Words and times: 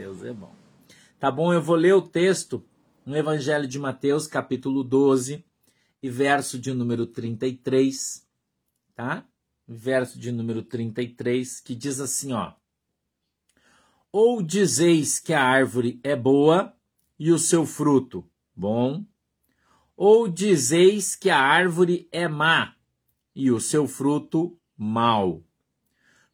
Deus 0.00 0.24
é 0.24 0.32
bom. 0.32 0.54
Tá 1.18 1.30
bom, 1.30 1.52
eu 1.52 1.60
vou 1.60 1.76
ler 1.76 1.92
o 1.92 2.00
texto 2.00 2.64
no 3.04 3.14
Evangelho 3.14 3.68
de 3.68 3.78
Mateus, 3.78 4.26
capítulo 4.26 4.82
12, 4.82 5.44
e 6.02 6.08
verso 6.08 6.58
de 6.58 6.72
número 6.72 7.06
33, 7.06 8.26
tá? 8.94 9.26
Verso 9.68 10.18
de 10.18 10.32
número 10.32 10.62
33, 10.62 11.60
que 11.60 11.74
diz 11.74 12.00
assim, 12.00 12.32
ó: 12.32 12.54
Ou 14.10 14.42
dizeis 14.42 15.18
que 15.18 15.34
a 15.34 15.44
árvore 15.44 16.00
é 16.02 16.16
boa 16.16 16.74
e 17.18 17.30
o 17.30 17.38
seu 17.38 17.66
fruto 17.66 18.26
bom, 18.56 19.04
ou 19.94 20.26
dizeis 20.26 21.14
que 21.14 21.28
a 21.28 21.38
árvore 21.38 22.08
é 22.10 22.26
má 22.26 22.74
e 23.34 23.50
o 23.50 23.60
seu 23.60 23.86
fruto 23.86 24.58
mau. 24.78 25.44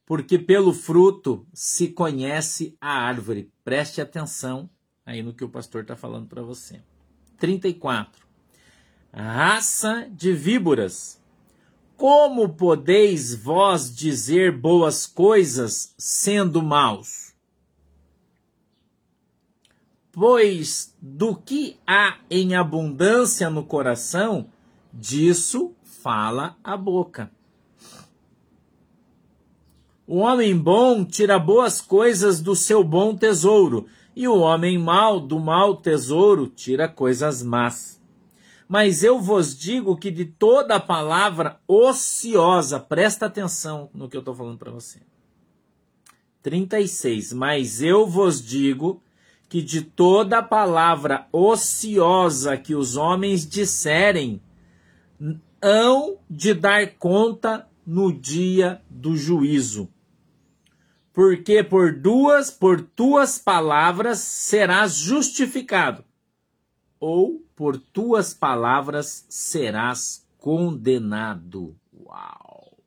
Porque 0.05 0.39
pelo 0.39 0.71
fruto 0.71 1.45
se 1.53 1.89
conhece 1.89 2.77
a 2.79 2.93
árvore. 2.93 3.51
Preste 3.67 3.99
atenção 3.99 4.69
aí 5.05 5.21
no 5.21 5.33
que 5.33 5.43
o 5.43 5.49
pastor 5.49 5.81
está 5.81 5.93
falando 5.93 6.25
para 6.25 6.41
você. 6.41 6.81
34. 7.37 8.25
Raça 9.11 10.07
de 10.09 10.31
víboras. 10.31 11.21
Como 11.97 12.47
podeis 12.47 13.35
vós 13.35 13.93
dizer 13.93 14.57
boas 14.57 15.05
coisas 15.05 15.93
sendo 15.97 16.63
maus? 16.63 17.33
Pois 20.13 20.95
do 21.01 21.35
que 21.35 21.77
há 21.85 22.19
em 22.29 22.55
abundância 22.55 23.49
no 23.49 23.65
coração, 23.65 24.49
disso 24.93 25.75
fala 25.83 26.55
a 26.63 26.77
boca. 26.77 27.29
O 30.09 30.19
homem 30.19 30.57
bom 30.57 31.03
tira 31.03 31.37
boas 31.37 31.81
coisas 31.81 32.39
do 32.39 32.55
seu 32.55 32.81
bom 32.81 33.13
tesouro, 33.13 33.87
e 34.15 34.25
o 34.25 34.37
homem 34.37 34.77
mau 34.77 35.19
do 35.19 35.37
mau 35.37 35.75
tesouro 35.75 36.47
tira 36.47 36.87
coisas 36.87 37.43
más. 37.43 38.01
Mas 38.69 39.03
eu 39.03 39.19
vos 39.19 39.53
digo 39.53 39.97
que 39.97 40.09
de 40.09 40.23
toda 40.23 40.79
palavra 40.79 41.59
ociosa, 41.67 42.79
presta 42.79 43.25
atenção 43.25 43.89
no 43.93 44.07
que 44.07 44.15
eu 44.15 44.21
estou 44.21 44.33
falando 44.33 44.57
para 44.57 44.71
você. 44.71 45.01
36. 46.41 47.33
Mas 47.33 47.81
eu 47.81 48.07
vos 48.07 48.41
digo 48.41 49.03
que 49.49 49.61
de 49.61 49.81
toda 49.81 50.41
palavra 50.41 51.27
ociosa 51.33 52.55
que 52.55 52.73
os 52.73 52.95
homens 52.95 53.45
disserem, 53.45 54.41
hão 55.61 56.17
de 56.29 56.53
dar 56.53 56.95
conta 56.95 57.67
no 57.85 58.13
dia 58.13 58.81
do 58.89 59.17
juízo. 59.17 59.89
Porque 61.17 61.63
por 61.63 61.99
duas, 61.99 62.51
por 62.51 62.79
tuas 62.79 63.39
palavras 63.39 64.19
serás 64.19 64.93
justificado, 64.97 66.05
ou 66.99 67.43
por 67.55 67.75
tuas 67.75 68.35
palavras 68.35 69.25
serás 69.27 70.29
condenado. 70.37 71.75
Uau! 71.91 72.77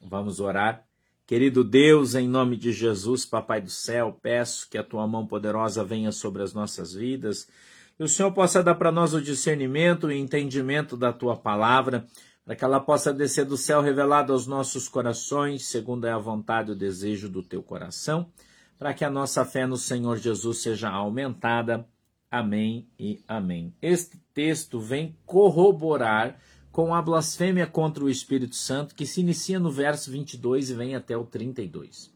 Vamos 0.00 0.40
orar. 0.40 0.86
Querido 1.26 1.62
Deus, 1.62 2.14
em 2.14 2.26
nome 2.26 2.56
de 2.56 2.72
Jesus, 2.72 3.26
Papai 3.26 3.60
do 3.60 3.68
céu, 3.68 4.18
peço 4.22 4.66
que 4.70 4.78
a 4.78 4.82
tua 4.82 5.06
mão 5.06 5.26
poderosa 5.26 5.84
venha 5.84 6.12
sobre 6.12 6.42
as 6.42 6.54
nossas 6.54 6.94
vidas, 6.94 7.46
que 7.94 8.02
o 8.02 8.08
Senhor 8.08 8.32
possa 8.32 8.62
dar 8.62 8.76
para 8.76 8.90
nós 8.90 9.12
o 9.12 9.20
discernimento 9.20 10.10
e 10.10 10.18
entendimento 10.18 10.96
da 10.96 11.12
tua 11.12 11.36
palavra, 11.36 12.06
para 12.44 12.56
que 12.56 12.64
ela 12.64 12.80
possa 12.80 13.12
descer 13.12 13.44
do 13.44 13.56
céu 13.56 13.80
revelado 13.80 14.32
aos 14.32 14.46
nossos 14.46 14.88
corações, 14.88 15.66
segundo 15.66 16.06
é 16.06 16.12
a 16.12 16.18
vontade 16.18 16.70
e 16.70 16.72
o 16.72 16.76
desejo 16.76 17.28
do 17.28 17.42
teu 17.42 17.62
coração, 17.62 18.30
para 18.78 18.92
que 18.92 19.04
a 19.04 19.10
nossa 19.10 19.44
fé 19.44 19.66
no 19.66 19.76
Senhor 19.76 20.18
Jesus 20.18 20.58
seja 20.58 20.90
aumentada. 20.90 21.86
Amém 22.30 22.88
e 22.98 23.22
amém. 23.28 23.74
Este 23.80 24.18
texto 24.34 24.80
vem 24.80 25.16
corroborar 25.24 26.40
com 26.72 26.94
a 26.94 27.02
blasfêmia 27.02 27.66
contra 27.66 28.02
o 28.02 28.10
Espírito 28.10 28.56
Santo, 28.56 28.94
que 28.94 29.06
se 29.06 29.20
inicia 29.20 29.60
no 29.60 29.70
verso 29.70 30.10
22 30.10 30.70
e 30.70 30.74
vem 30.74 30.96
até 30.96 31.16
o 31.16 31.24
32. 31.24 32.10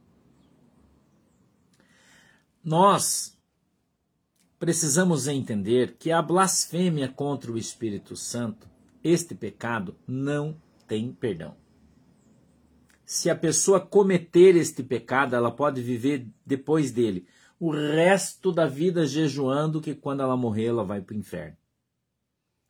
Nós 2.65 3.39
precisamos 4.59 5.29
entender 5.29 5.97
que 5.99 6.11
a 6.11 6.21
blasfêmia 6.21 7.09
contra 7.09 7.53
o 7.53 7.59
Espírito 7.59 8.17
Santo, 8.17 8.67
este 9.07 9.35
pecado, 9.35 9.97
não 10.07 10.57
tem 10.87 11.13
perdão. 11.13 11.55
Se 13.05 13.31
a 13.31 13.37
pessoa 13.37 13.81
cometer 13.81 14.57
este 14.57 14.83
pecado, 14.83 15.37
ela 15.37 15.51
pode 15.51 15.81
viver 15.81 16.27
depois 16.45 16.91
dele 16.91 17.27
o 17.59 17.71
resto 17.71 18.53
da 18.53 18.67
vida 18.67 19.07
jejuando, 19.07 19.81
que 19.81 19.95
quando 19.95 20.23
ela 20.23 20.37
morrer, 20.37 20.67
ela 20.67 20.85
vai 20.85 21.01
para 21.01 21.15
o 21.15 21.19
inferno 21.19 21.57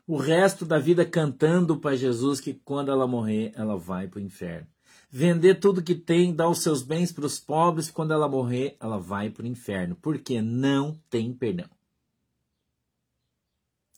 o 0.07 0.17
resto 0.17 0.65
da 0.65 0.79
vida 0.79 1.05
cantando 1.05 1.77
para 1.79 1.97
Jesus 1.97 2.41
que 2.41 2.55
quando 2.55 2.91
ela 2.91 3.07
morrer, 3.07 3.53
ela 3.57 3.77
vai 3.77 4.07
para 4.07 4.19
o 4.19 4.23
inferno. 4.23 4.69
Vender 5.11 5.57
tudo 5.57 5.83
que 5.83 5.95
tem, 5.95 6.35
dar 6.35 6.49
os 6.49 6.61
seus 6.61 6.83
bens 6.83 7.11
para 7.11 7.27
os 7.27 7.41
pobres, 7.41 7.91
quando 7.91 8.13
ela 8.13 8.29
morrer, 8.29 8.77
ela 8.79 8.99
vai 8.99 9.31
para 9.31 9.43
o 9.43 9.47
inferno. 9.47 9.97
Porque 9.97 10.41
não 10.41 11.01
tem 11.11 11.33
perdão. 11.33 11.69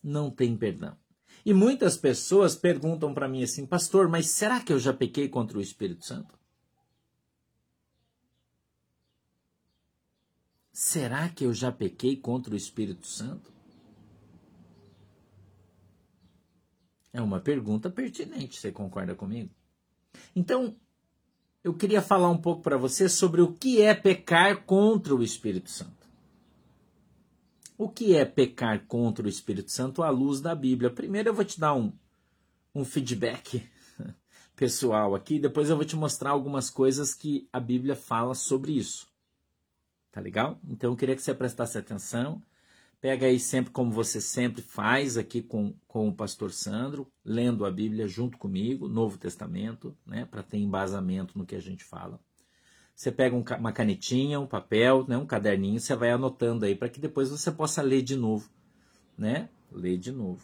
Não 0.03 0.31
tem 0.31 0.56
perdão. 0.56 0.97
E 1.48 1.54
muitas 1.54 1.97
pessoas 1.97 2.54
perguntam 2.54 3.14
para 3.14 3.26
mim 3.26 3.42
assim, 3.42 3.64
pastor, 3.64 4.06
mas 4.06 4.28
será 4.28 4.60
que 4.60 4.70
eu 4.70 4.78
já 4.78 4.92
pequei 4.92 5.31
contra 5.31 5.56
o 5.56 5.62
Espírito 5.62 6.04
Santo? 6.04 6.38
Será 10.70 11.26
que 11.31 11.47
eu 11.47 11.54
já 11.54 11.72
pequei 11.72 12.19
contra 12.19 12.53
o 12.53 12.56
Espírito 12.56 13.06
Santo? 13.06 13.50
É 17.14 17.22
uma 17.22 17.41
pergunta 17.41 17.88
pertinente, 17.88 18.60
você 18.60 18.70
concorda 18.70 19.14
comigo? 19.14 19.48
Então, 20.37 20.76
eu 21.64 21.72
queria 21.72 22.03
falar 22.03 22.28
um 22.28 22.37
pouco 22.37 22.60
para 22.60 22.76
você 22.76 23.08
sobre 23.08 23.41
o 23.41 23.54
que 23.54 23.81
é 23.81 23.94
pecar 23.94 24.64
contra 24.64 25.14
o 25.14 25.22
Espírito 25.22 25.70
Santo. 25.70 25.97
O 27.78 27.88
que 27.88 28.14
é 28.14 28.24
pecar 28.24 28.86
contra 28.86 29.24
o 29.24 29.28
Espírito 29.28 29.70
Santo 29.70 30.02
à 30.02 30.10
luz 30.10 30.40
da 30.40 30.54
Bíblia? 30.54 30.90
Primeiro 30.90 31.30
eu 31.30 31.34
vou 31.34 31.44
te 31.44 31.58
dar 31.58 31.74
um, 31.74 31.92
um 32.74 32.84
feedback 32.84 33.66
pessoal 34.54 35.14
aqui, 35.14 35.38
depois 35.38 35.70
eu 35.70 35.76
vou 35.76 35.84
te 35.84 35.96
mostrar 35.96 36.30
algumas 36.30 36.68
coisas 36.68 37.14
que 37.14 37.48
a 37.52 37.60
Bíblia 37.60 37.94
fala 37.94 38.34
sobre 38.34 38.72
isso. 38.72 39.06
Tá 40.10 40.20
legal? 40.20 40.60
Então 40.68 40.90
eu 40.90 40.96
queria 40.96 41.14
que 41.14 41.22
você 41.22 41.32
prestasse 41.32 41.78
atenção 41.78 42.42
Pega 43.00 43.26
aí 43.26 43.38
sempre 43.38 43.70
como 43.70 43.92
você 43.92 44.20
sempre 44.20 44.60
faz 44.60 45.16
aqui 45.16 45.40
com, 45.40 45.72
com 45.86 46.08
o 46.08 46.14
pastor 46.14 46.52
Sandro, 46.52 47.10
lendo 47.24 47.64
a 47.64 47.70
Bíblia 47.70 48.08
junto 48.08 48.36
comigo, 48.36 48.88
Novo 48.88 49.16
Testamento, 49.16 49.96
né, 50.04 50.24
para 50.24 50.42
ter 50.42 50.58
embasamento 50.58 51.38
no 51.38 51.46
que 51.46 51.54
a 51.54 51.60
gente 51.60 51.84
fala. 51.84 52.20
Você 52.98 53.12
pega 53.12 53.36
um, 53.36 53.44
uma 53.60 53.70
canetinha, 53.70 54.41
um 54.41 54.47
papel, 54.47 55.04
né, 55.06 55.16
um 55.16 55.25
caderninho, 55.25 55.78
você 55.78 55.94
vai 55.94 56.10
anotando 56.10 56.64
aí 56.64 56.75
para 56.75 56.88
que 56.88 56.98
depois 56.98 57.31
você 57.31 57.48
possa 57.53 57.81
ler 57.81 58.03
de 58.03 58.16
novo, 58.16 58.50
né? 59.16 59.48
Ler 59.70 59.97
de 59.97 60.10
novo. 60.10 60.42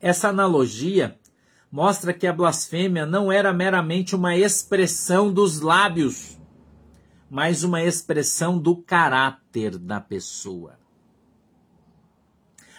Essa 0.00 0.30
analogia 0.30 1.18
mostra 1.70 2.14
que 2.14 2.26
a 2.26 2.32
blasfêmia 2.32 3.04
não 3.04 3.30
era 3.30 3.52
meramente 3.52 4.16
uma 4.16 4.34
expressão 4.34 5.30
dos 5.30 5.60
lábios, 5.60 6.38
mas 7.28 7.62
uma 7.62 7.82
expressão 7.82 8.58
do 8.58 8.78
caráter 8.78 9.76
da 9.76 10.00
pessoa. 10.00 10.78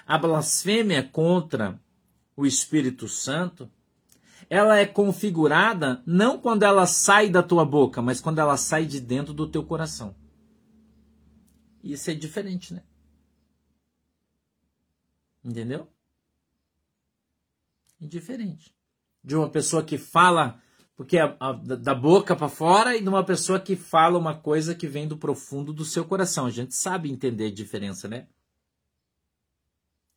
A 0.08 0.18
blasfêmia 0.18 1.04
contra 1.04 1.80
o 2.36 2.48
Espírito 2.48 3.08
Santo, 3.08 3.70
ela 4.50 4.78
é 4.78 4.86
configurada 4.86 6.02
não 6.06 6.40
quando 6.40 6.64
ela 6.64 6.86
sai 6.86 7.30
da 7.30 7.44
tua 7.44 7.66
boca, 7.66 8.02
mas 8.02 8.22
quando 8.22 8.40
ela 8.40 8.58
sai 8.58 8.86
de 8.86 9.00
dentro 9.00 9.34
do 9.34 9.48
teu 9.48 9.64
coração. 9.64 10.16
Isso 11.84 12.10
é 12.10 12.14
diferente, 12.14 12.74
né? 12.74 12.84
Entendeu? 15.44 15.88
É 18.02 18.06
diferente. 18.08 18.76
De 19.24 19.36
uma 19.36 19.50
pessoa 19.50 19.84
que 19.84 19.98
fala 19.98 20.62
porque 20.96 21.18
a, 21.18 21.36
a, 21.40 21.52
da 21.52 21.94
boca 21.94 22.36
para 22.36 22.48
fora 22.48 22.96
e 22.96 23.02
de 23.02 23.10
uma 23.10 23.24
pessoa 23.24 23.60
que 23.60 23.76
fala 23.76 24.18
uma 24.18 24.34
coisa 24.34 24.74
que 24.74 24.88
vem 24.88 25.08
do 25.08 25.18
profundo 25.18 25.74
do 25.74 25.84
seu 25.84 26.06
coração. 26.06 26.46
A 26.46 26.50
gente 26.50 26.74
sabe 26.74 27.12
entender 27.12 27.48
a 27.48 27.54
diferença, 27.54 28.08
né? 28.08 28.28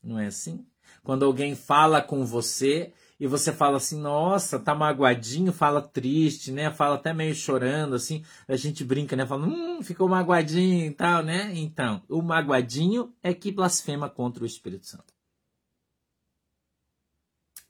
Não 0.02 0.19
é 0.19 0.26
assim? 0.26 0.64
Quando 1.02 1.24
alguém 1.24 1.56
fala 1.56 2.00
com 2.00 2.24
você 2.24 2.92
e 3.20 3.26
você 3.26 3.53
fala 3.53 3.79
assim, 3.79 4.00
nossa, 4.00 4.61
tá 4.61 4.75
magoadinho, 4.75 5.53
fala 5.53 5.82
triste, 5.82 6.53
né? 6.53 6.70
Fala 6.70 6.94
até 6.94 7.12
meio 7.12 7.35
chorando, 7.35 7.97
assim, 7.97 8.25
a 8.47 8.55
gente 8.55 8.85
brinca, 8.85 9.17
né? 9.17 9.26
Fala, 9.26 9.44
hum, 9.44 9.82
ficou 9.82 10.09
magoadinho 10.09 10.87
e 10.87 10.94
tal, 10.94 11.25
né? 11.25 11.53
Então, 11.55 12.00
o 12.09 12.23
magoadinho 12.23 13.12
é 13.20 13.35
que 13.35 13.50
blasfema 13.50 14.09
contra 14.09 14.44
o 14.44 14.47
Espírito 14.47 14.87
Santo. 14.87 15.12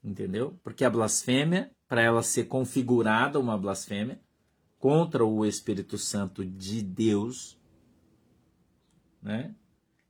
Entendeu? 0.05 0.59
Porque 0.63 0.85
a 0.85 0.91
blasfêmia, 0.91 1.71
para 1.89 2.03
ela 2.03 2.23
ser 2.23 2.45
configurada 2.45 3.41
uma 3.41 3.57
blasfêmia 3.57 4.21
contra 4.79 5.25
o 5.25 5.47
Espírito 5.47 5.97
Santo 5.97 6.45
de 6.45 6.83
Deus, 6.83 7.59
né? 9.23 9.55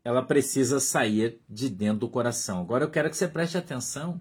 Ela 0.02 0.22
precisa 0.22 0.80
sair 0.80 1.40
de 1.48 1.68
dentro 1.68 2.00
do 2.00 2.08
coração. 2.08 2.60
Agora 2.60 2.84
eu 2.84 2.90
quero 2.90 3.08
que 3.08 3.16
você 3.16 3.28
preste 3.28 3.56
atenção, 3.56 4.20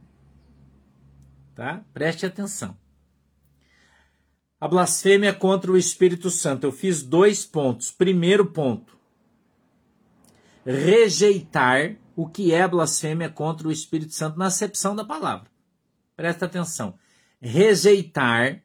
tá? 1.58 1.84
Preste 1.92 2.24
atenção. 2.24 2.78
A 4.62 4.68
blasfêmia 4.68 5.34
contra 5.34 5.72
o 5.72 5.78
Espírito 5.78 6.30
Santo. 6.30 6.66
Eu 6.66 6.72
fiz 6.72 7.02
dois 7.02 7.44
pontos. 7.46 7.90
Primeiro 7.90 8.46
ponto: 8.46 8.96
rejeitar 10.64 11.96
o 12.16 12.28
que 12.30 12.54
é 12.54 12.68
blasfêmia 12.68 13.30
contra 13.30 13.68
o 13.68 13.72
Espírito 13.72 14.14
Santo 14.14 14.38
na 14.38 14.46
acepção 14.46 14.96
da 14.96 15.04
palavra. 15.04 15.50
Presta 16.16 16.46
atenção. 16.46 16.94
Rejeitar 17.42 18.64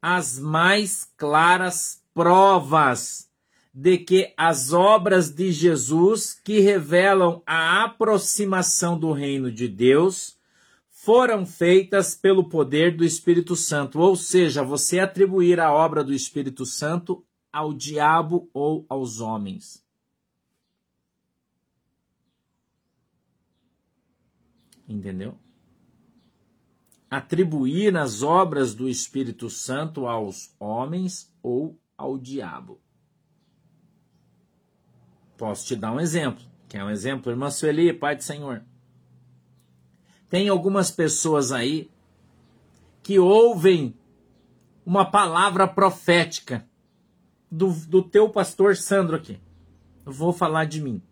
as 0.00 0.38
mais 0.38 1.04
claras 1.16 2.02
provas 2.14 3.28
de 3.74 3.98
que 3.98 4.32
as 4.36 4.72
obras 4.72 5.30
de 5.30 5.50
Jesus 5.50 6.38
que 6.44 6.60
revelam 6.60 7.42
a 7.46 7.84
aproximação 7.84 8.98
do 8.98 9.12
reino 9.12 9.50
de 9.50 9.66
Deus 9.66 10.36
foram 11.02 11.44
feitas 11.44 12.14
pelo 12.14 12.48
poder 12.48 12.96
do 12.96 13.04
Espírito 13.04 13.56
Santo, 13.56 13.98
ou 13.98 14.14
seja, 14.14 14.62
você 14.62 15.00
atribuir 15.00 15.58
a 15.58 15.72
obra 15.72 16.04
do 16.04 16.14
Espírito 16.14 16.64
Santo 16.64 17.26
ao 17.52 17.74
diabo 17.74 18.48
ou 18.54 18.86
aos 18.88 19.20
homens. 19.20 19.84
Entendeu? 24.88 25.36
Atribuir 27.10 27.96
as 27.96 28.22
obras 28.22 28.72
do 28.72 28.88
Espírito 28.88 29.50
Santo 29.50 30.06
aos 30.06 30.54
homens 30.60 31.34
ou 31.42 31.76
ao 31.98 32.16
diabo. 32.16 32.80
Posso 35.36 35.66
te 35.66 35.74
dar 35.74 35.90
um 35.90 35.98
exemplo. 35.98 36.44
Quer 36.68 36.84
um 36.84 36.90
exemplo? 36.90 37.32
Irmã 37.32 37.50
Sueli, 37.50 37.92
Pai 37.92 38.14
do 38.14 38.22
Senhor. 38.22 38.64
Tem 40.32 40.48
algumas 40.48 40.90
pessoas 40.90 41.52
aí 41.52 41.90
que 43.02 43.18
ouvem 43.18 43.94
uma 44.86 45.04
palavra 45.04 45.68
profética 45.68 46.66
do, 47.50 47.70
do 47.70 48.02
teu 48.02 48.30
pastor 48.30 48.74
Sandro 48.74 49.14
aqui. 49.14 49.38
Eu 50.06 50.10
vou 50.10 50.32
falar 50.32 50.64
de 50.64 50.80
mim. 50.80 51.02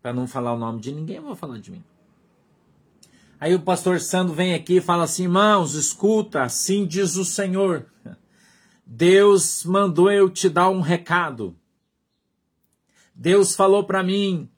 Para 0.00 0.12
não 0.12 0.28
falar 0.28 0.54
o 0.54 0.56
nome 0.56 0.80
de 0.80 0.92
ninguém, 0.92 1.16
eu 1.16 1.22
vou 1.24 1.34
falar 1.34 1.58
de 1.58 1.72
mim. 1.72 1.82
Aí 3.40 3.56
o 3.56 3.62
pastor 3.62 3.98
Sandro 3.98 4.34
vem 4.34 4.54
aqui 4.54 4.76
e 4.76 4.80
fala 4.80 5.02
assim: 5.02 5.24
irmãos, 5.24 5.74
escuta, 5.74 6.44
assim 6.44 6.86
diz 6.86 7.16
o 7.16 7.24
Senhor. 7.24 7.86
Deus 8.86 9.64
mandou 9.64 10.12
eu 10.12 10.30
te 10.30 10.48
dar 10.48 10.68
um 10.68 10.80
recado. 10.80 11.56
Deus 13.12 13.56
falou 13.56 13.82
para 13.82 14.04
mim 14.04 14.48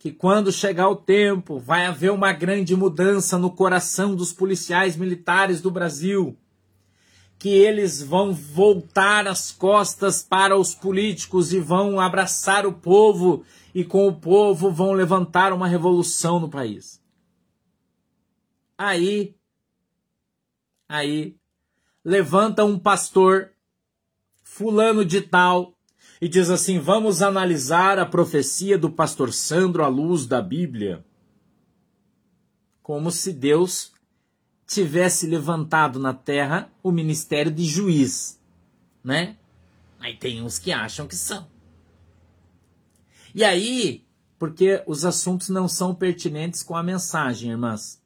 que 0.00 0.10
quando 0.10 0.50
chegar 0.50 0.88
o 0.88 0.96
tempo 0.96 1.58
vai 1.58 1.84
haver 1.84 2.10
uma 2.10 2.32
grande 2.32 2.74
mudança 2.74 3.36
no 3.36 3.50
coração 3.50 4.16
dos 4.16 4.32
policiais 4.32 4.96
militares 4.96 5.60
do 5.60 5.70
Brasil, 5.70 6.38
que 7.38 7.50
eles 7.50 8.02
vão 8.02 8.32
voltar 8.32 9.28
as 9.28 9.52
costas 9.52 10.22
para 10.22 10.56
os 10.56 10.74
políticos 10.74 11.52
e 11.52 11.60
vão 11.60 12.00
abraçar 12.00 12.64
o 12.66 12.72
povo 12.72 13.44
e 13.74 13.84
com 13.84 14.08
o 14.08 14.14
povo 14.18 14.70
vão 14.70 14.92
levantar 14.92 15.52
uma 15.52 15.68
revolução 15.68 16.40
no 16.40 16.48
país. 16.48 16.98
Aí, 18.78 19.36
aí, 20.88 21.36
levanta 22.02 22.64
um 22.64 22.78
pastor, 22.78 23.50
fulano 24.42 25.04
de 25.04 25.20
tal, 25.20 25.74
e 26.20 26.28
diz 26.28 26.50
assim: 26.50 26.78
vamos 26.78 27.22
analisar 27.22 27.98
a 27.98 28.06
profecia 28.06 28.76
do 28.76 28.90
pastor 28.90 29.32
Sandro 29.32 29.82
à 29.82 29.88
luz 29.88 30.26
da 30.26 30.42
Bíblia. 30.42 31.04
Como 32.82 33.10
se 33.10 33.32
Deus 33.32 33.92
tivesse 34.66 35.26
levantado 35.26 35.98
na 35.98 36.12
terra 36.12 36.70
o 36.82 36.92
ministério 36.92 37.50
de 37.50 37.64
juiz, 37.64 38.40
né? 39.02 39.36
Aí 39.98 40.16
tem 40.16 40.42
uns 40.42 40.58
que 40.58 40.72
acham 40.72 41.06
que 41.06 41.16
são. 41.16 41.48
E 43.34 43.44
aí, 43.44 44.04
porque 44.38 44.82
os 44.86 45.04
assuntos 45.04 45.48
não 45.48 45.68
são 45.68 45.94
pertinentes 45.94 46.62
com 46.62 46.76
a 46.76 46.82
mensagem, 46.82 47.50
irmãs. 47.50 48.00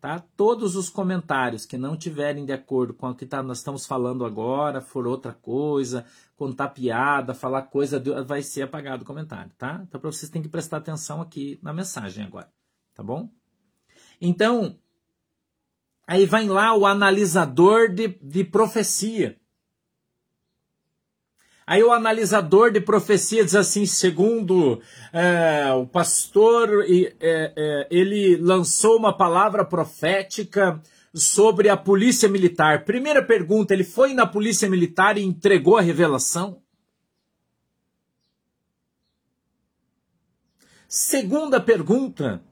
Tá? 0.00 0.18
Todos 0.36 0.74
os 0.74 0.88
comentários 0.88 1.64
que 1.64 1.78
não 1.78 1.96
tiverem 1.96 2.44
de 2.44 2.52
acordo 2.52 2.92
com 2.92 3.08
o 3.08 3.14
que 3.14 3.24
tá, 3.24 3.42
nós 3.42 3.58
estamos 3.58 3.86
falando 3.86 4.24
agora, 4.24 4.80
for 4.80 5.06
outra 5.06 5.32
coisa, 5.32 6.04
contar 6.42 6.70
piada, 6.70 7.34
falar 7.34 7.62
coisa, 7.62 8.02
vai 8.26 8.42
ser 8.42 8.62
apagado 8.62 9.04
o 9.04 9.06
comentário, 9.06 9.52
tá? 9.56 9.80
Então, 9.86 10.00
para 10.00 10.10
vocês 10.10 10.28
têm 10.28 10.42
que 10.42 10.48
prestar 10.48 10.78
atenção 10.78 11.22
aqui 11.22 11.56
na 11.62 11.72
mensagem 11.72 12.24
agora, 12.24 12.50
tá 12.96 13.00
bom? 13.00 13.30
Então, 14.20 14.76
aí 16.04 16.26
vai 16.26 16.48
lá 16.48 16.76
o 16.76 16.84
analisador 16.84 17.94
de, 17.94 18.08
de 18.20 18.42
profecia. 18.42 19.38
Aí 21.64 21.80
o 21.80 21.92
analisador 21.92 22.72
de 22.72 22.80
profecia 22.80 23.44
diz 23.44 23.54
assim, 23.54 23.86
segundo 23.86 24.82
é, 25.12 25.72
o 25.74 25.86
pastor, 25.86 26.84
é, 26.90 27.12
é, 27.20 27.86
ele 27.88 28.36
lançou 28.36 28.96
uma 28.96 29.16
palavra 29.16 29.64
profética 29.64 30.82
sobre 31.14 31.68
a 31.68 31.76
polícia 31.76 32.28
militar. 32.28 32.84
Primeira 32.84 33.22
pergunta, 33.22 33.74
ele 33.74 33.84
foi 33.84 34.14
na 34.14 34.26
polícia 34.26 34.68
militar 34.68 35.18
e 35.18 35.22
entregou 35.22 35.76
a 35.76 35.82
revelação? 35.82 36.62
Segunda 40.88 41.60
pergunta, 41.60 42.42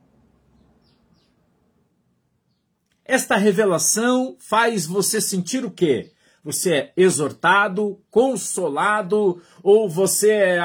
esta 3.05 3.37
revelação 3.37 4.37
faz 4.39 4.87
você 4.87 5.21
sentir 5.21 5.65
o 5.65 5.71
quê? 5.71 6.13
Você 6.43 6.75
é 6.75 6.93
exortado, 6.97 8.03
consolado 8.11 9.43
ou 9.63 9.91
você 9.91 10.31
é 10.31 10.59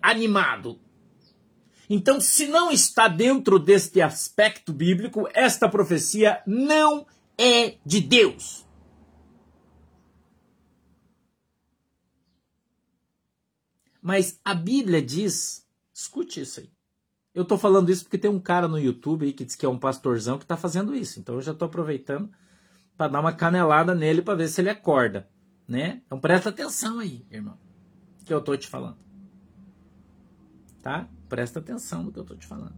animado? 0.00 0.81
Então, 1.94 2.22
se 2.22 2.46
não 2.46 2.72
está 2.72 3.06
dentro 3.06 3.58
deste 3.58 4.00
aspecto 4.00 4.72
bíblico, 4.72 5.28
esta 5.34 5.68
profecia 5.68 6.42
não 6.46 7.06
é 7.36 7.76
de 7.84 8.00
Deus. 8.00 8.66
Mas 14.00 14.40
a 14.42 14.54
Bíblia 14.54 15.02
diz, 15.02 15.68
escute 15.92 16.40
isso 16.40 16.60
aí. 16.60 16.70
Eu 17.34 17.42
estou 17.42 17.58
falando 17.58 17.90
isso 17.90 18.04
porque 18.04 18.16
tem 18.16 18.30
um 18.30 18.40
cara 18.40 18.66
no 18.66 18.78
YouTube 18.78 19.26
aí 19.26 19.34
que 19.34 19.44
diz 19.44 19.54
que 19.54 19.66
é 19.66 19.68
um 19.68 19.78
pastorzão 19.78 20.38
que 20.38 20.44
está 20.46 20.56
fazendo 20.56 20.96
isso. 20.96 21.20
Então 21.20 21.34
eu 21.34 21.42
já 21.42 21.52
estou 21.52 21.66
aproveitando 21.66 22.32
para 22.96 23.08
dar 23.08 23.20
uma 23.20 23.34
canelada 23.34 23.94
nele 23.94 24.22
para 24.22 24.34
ver 24.34 24.48
se 24.48 24.62
ele 24.62 24.70
acorda, 24.70 25.28
né? 25.68 26.00
Então 26.06 26.18
presta 26.18 26.48
atenção 26.48 27.00
aí, 27.00 27.26
irmão, 27.30 27.58
que 28.24 28.32
eu 28.32 28.40
tô 28.40 28.56
te 28.56 28.66
falando. 28.66 28.96
Tá? 30.80 31.06
Presta 31.32 31.60
atenção 31.60 32.02
no 32.02 32.12
que 32.12 32.18
eu 32.18 32.24
tô 32.24 32.36
te 32.36 32.46
falando. 32.46 32.74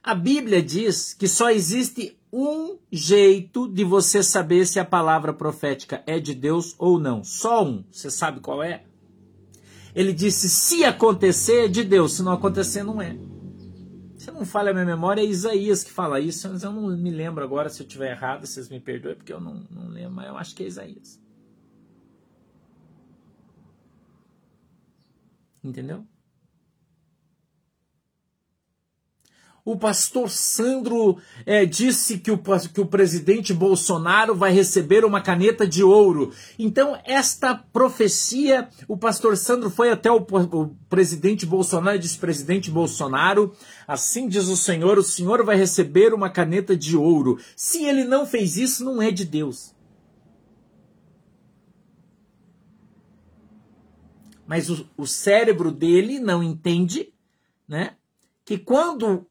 A 0.00 0.14
Bíblia 0.14 0.62
diz 0.62 1.12
que 1.12 1.26
só 1.26 1.50
existe 1.50 2.16
um 2.32 2.78
jeito 2.88 3.66
de 3.66 3.82
você 3.82 4.22
saber 4.22 4.64
se 4.64 4.78
a 4.78 4.84
palavra 4.84 5.32
profética 5.32 6.00
é 6.06 6.20
de 6.20 6.36
Deus 6.36 6.76
ou 6.78 7.00
não. 7.00 7.24
Só 7.24 7.66
um. 7.66 7.82
Você 7.90 8.12
sabe 8.12 8.38
qual 8.38 8.62
é? 8.62 8.84
Ele 9.92 10.12
disse: 10.12 10.48
se 10.48 10.84
acontecer, 10.84 11.64
é 11.64 11.68
de 11.68 11.82
Deus. 11.82 12.12
Se 12.12 12.22
não 12.22 12.30
acontecer, 12.30 12.84
não 12.84 13.02
é. 13.02 13.18
Se 14.16 14.30
não 14.30 14.46
falha 14.46 14.70
a 14.70 14.72
minha 14.72 14.86
memória, 14.86 15.20
é 15.20 15.24
Isaías 15.24 15.82
que 15.82 15.90
fala 15.90 16.20
isso, 16.20 16.48
mas 16.48 16.62
eu 16.62 16.70
não 16.70 16.96
me 16.96 17.10
lembro 17.10 17.42
agora 17.42 17.68
se 17.68 17.82
eu 17.82 17.86
estiver 17.88 18.12
errado, 18.12 18.46
vocês 18.46 18.68
me 18.68 18.78
perdoem, 18.78 19.16
porque 19.16 19.32
eu 19.32 19.40
não, 19.40 19.66
não 19.68 19.88
lembro, 19.88 20.12
mas 20.12 20.28
eu 20.28 20.38
acho 20.38 20.54
que 20.54 20.62
é 20.62 20.66
Isaías. 20.68 21.20
Entendeu? 25.64 26.06
O 29.68 29.76
pastor 29.76 30.30
Sandro 30.30 31.18
é, 31.44 31.66
disse 31.66 32.18
que 32.18 32.30
o, 32.30 32.38
que 32.72 32.80
o 32.80 32.86
presidente 32.86 33.52
Bolsonaro 33.52 34.34
vai 34.34 34.50
receber 34.50 35.04
uma 35.04 35.20
caneta 35.20 35.68
de 35.68 35.84
ouro. 35.84 36.32
Então, 36.58 36.98
esta 37.04 37.54
profecia, 37.54 38.70
o 38.88 38.96
pastor 38.96 39.36
Sandro 39.36 39.68
foi 39.68 39.90
até 39.90 40.10
o, 40.10 40.24
o 40.52 40.68
presidente 40.88 41.44
Bolsonaro 41.44 41.98
e 41.98 42.00
disse: 42.00 42.16
presidente 42.16 42.70
Bolsonaro, 42.70 43.54
assim 43.86 44.26
diz 44.26 44.48
o 44.48 44.56
Senhor, 44.56 44.96
o 44.96 45.02
Senhor 45.02 45.44
vai 45.44 45.58
receber 45.58 46.14
uma 46.14 46.30
caneta 46.30 46.74
de 46.74 46.96
ouro. 46.96 47.38
Se 47.54 47.84
ele 47.84 48.04
não 48.04 48.24
fez 48.24 48.56
isso, 48.56 48.82
não 48.82 49.02
é 49.02 49.10
de 49.10 49.26
Deus. 49.26 49.74
Mas 54.46 54.70
o, 54.70 54.88
o 54.96 55.06
cérebro 55.06 55.70
dele 55.70 56.18
não 56.18 56.42
entende, 56.42 57.12
né? 57.68 57.96
Que 58.46 58.56
quando 58.56 59.26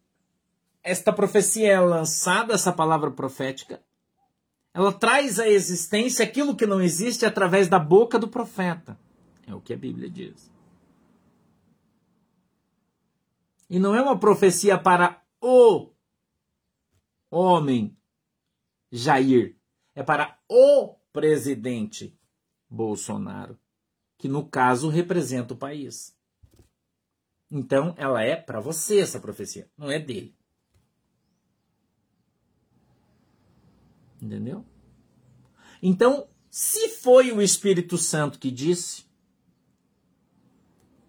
esta 0.88 1.12
profecia 1.12 1.67
é 1.70 1.79
lançada, 1.82 2.53
essa 2.53 2.72
palavra 2.72 3.12
profética, 3.12 3.84
ela 4.74 4.94
traz 4.94 5.38
à 5.38 5.46
existência 5.46 6.24
aquilo 6.24 6.56
que 6.56 6.65
não 6.65 6.82
existe 6.82 7.25
através 7.25 7.67
da 7.67 7.77
boca 7.77 8.17
do 8.17 8.29
profeta. 8.29 8.98
É 9.46 9.53
o 9.53 9.60
que 9.60 9.74
a 9.74 9.77
Bíblia 9.77 10.10
diz. 10.10 10.50
E 13.70 13.79
não 13.79 13.94
é 13.94 14.01
uma 14.01 14.17
profecia 14.17 14.77
para 14.77 15.22
o 15.41 15.91
homem 17.29 17.98
Jair, 18.89 19.58
é 19.94 20.01
para 20.01 20.39
o 20.48 20.96
presidente 21.12 22.17
Bolsonaro, 22.70 23.60
que 24.17 24.29
no 24.29 24.48
caso 24.48 24.88
representa 24.88 25.53
o 25.53 25.58
país. 25.58 26.15
Então, 27.51 27.94
ela 27.98 28.24
é 28.24 28.38
para 28.38 28.62
você 28.62 29.00
essa 29.00 29.20
profecia, 29.20 29.70
não 29.77 29.91
é 29.91 30.00
dele. 30.00 30.37
Entendeu? 34.22 34.66
Então, 35.82 36.28
se 36.50 36.90
foi 36.90 37.32
o 37.32 37.42
Espírito 37.42 37.98
Santo 37.98 38.40
que 38.40 38.50
disse, 38.50 39.06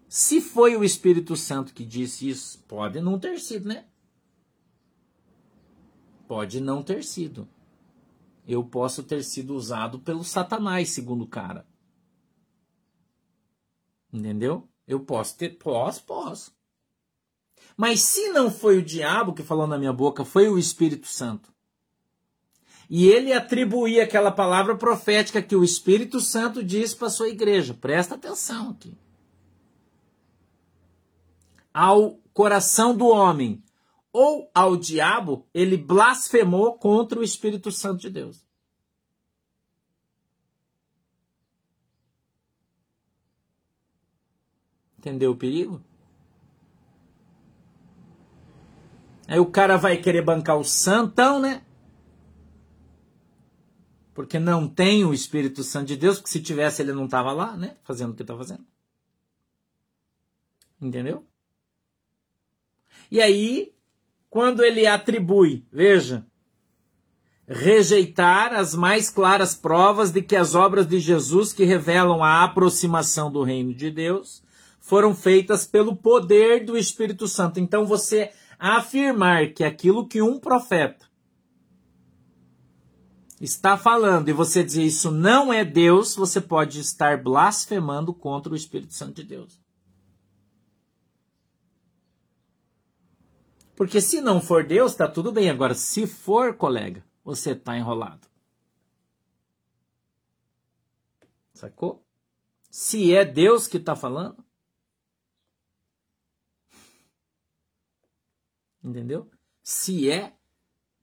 se 0.07 0.41
foi 0.41 0.75
o 0.75 0.83
Espírito 0.83 1.35
Santo 1.35 1.73
que 1.73 1.85
disse 1.85 2.29
isso, 2.29 2.63
pode 2.67 2.99
não 2.99 3.19
ter 3.19 3.39
sido, 3.39 3.67
né? 3.67 3.85
Pode 6.27 6.59
não 6.59 6.83
ter 6.83 7.03
sido. 7.03 7.47
Eu 8.47 8.63
posso 8.63 9.03
ter 9.03 9.23
sido 9.23 9.55
usado 9.55 9.99
pelo 9.99 10.23
Satanás, 10.23 10.89
segundo 10.89 11.23
o 11.23 11.27
cara. 11.27 11.67
Entendeu? 14.11 14.67
Eu 14.87 14.99
posso 14.99 15.37
ter. 15.37 15.57
Posso, 15.57 16.03
posso. 16.03 16.55
Mas 17.77 18.01
se 18.01 18.29
não 18.29 18.49
foi 18.49 18.77
o 18.79 18.85
diabo 18.85 19.33
que 19.33 19.43
falou 19.43 19.67
na 19.67 19.77
minha 19.77 19.93
boca, 19.93 20.25
foi 20.25 20.49
o 20.49 20.57
Espírito 20.57 21.07
Santo. 21.07 21.53
E 22.89 23.07
ele 23.07 23.31
atribuía 23.31 24.03
aquela 24.03 24.31
palavra 24.31 24.75
profética 24.75 25.41
que 25.41 25.55
o 25.55 25.63
Espírito 25.63 26.19
Santo 26.19 26.63
disse 26.63 26.95
para 26.95 27.07
a 27.07 27.11
sua 27.11 27.29
igreja. 27.29 27.73
Presta 27.73 28.15
atenção 28.15 28.71
aqui. 28.71 28.97
Ao 31.71 32.19
coração 32.33 32.97
do 32.97 33.07
homem 33.07 33.63
ou 34.11 34.49
ao 34.55 34.75
diabo, 34.75 35.45
ele 35.53 35.77
blasfemou 35.77 36.79
contra 36.79 37.19
o 37.19 37.23
Espírito 37.23 37.71
Santo 37.71 38.01
de 38.01 38.09
Deus. 38.09 38.43
Entendeu 44.97 45.31
o 45.31 45.37
perigo? 45.37 45.81
Aí 49.27 49.39
o 49.39 49.45
cara 49.45 49.77
vai 49.77 49.95
querer 49.95 50.23
bancar 50.23 50.57
o 50.57 50.63
santão, 50.63 51.39
né? 51.39 51.63
Porque 54.19 54.37
não 54.37 54.67
tem 54.67 55.05
o 55.05 55.13
Espírito 55.13 55.63
Santo 55.63 55.87
de 55.87 55.95
Deus, 55.95 56.17
porque 56.17 56.29
se 56.29 56.41
tivesse 56.41 56.81
ele 56.81 56.91
não 56.91 57.05
estava 57.05 57.31
lá, 57.31 57.55
né? 57.55 57.77
Fazendo 57.83 58.11
o 58.11 58.13
que 58.13 58.21
está 58.21 58.35
fazendo. 58.35 58.65
Entendeu? 60.81 61.25
E 63.09 63.21
aí, 63.21 63.73
quando 64.29 64.61
ele 64.61 64.85
atribui, 64.85 65.65
veja, 65.71 66.25
rejeitar 67.47 68.51
as 68.51 68.75
mais 68.75 69.09
claras 69.09 69.55
provas 69.55 70.11
de 70.11 70.21
que 70.21 70.35
as 70.35 70.53
obras 70.53 70.85
de 70.85 70.99
Jesus 70.99 71.53
que 71.53 71.63
revelam 71.63 72.21
a 72.21 72.43
aproximação 72.43 73.31
do 73.31 73.41
reino 73.41 73.73
de 73.73 73.89
Deus 73.89 74.43
foram 74.81 75.15
feitas 75.15 75.65
pelo 75.65 75.95
poder 75.95 76.65
do 76.65 76.77
Espírito 76.77 77.25
Santo. 77.25 77.57
Então 77.57 77.85
você 77.85 78.33
afirmar 78.59 79.53
que 79.53 79.63
aquilo 79.63 80.05
que 80.05 80.21
um 80.21 80.37
profeta 80.37 81.08
está 83.39 83.77
falando 83.77 84.29
e 84.29 84.33
você 84.33 84.63
dizer 84.63 84.83
isso 84.83 85.11
não 85.11 85.51
é 85.51 85.63
Deus, 85.63 86.15
você 86.15 86.41
pode 86.41 86.79
estar 86.79 87.21
blasfemando 87.21 88.13
contra 88.13 88.51
o 88.51 88.55
Espírito 88.55 88.93
Santo 88.93 89.15
de 89.15 89.23
Deus. 89.23 89.59
Porque 93.75 94.01
se 94.01 94.19
não 94.19 94.41
for 94.41 94.65
Deus, 94.65 94.91
está 94.91 95.07
tudo 95.07 95.31
bem. 95.31 95.49
Agora, 95.49 95.73
se 95.73 96.05
for, 96.05 96.53
colega, 96.55 97.05
você 97.23 97.51
está 97.51 97.77
enrolado. 97.77 98.27
Sacou? 101.53 102.05
Se 102.69 103.13
é 103.13 103.23
Deus 103.23 103.67
que 103.67 103.77
está 103.77 103.95
falando, 103.95 104.43
Entendeu? 108.83 109.29
Se 109.61 110.09
é, 110.09 110.35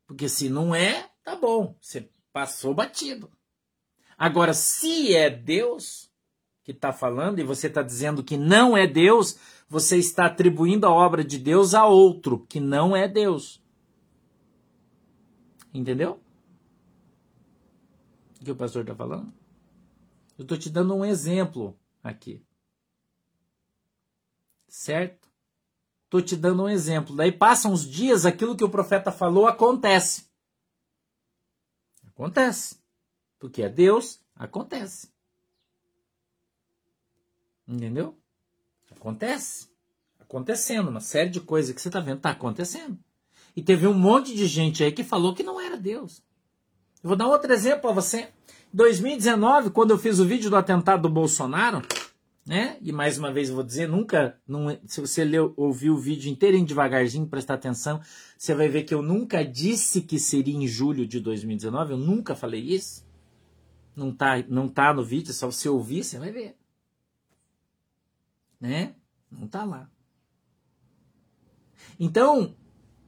porque 0.07 0.29
se 0.29 0.49
não 0.49 0.75
é, 0.75 1.11
tá 1.23 1.37
bom, 1.37 1.77
você 1.81 2.09
passou 2.37 2.75
batido. 2.75 3.31
Agora, 4.19 4.53
se 4.53 5.15
é 5.15 5.31
Deus 5.31 6.13
que 6.63 6.71
está 6.71 6.93
falando 6.93 7.39
e 7.39 7.43
você 7.43 7.67
está 7.67 7.81
dizendo 7.81 8.23
que 8.23 8.37
não 8.37 8.77
é 8.77 8.87
Deus, 8.87 9.39
você 9.67 9.97
está 9.97 10.27
atribuindo 10.27 10.85
a 10.85 10.93
obra 10.93 11.25
de 11.25 11.39
Deus 11.39 11.73
a 11.73 11.87
outro 11.87 12.41
que 12.47 12.61
não 12.61 12.95
é 12.95 13.09
Deus. 13.09 13.65
Entendeu? 15.73 16.21
O 18.39 18.45
que 18.45 18.51
o 18.51 18.57
pastor 18.57 18.83
está 18.83 18.95
falando? 18.95 19.33
Eu 20.37 20.43
estou 20.43 20.59
te 20.59 20.69
dando 20.69 20.95
um 20.95 21.07
exemplo 21.07 21.75
aqui. 22.05 22.45
Certo? 24.69 25.27
Estou 26.05 26.21
te 26.21 26.37
dando 26.37 26.65
um 26.65 26.69
exemplo. 26.69 27.17
Daí 27.17 27.33
passam 27.33 27.73
os 27.73 27.89
dias, 27.89 28.27
aquilo 28.27 28.55
que 28.55 28.65
o 28.65 28.69
profeta 28.69 29.11
falou 29.11 29.47
acontece. 29.47 30.27
Acontece. 32.17 32.79
Porque 33.39 33.63
é 33.63 33.69
Deus, 33.69 34.19
acontece. 34.35 35.11
Entendeu? 37.69 38.17
Acontece. 38.91 39.69
Acontecendo. 40.19 40.89
Uma 40.89 41.01
série 41.01 41.29
de 41.29 41.41
coisas 41.41 41.75
que 41.75 41.81
você 41.81 41.89
está 41.89 42.01
vendo 42.01 42.17
está 42.17 42.31
acontecendo. 42.31 42.99
E 43.55 43.63
teve 43.63 43.87
um 43.87 43.95
monte 43.95 44.35
de 44.35 44.47
gente 44.47 44.83
aí 44.83 44.91
que 44.91 45.05
falou 45.05 45.35
que 45.35 45.43
não 45.43 45.61
era 45.61 45.77
Deus. 45.77 46.23
Eu 47.03 47.09
vou 47.09 47.17
dar 47.17 47.29
outro 47.29 47.53
exemplo 47.53 47.83
para 47.83 47.93
você. 47.93 48.33
Em 48.73 48.77
2019, 48.77 49.71
quando 49.71 49.91
eu 49.91 49.99
fiz 49.99 50.19
o 50.19 50.25
vídeo 50.25 50.49
do 50.49 50.57
atentado 50.57 51.03
do 51.03 51.11
Bolsonaro, 51.11 51.83
né? 52.47 52.79
E 52.81 52.93
mais 52.93 53.19
uma 53.19 53.33
vez 53.33 53.49
eu 53.49 53.57
vou 53.57 53.65
dizer, 53.65 53.89
nunca, 53.89 54.39
não, 54.47 54.71
é, 54.71 54.79
se 54.87 55.01
você 55.01 55.25
leu, 55.25 55.53
ouviu 55.57 55.95
o 55.95 55.99
vídeo 55.99 56.31
inteirinho 56.31 56.65
devagarzinho, 56.65 57.27
prestar 57.27 57.55
atenção, 57.55 58.01
você 58.39 58.55
vai 58.55 58.69
ver 58.69 58.85
que 58.85 58.95
eu 58.95 59.03
nunca 59.03 59.45
disse 59.45 60.01
que 60.01 60.17
seria 60.19 60.55
em 60.55 60.67
julho 60.67 61.07
de 61.07 61.19
2019, 61.19 61.93
eu 61.93 61.99
nunca 61.99 62.37
falei 62.37 62.61
isso. 62.61 63.05
Não 63.97 64.13
tá, 64.13 64.45
não 64.49 64.69
tá 64.69 64.95
no 64.95 65.03
vídeo, 65.03 65.33
só 65.33 65.51
você 65.51 65.69
ouvir, 65.69 66.05
você 66.05 66.19
vai 66.19 66.31
ver. 66.31 66.57
Né? 68.61 68.95
Não 69.31 69.49
tá 69.49 69.65
lá. 69.65 69.91
Então, 71.99 72.55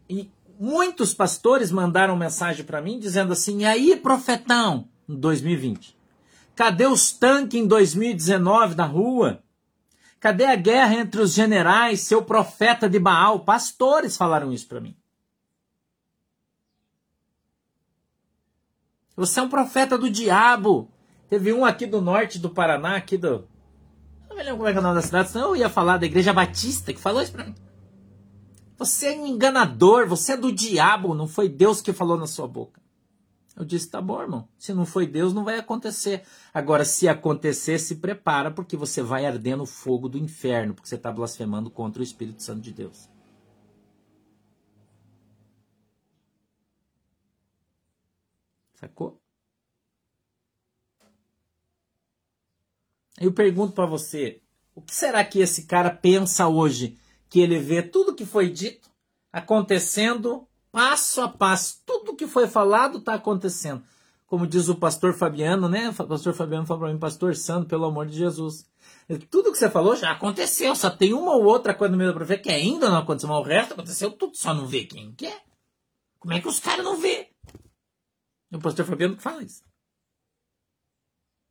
e 0.08 0.30
muitos 0.58 1.14
pastores 1.14 1.70
mandaram 1.70 2.16
mensagem 2.16 2.64
para 2.64 2.82
mim 2.82 2.98
dizendo 2.98 3.32
assim: 3.32 3.60
"E 3.60 3.64
aí, 3.66 3.96
profetão, 3.96 4.88
em 5.08 5.14
2020? 5.14 5.97
Cadê 6.58 6.88
os 6.88 7.12
tanques 7.12 7.60
em 7.60 7.68
2019 7.68 8.74
na 8.74 8.84
rua? 8.84 9.44
Cadê 10.18 10.44
a 10.44 10.56
guerra 10.56 10.96
entre 10.96 11.20
os 11.20 11.32
generais, 11.32 12.00
seu 12.00 12.20
profeta 12.20 12.90
de 12.90 12.98
Baal? 12.98 13.44
Pastores 13.44 14.16
falaram 14.16 14.52
isso 14.52 14.66
para 14.66 14.80
mim. 14.80 14.96
Você 19.14 19.38
é 19.38 19.42
um 19.44 19.48
profeta 19.48 19.96
do 19.96 20.10
diabo. 20.10 20.90
Teve 21.30 21.52
um 21.52 21.64
aqui 21.64 21.86
do 21.86 22.00
norte 22.00 22.40
do 22.40 22.50
Paraná, 22.50 22.96
aqui 22.96 23.16
do. 23.16 23.46
Não 24.28 24.36
me 24.36 24.42
lembro 24.42 24.56
como 24.56 24.68
é, 24.68 24.72
que 24.72 24.78
é 24.78 24.80
o 24.80 24.82
nome 24.82 24.96
da 24.96 25.02
cidade, 25.02 25.30
senão 25.30 25.50
eu 25.50 25.56
ia 25.56 25.70
falar 25.70 25.98
da 25.98 26.06
Igreja 26.06 26.32
Batista, 26.32 26.92
que 26.92 27.00
falou 27.00 27.22
isso 27.22 27.30
pra 27.30 27.44
mim. 27.44 27.54
Você 28.76 29.06
é 29.06 29.14
enganador, 29.14 30.08
você 30.08 30.32
é 30.32 30.36
do 30.36 30.50
diabo, 30.50 31.14
não 31.14 31.28
foi 31.28 31.48
Deus 31.48 31.80
que 31.80 31.92
falou 31.92 32.18
na 32.18 32.26
sua 32.26 32.48
boca. 32.48 32.80
Eu 33.58 33.64
disse: 33.64 33.90
tá 33.90 34.00
bom, 34.00 34.22
irmão. 34.22 34.48
Se 34.56 34.72
não 34.72 34.86
foi 34.86 35.04
Deus, 35.04 35.34
não 35.34 35.42
vai 35.42 35.58
acontecer. 35.58 36.22
Agora, 36.54 36.84
se 36.84 37.08
acontecer, 37.08 37.80
se 37.80 37.96
prepara, 37.96 38.52
porque 38.52 38.76
você 38.76 39.02
vai 39.02 39.26
arder 39.26 39.56
no 39.56 39.66
fogo 39.66 40.08
do 40.08 40.16
inferno, 40.16 40.74
porque 40.74 40.88
você 40.88 40.94
está 40.94 41.10
blasfemando 41.10 41.68
contra 41.68 42.00
o 42.00 42.04
Espírito 42.04 42.40
Santo 42.40 42.60
de 42.60 42.72
Deus. 42.72 43.10
Sacou? 48.74 49.20
Eu 53.20 53.32
pergunto 53.32 53.72
para 53.72 53.86
você: 53.86 54.40
o 54.72 54.80
que 54.80 54.94
será 54.94 55.24
que 55.24 55.40
esse 55.40 55.64
cara 55.64 55.90
pensa 55.90 56.46
hoje? 56.46 56.96
Que 57.28 57.40
ele 57.40 57.58
vê 57.58 57.82
tudo 57.82 58.14
que 58.14 58.24
foi 58.24 58.48
dito 58.48 58.88
acontecendo 59.32 60.47
passo 60.78 61.22
a 61.22 61.28
passo. 61.28 61.82
Tudo 61.84 62.14
que 62.14 62.28
foi 62.28 62.46
falado 62.46 62.98
está 62.98 63.14
acontecendo. 63.14 63.82
Como 64.28 64.46
diz 64.46 64.68
o 64.68 64.76
pastor 64.76 65.12
Fabiano, 65.12 65.68
né? 65.68 65.88
O 65.90 66.06
pastor 66.06 66.32
Fabiano 66.32 66.64
falou 66.64 66.84
para 66.84 66.92
mim, 66.92 67.00
pastor 67.00 67.34
Santo, 67.34 67.66
pelo 67.66 67.86
amor 67.86 68.06
de 68.06 68.16
Jesus. 68.16 68.64
Tudo 69.28 69.50
que 69.50 69.58
você 69.58 69.68
falou 69.68 69.96
já 69.96 70.12
aconteceu, 70.12 70.76
só 70.76 70.88
tem 70.88 71.12
uma 71.12 71.34
ou 71.34 71.42
outra 71.42 71.74
coisa 71.74 71.90
no 71.90 71.98
meio 71.98 72.12
do 72.12 72.14
profeta 72.14 72.44
que 72.44 72.50
ainda 72.50 72.88
não 72.88 72.98
aconteceu, 72.98 73.28
mas 73.28 73.38
o 73.38 73.42
resto 73.42 73.72
aconteceu 73.72 74.12
tudo, 74.12 74.36
só 74.36 74.54
não 74.54 74.68
vê 74.68 74.84
quem 74.84 75.12
quer. 75.14 75.42
Como 76.20 76.32
é 76.32 76.40
que 76.40 76.46
os 76.46 76.60
caras 76.60 76.84
não 76.84 76.96
vê? 76.96 77.28
O 78.52 78.60
pastor 78.60 78.84
Fabiano 78.84 79.16
que 79.16 79.22
fala 79.22 79.42
isso. 79.42 79.64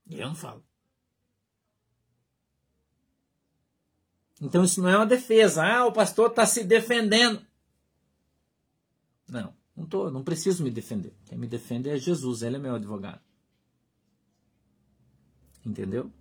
Eu 0.10 0.28
não 0.30 0.36
falo. 0.36 0.64
Então 4.42 4.64
isso 4.64 4.82
não 4.82 4.90
é 4.90 4.96
uma 4.96 5.06
defesa. 5.06 5.66
Ah, 5.66 5.86
o 5.86 5.92
pastor 5.92 6.30
está 6.30 6.46
se 6.46 6.64
defendendo. 6.64 7.46
Não, 9.30 9.54
não 9.76 9.86
tô, 9.86 10.10
não 10.10 10.24
preciso 10.24 10.64
me 10.64 10.72
defender. 10.72 11.14
Quem 11.26 11.38
me 11.38 11.48
defende 11.48 11.90
é 11.90 11.98
Jesus, 11.98 12.42
ele 12.42 12.56
é 12.56 12.60
meu 12.60 12.76
advogado. 12.76 13.22
Entendeu? 15.66 16.12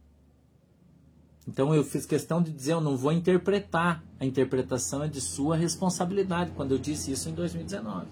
Então 1.46 1.72
eu 1.72 1.84
fiz 1.84 2.04
questão 2.04 2.42
de 2.42 2.52
dizer, 2.52 2.72
eu 2.72 2.80
não 2.80 2.96
vou 2.96 3.12
interpretar. 3.12 4.04
A 4.18 4.26
interpretação 4.26 5.02
é 5.04 5.08
de 5.08 5.20
sua 5.20 5.56
responsabilidade, 5.56 6.50
quando 6.52 6.72
eu 6.72 6.78
disse 6.78 7.12
isso 7.12 7.28
em 7.28 7.34
2019. 7.34 8.06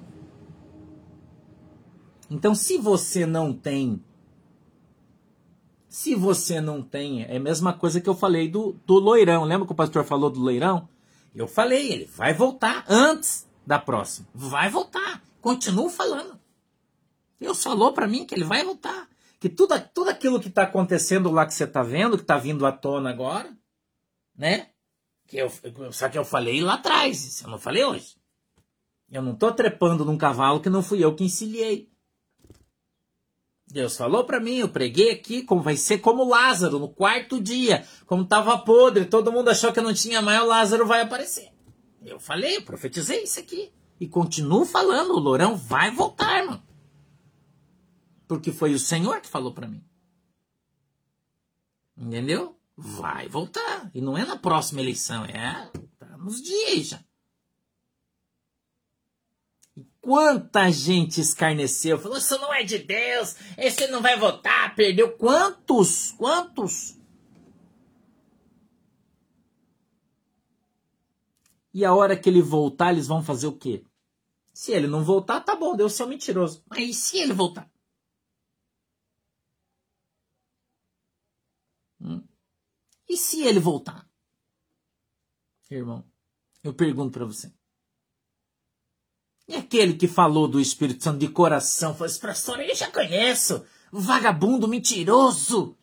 Então, 2.31 2.55
se 2.55 2.79
você 2.79 3.27
não 3.27 3.53
tem 3.53 4.03
se 5.95 6.13
você 6.17 6.61
não 6.61 6.83
tem, 6.83 7.23
é 7.23 7.37
a 7.37 7.41
mesma 7.41 7.73
coisa 7.73 8.01
que 8.01 8.09
eu 8.09 8.17
falei 8.17 8.49
do, 8.49 8.75
do 8.85 8.95
loirão. 8.95 9.45
Lembra 9.45 9.65
que 9.65 9.73
o 9.73 9.77
pastor 9.77 10.03
falou 10.03 10.29
do 10.29 10.41
loirão? 10.41 10.89
Eu 11.33 11.47
falei, 11.47 11.93
ele 11.93 12.05
vai 12.07 12.35
voltar 12.35 12.85
antes 12.89 13.47
da 13.67 13.79
próxima. 13.79 14.27
Vai 14.35 14.69
voltar. 14.69 15.23
Continuo 15.41 15.89
falando. 15.89 16.39
Deus 17.39 17.63
falou 17.63 17.93
para 17.93 18.07
mim 18.07 18.25
que 18.25 18.35
ele 18.35 18.45
vai 18.45 18.65
voltar. 18.65 19.09
Que 19.39 19.49
tudo, 19.49 19.79
tudo 19.93 20.11
aquilo 20.11 20.41
que 20.41 20.49
está 20.49 20.63
acontecendo 20.63 21.31
lá 21.31 21.45
que 21.45 21.53
você 21.53 21.65
está 21.65 21.83
vendo, 21.83 22.17
que 22.17 22.23
está 22.23 22.39
vindo 22.39 22.65
à 22.65 22.73
tona 22.73 23.11
agora, 23.11 23.55
né? 24.35 24.71
Que 25.27 25.39
eu, 25.39 25.51
só 25.93 26.09
que 26.09 26.17
eu 26.17 26.25
falei 26.25 26.61
lá 26.63 26.75
atrás, 26.75 27.43
eu 27.43 27.51
não 27.51 27.59
falei 27.59 27.85
hoje. 27.85 28.17
Eu 29.11 29.23
não 29.23 29.33
estou 29.33 29.53
trepando 29.53 30.05
num 30.05 30.17
cavalo 30.17 30.61
que 30.61 30.71
não 30.71 30.83
fui 30.83 31.05
eu 31.05 31.15
que 31.15 31.25
encilhei. 31.25 31.91
Deus 33.67 33.97
falou 33.97 34.25
para 34.25 34.41
mim, 34.41 34.59
eu 34.59 34.69
preguei 34.69 35.11
aqui, 35.11 35.43
como 35.43 35.63
vai 35.63 35.77
ser 35.77 35.99
como 35.99 36.29
Lázaro 36.29 36.79
no 36.79 36.89
quarto 36.89 37.41
dia, 37.41 37.87
como 38.07 38.23
estava 38.23 38.57
podre, 38.59 39.05
todo 39.05 39.33
mundo 39.33 39.51
achou 39.51 39.73
que 39.73 39.81
não 39.81 39.93
tinha 39.93 40.23
mais, 40.23 40.41
o 40.41 40.47
Lázaro 40.47 40.87
vai 40.87 41.01
aparecer. 41.01 41.54
Eu 42.05 42.21
falei, 42.21 42.57
eu 42.57 42.63
profetizei 42.63 43.23
isso 43.23 43.41
aqui. 43.41 43.73
E 43.99 44.07
continuo 44.07 44.65
falando, 44.65 45.13
o 45.13 45.19
Lourão 45.19 45.57
vai 45.57 45.91
voltar, 45.91 46.39
irmão. 46.39 46.63
Porque 48.27 48.53
foi 48.53 48.75
o 48.75 48.79
Senhor 48.79 49.21
que 49.21 49.29
falou 49.29 49.53
para 49.53 49.69
mim. 49.69 49.83
Entendeu? 51.97 52.59
Vai 52.77 53.29
voltar. 53.29 53.91
E 53.95 54.01
não 54.01 54.19
é 54.19 54.25
na 54.25 54.37
próxima 54.37 54.81
eleição, 54.81 55.25
é 55.25 55.71
tá 55.99 56.19
nos 56.19 56.43
dias 56.43 56.89
já. 56.89 57.05
Quanta 60.01 60.71
gente 60.71 61.21
escarneceu, 61.21 61.99
falou: 61.99 62.19
Isso 62.19 62.39
não 62.39 62.53
é 62.53 62.63
de 62.63 62.79
Deus, 62.79 63.37
esse 63.57 63.87
não 63.87 64.03
vai 64.03 64.19
votar, 64.19 64.75
perdeu. 64.75 65.13
Quantos? 65.13 66.13
Quantos? 66.13 66.99
E 71.75 71.85
a 71.85 71.93
hora 71.93 72.17
que 72.17 72.29
ele 72.31 72.41
voltar, 72.41 72.93
eles 72.93 73.09
vão 73.09 73.21
fazer 73.21 73.49
o 73.49 73.59
quê? 73.59 73.85
Se 74.53 74.71
ele 74.71 74.87
não 74.87 75.03
voltar, 75.03 75.41
tá 75.41 75.57
bom, 75.57 75.75
Deus 75.75 75.99
é 75.99 76.05
um 76.05 76.09
mentiroso. 76.09 76.63
Mas 76.71 76.79
e 76.79 76.95
se 76.95 77.19
ele 77.19 77.33
voltar? 77.33 77.69
Hum? 82.01 82.23
E 83.09 83.17
se 83.17 83.43
ele 83.43 83.59
voltar? 83.59 84.09
Irmão, 85.69 86.05
eu 86.63 86.73
pergunto 86.73 87.11
para 87.11 87.25
você. 87.25 87.53
E 89.49 89.57
aquele 89.57 89.95
que 89.95 90.07
falou 90.07 90.47
do 90.47 90.61
Espírito 90.61 91.03
Santo 91.03 91.19
de 91.19 91.29
coração, 91.29 91.93
falou, 91.93 92.07
esse 92.07 92.21
pastor 92.21 92.61
eu 92.61 92.75
já 92.77 92.89
conheço, 92.93 93.67
vagabundo, 93.91 94.69
mentiroso. 94.69 95.77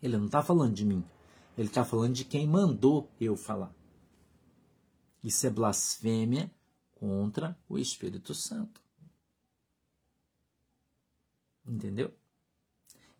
Ele 0.00 0.16
não 0.16 0.26
está 0.26 0.40
falando 0.40 0.72
de 0.72 0.84
mim, 0.84 1.04
ele 1.56 1.68
está 1.68 1.84
falando 1.84 2.14
de 2.14 2.24
quem 2.24 2.46
mandou 2.46 3.10
eu 3.20 3.36
falar. 3.36 3.74
Isso 5.22 5.46
é 5.46 5.50
blasfêmia 5.50 6.50
contra 6.94 7.58
o 7.68 7.78
Espírito 7.78 8.34
Santo. 8.34 8.80
Entendeu? 11.66 12.12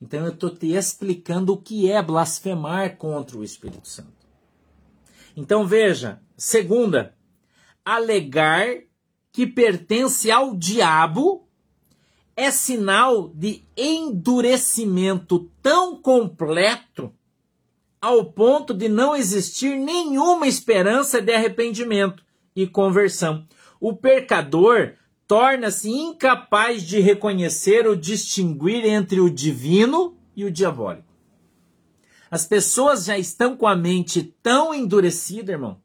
Então 0.00 0.24
eu 0.24 0.32
estou 0.32 0.54
te 0.54 0.68
explicando 0.72 1.54
o 1.54 1.60
que 1.60 1.90
é 1.90 2.02
blasfemar 2.02 2.96
contra 2.96 3.38
o 3.38 3.44
Espírito 3.44 3.88
Santo. 3.88 4.26
Então 5.36 5.66
veja, 5.66 6.22
segunda, 6.36 7.16
alegar 7.84 8.66
que 9.32 9.46
pertence 9.46 10.30
ao 10.30 10.54
diabo 10.54 11.46
é 12.34 12.50
sinal 12.50 13.28
de 13.30 13.64
endurecimento 13.76 15.50
tão 15.62 16.00
completo 16.00 17.12
ao 18.06 18.24
ponto 18.24 18.72
de 18.72 18.88
não 18.88 19.16
existir 19.16 19.76
nenhuma 19.76 20.46
esperança 20.46 21.20
de 21.20 21.34
arrependimento 21.34 22.24
e 22.54 22.64
conversão. 22.64 23.44
O 23.80 23.96
pecador 23.96 24.92
torna-se 25.26 25.90
incapaz 25.90 26.84
de 26.84 27.00
reconhecer 27.00 27.84
ou 27.84 27.96
distinguir 27.96 28.84
entre 28.84 29.18
o 29.18 29.28
divino 29.28 30.16
e 30.36 30.44
o 30.44 30.52
diabólico. 30.52 31.12
As 32.30 32.46
pessoas 32.46 33.06
já 33.06 33.18
estão 33.18 33.56
com 33.56 33.66
a 33.66 33.74
mente 33.74 34.22
tão 34.40 34.72
endurecida, 34.72 35.50
irmão, 35.50 35.82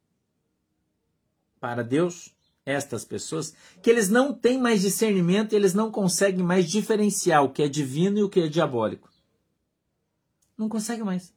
para 1.60 1.84
Deus, 1.84 2.36
estas 2.64 3.04
pessoas, 3.04 3.56
que 3.82 3.90
eles 3.90 4.10
não 4.10 4.32
têm 4.32 4.60
mais 4.60 4.82
discernimento 4.82 5.54
e 5.54 5.56
eles 5.56 5.74
não 5.74 5.90
conseguem 5.90 6.46
mais 6.46 6.70
diferenciar 6.70 7.44
o 7.44 7.50
que 7.50 7.64
é 7.64 7.68
divino 7.68 8.20
e 8.20 8.24
o 8.24 8.30
que 8.30 8.42
é 8.42 8.48
diabólico. 8.48 9.10
Não 10.56 10.70
consegue 10.70 11.04
mais. 11.04 11.34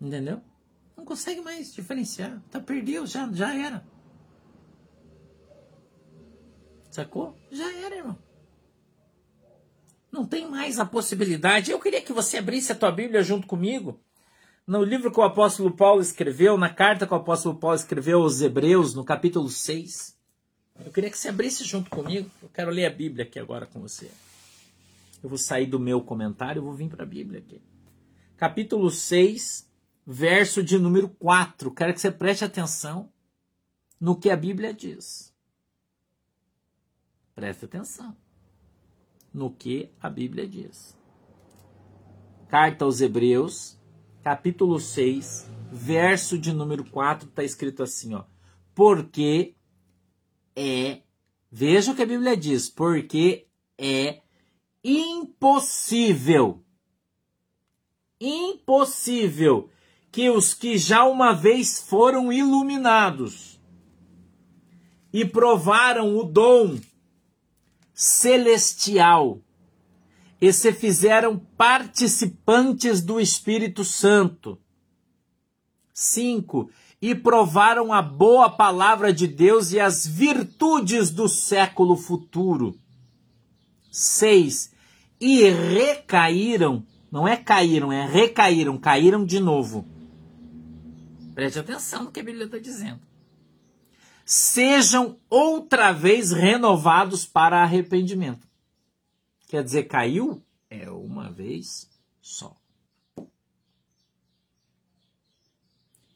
Entendeu? 0.00 0.40
Não 0.96 1.04
consegue 1.04 1.40
mais 1.40 1.74
diferenciar. 1.74 2.42
Tá 2.50 2.60
perdeu, 2.60 3.06
já, 3.06 3.30
já 3.32 3.54
era. 3.54 3.84
Sacou? 6.90 7.36
Já 7.50 7.72
era, 7.72 7.96
irmão. 7.96 8.18
Não 10.10 10.26
tem 10.26 10.48
mais 10.48 10.78
a 10.78 10.86
possibilidade. 10.86 11.70
Eu 11.70 11.78
queria 11.78 12.00
que 12.00 12.12
você 12.12 12.38
abrisse 12.38 12.72
a 12.72 12.74
tua 12.74 12.90
Bíblia 12.90 13.22
junto 13.22 13.46
comigo. 13.46 14.00
No 14.66 14.82
livro 14.82 15.10
que 15.10 15.20
o 15.20 15.22
apóstolo 15.22 15.74
Paulo 15.74 16.00
escreveu, 16.00 16.58
na 16.58 16.68
carta 16.68 17.06
que 17.06 17.12
o 17.12 17.16
apóstolo 17.16 17.58
Paulo 17.58 17.76
escreveu 17.76 18.22
aos 18.22 18.40
Hebreus, 18.40 18.94
no 18.94 19.04
capítulo 19.04 19.48
6. 19.48 20.16
Eu 20.84 20.92
queria 20.92 21.10
que 21.10 21.18
você 21.18 21.28
abrisse 21.28 21.64
junto 21.64 21.90
comigo. 21.90 22.30
Eu 22.42 22.48
quero 22.48 22.70
ler 22.70 22.86
a 22.86 22.90
Bíblia 22.90 23.24
aqui 23.24 23.38
agora 23.38 23.66
com 23.66 23.80
você. 23.80 24.10
Eu 25.22 25.28
vou 25.28 25.38
sair 25.38 25.66
do 25.66 25.78
meu 25.78 26.00
comentário 26.00 26.60
e 26.60 26.64
vou 26.64 26.72
vir 26.72 26.88
para 26.88 27.02
a 27.02 27.06
Bíblia 27.06 27.40
aqui. 27.40 27.60
Capítulo 28.36 28.90
6, 28.90 29.67
verso 30.10 30.62
de 30.62 30.78
número 30.78 31.06
4. 31.06 31.70
Quero 31.70 31.92
que 31.92 32.00
você 32.00 32.10
preste 32.10 32.42
atenção 32.42 33.12
no 34.00 34.16
que 34.16 34.30
a 34.30 34.36
Bíblia 34.36 34.72
diz. 34.72 35.34
Preste 37.34 37.66
atenção 37.66 38.16
no 39.34 39.50
que 39.50 39.92
a 40.00 40.08
Bíblia 40.08 40.48
diz. 40.48 40.96
Carta 42.48 42.86
aos 42.86 43.02
Hebreus, 43.02 43.78
capítulo 44.22 44.80
6, 44.80 45.46
verso 45.70 46.38
de 46.38 46.54
número 46.54 46.90
4, 46.90 47.28
está 47.28 47.44
escrito 47.44 47.82
assim, 47.82 48.14
ó. 48.14 48.24
Porque 48.74 49.56
é, 50.56 51.02
veja 51.50 51.92
o 51.92 51.94
que 51.94 52.02
a 52.02 52.06
Bíblia 52.06 52.34
diz, 52.34 52.70
porque 52.70 53.46
é 53.76 54.22
impossível, 54.82 56.64
impossível 58.18 59.70
que 60.18 60.28
os 60.30 60.52
que 60.52 60.76
já 60.76 61.04
uma 61.04 61.32
vez 61.32 61.78
foram 61.78 62.32
iluminados 62.32 63.60
e 65.12 65.24
provaram 65.24 66.18
o 66.18 66.24
dom 66.24 66.76
celestial 67.94 69.38
e 70.40 70.52
se 70.52 70.72
fizeram 70.72 71.38
participantes 71.56 73.00
do 73.00 73.20
Espírito 73.20 73.84
Santo. 73.84 74.58
5. 75.94 76.68
E 77.00 77.14
provaram 77.14 77.92
a 77.92 78.02
boa 78.02 78.50
palavra 78.50 79.12
de 79.12 79.28
Deus 79.28 79.70
e 79.70 79.78
as 79.78 80.04
virtudes 80.04 81.12
do 81.12 81.28
século 81.28 81.96
futuro. 81.96 82.76
6. 83.92 84.72
E 85.20 85.48
recaíram, 85.48 86.84
não 87.08 87.28
é 87.28 87.36
caíram, 87.36 87.92
é 87.92 88.04
recaíram, 88.04 88.76
caíram 88.76 89.24
de 89.24 89.38
novo. 89.38 89.86
Preste 91.38 91.60
atenção 91.60 92.02
no 92.02 92.10
que 92.10 92.18
a 92.18 92.24
Bíblia 92.24 92.46
está 92.46 92.58
dizendo 92.58 93.00
sejam 94.30 95.18
outra 95.30 95.90
vez 95.90 96.32
renovados 96.32 97.24
para 97.24 97.62
arrependimento. 97.62 98.46
Quer 99.46 99.64
dizer, 99.64 99.84
caiu? 99.84 100.42
É 100.68 100.90
uma 100.90 101.30
vez 101.30 101.88
só. 102.20 102.54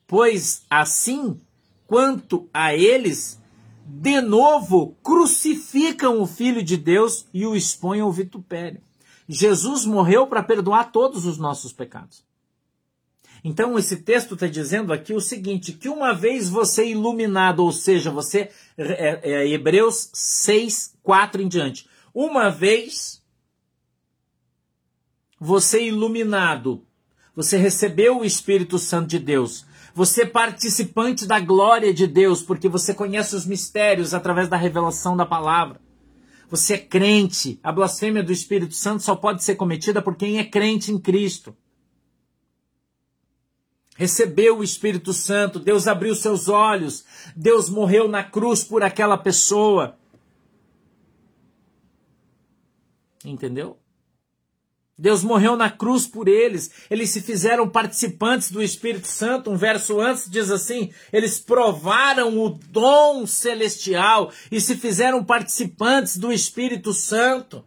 Pois 0.06 0.66
assim, 0.68 1.40
quanto 1.86 2.50
a 2.52 2.74
eles, 2.74 3.40
de 3.86 4.20
novo 4.20 4.94
crucificam 5.02 6.20
o 6.20 6.26
Filho 6.26 6.62
de 6.62 6.76
Deus 6.76 7.26
e 7.32 7.46
o 7.46 7.56
expõem 7.56 8.00
ao 8.00 8.12
vitupério. 8.12 8.82
Jesus 9.26 9.86
morreu 9.86 10.26
para 10.26 10.42
perdoar 10.42 10.92
todos 10.92 11.24
os 11.24 11.38
nossos 11.38 11.72
pecados. 11.72 12.22
Então, 13.44 13.76
esse 13.76 13.96
texto 13.96 14.34
está 14.34 14.46
dizendo 14.46 14.92
aqui 14.92 15.12
o 15.12 15.20
seguinte: 15.20 15.72
que 15.72 15.88
uma 15.88 16.12
vez 16.12 16.48
você 16.48 16.86
iluminado, 16.86 17.60
ou 17.60 17.72
seja, 17.72 18.10
você, 18.10 18.50
é, 18.78 19.20
é, 19.22 19.48
Hebreus 19.48 20.10
6, 20.12 20.94
4 21.02 21.42
em 21.42 21.48
diante, 21.48 21.88
uma 22.14 22.48
vez 22.50 23.20
você 25.40 25.82
iluminado, 25.82 26.86
você 27.34 27.56
recebeu 27.56 28.20
o 28.20 28.24
Espírito 28.24 28.78
Santo 28.78 29.08
de 29.08 29.18
Deus, 29.18 29.66
você 29.92 30.22
é 30.22 30.26
participante 30.26 31.26
da 31.26 31.40
glória 31.40 31.92
de 31.92 32.06
Deus, 32.06 32.42
porque 32.42 32.68
você 32.68 32.94
conhece 32.94 33.34
os 33.34 33.44
mistérios 33.44 34.14
através 34.14 34.48
da 34.48 34.56
revelação 34.56 35.16
da 35.16 35.26
palavra. 35.26 35.80
Você 36.48 36.74
é 36.74 36.78
crente. 36.78 37.58
A 37.62 37.72
blasfêmia 37.72 38.22
do 38.22 38.32
Espírito 38.32 38.74
Santo 38.74 39.02
só 39.02 39.16
pode 39.16 39.42
ser 39.42 39.56
cometida 39.56 40.00
por 40.00 40.14
quem 40.16 40.38
é 40.38 40.44
crente 40.44 40.92
em 40.92 40.98
Cristo. 40.98 41.56
Recebeu 43.96 44.58
o 44.58 44.64
Espírito 44.64 45.12
Santo, 45.12 45.58
Deus 45.58 45.86
abriu 45.86 46.14
seus 46.14 46.48
olhos, 46.48 47.04
Deus 47.36 47.68
morreu 47.68 48.08
na 48.08 48.24
cruz 48.24 48.64
por 48.64 48.82
aquela 48.82 49.18
pessoa. 49.18 49.98
Entendeu? 53.24 53.78
Deus 54.98 55.24
morreu 55.24 55.56
na 55.56 55.70
cruz 55.70 56.06
por 56.06 56.28
eles. 56.28 56.70
Eles 56.90 57.10
se 57.10 57.20
fizeram 57.20 57.68
participantes 57.68 58.50
do 58.50 58.62
Espírito 58.62 59.08
Santo. 59.08 59.50
Um 59.50 59.56
verso 59.56 60.00
antes 60.00 60.30
diz 60.30 60.50
assim: 60.50 60.92
eles 61.12 61.40
provaram 61.40 62.38
o 62.38 62.50
dom 62.50 63.26
celestial 63.26 64.30
e 64.50 64.60
se 64.60 64.76
fizeram 64.76 65.24
participantes 65.24 66.16
do 66.16 66.32
Espírito 66.32 66.92
Santo. 66.92 67.64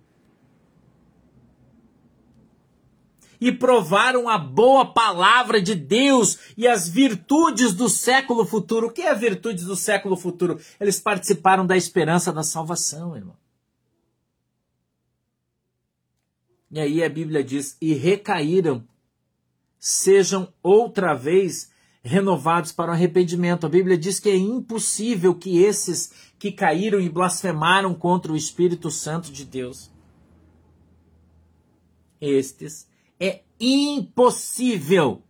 E 3.40 3.52
provaram 3.52 4.30
a 4.30 4.38
boa 4.38 4.86
palavra 4.94 5.62
de 5.62 5.76
Deus 5.76 6.38
e 6.58 6.68
as 6.68 6.88
virtudes 6.88 7.74
do 7.74 7.90
século 7.90 8.46
futuro. 8.46 8.88
O 8.88 8.92
que 8.92 9.02
é 9.02 9.10
a 9.10 9.14
virtude 9.14 9.66
do 9.66 9.76
século 9.76 10.16
futuro? 10.16 10.60
Eles 10.80 11.00
participaram 11.00 11.66
da 11.66 11.76
esperança 11.76 12.32
da 12.32 12.44
salvação, 12.44 13.16
irmão. 13.16 13.36
E 16.72 16.80
aí 16.80 17.04
a 17.04 17.10
Bíblia 17.10 17.44
diz: 17.44 17.78
e 17.80 17.94
recaíram, 17.94 18.86
sejam 19.80 20.52
outra 20.62 21.14
vez 21.14 21.72
renovados 22.06 22.72
para 22.72 22.92
o 22.92 22.94
arrependimento. 22.94 23.66
A 23.66 23.70
Bíblia 23.70 23.98
diz 23.98 24.20
que 24.20 24.30
é 24.30 24.36
impossível 24.36 25.34
que 25.34 25.64
esses 25.64 26.12
que 26.38 26.52
caíram 26.52 27.00
e 27.00 27.10
blasfemaram 27.10 27.96
contra 27.96 28.32
o 28.32 28.36
Espírito 28.36 28.92
Santo 28.92 29.32
de 29.32 29.44
Deus, 29.44 29.92
estes, 32.22 32.88
é 33.20 33.44
impossível, 33.60 35.22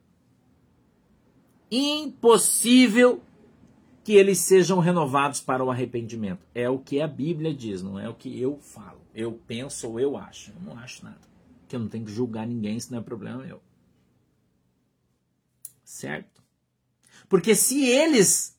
impossível 1.71 3.21
que 4.03 4.13
eles 4.13 4.39
sejam 4.39 4.79
renovados 4.79 5.41
para 5.41 5.63
o 5.63 5.71
arrependimento. 5.71 6.45
É 6.53 6.69
o 6.69 6.77
que 6.77 7.01
a 7.01 7.07
Bíblia 7.07 7.53
diz, 7.53 7.81
não 7.81 7.99
é 7.99 8.07
o 8.07 8.13
que 8.13 8.39
eu 8.39 8.59
falo. 8.59 9.01
Eu 9.13 9.33
penso 9.47 9.89
ou 9.89 9.99
eu 9.99 10.15
acho. 10.15 10.51
Eu 10.51 10.61
não 10.61 10.77
acho 10.77 11.03
nada 11.03 11.25
que 11.67 11.75
eu 11.75 11.79
não 11.79 11.87
tenho 11.87 12.05
que 12.05 12.11
julgar 12.11 12.47
ninguém, 12.47 12.77
isso 12.77 12.91
não 12.91 12.99
é 12.99 13.03
problema 13.03 13.43
meu. 13.43 13.61
Certo? 15.83 16.43
Porque 17.27 17.55
se 17.55 17.85
eles 17.85 18.57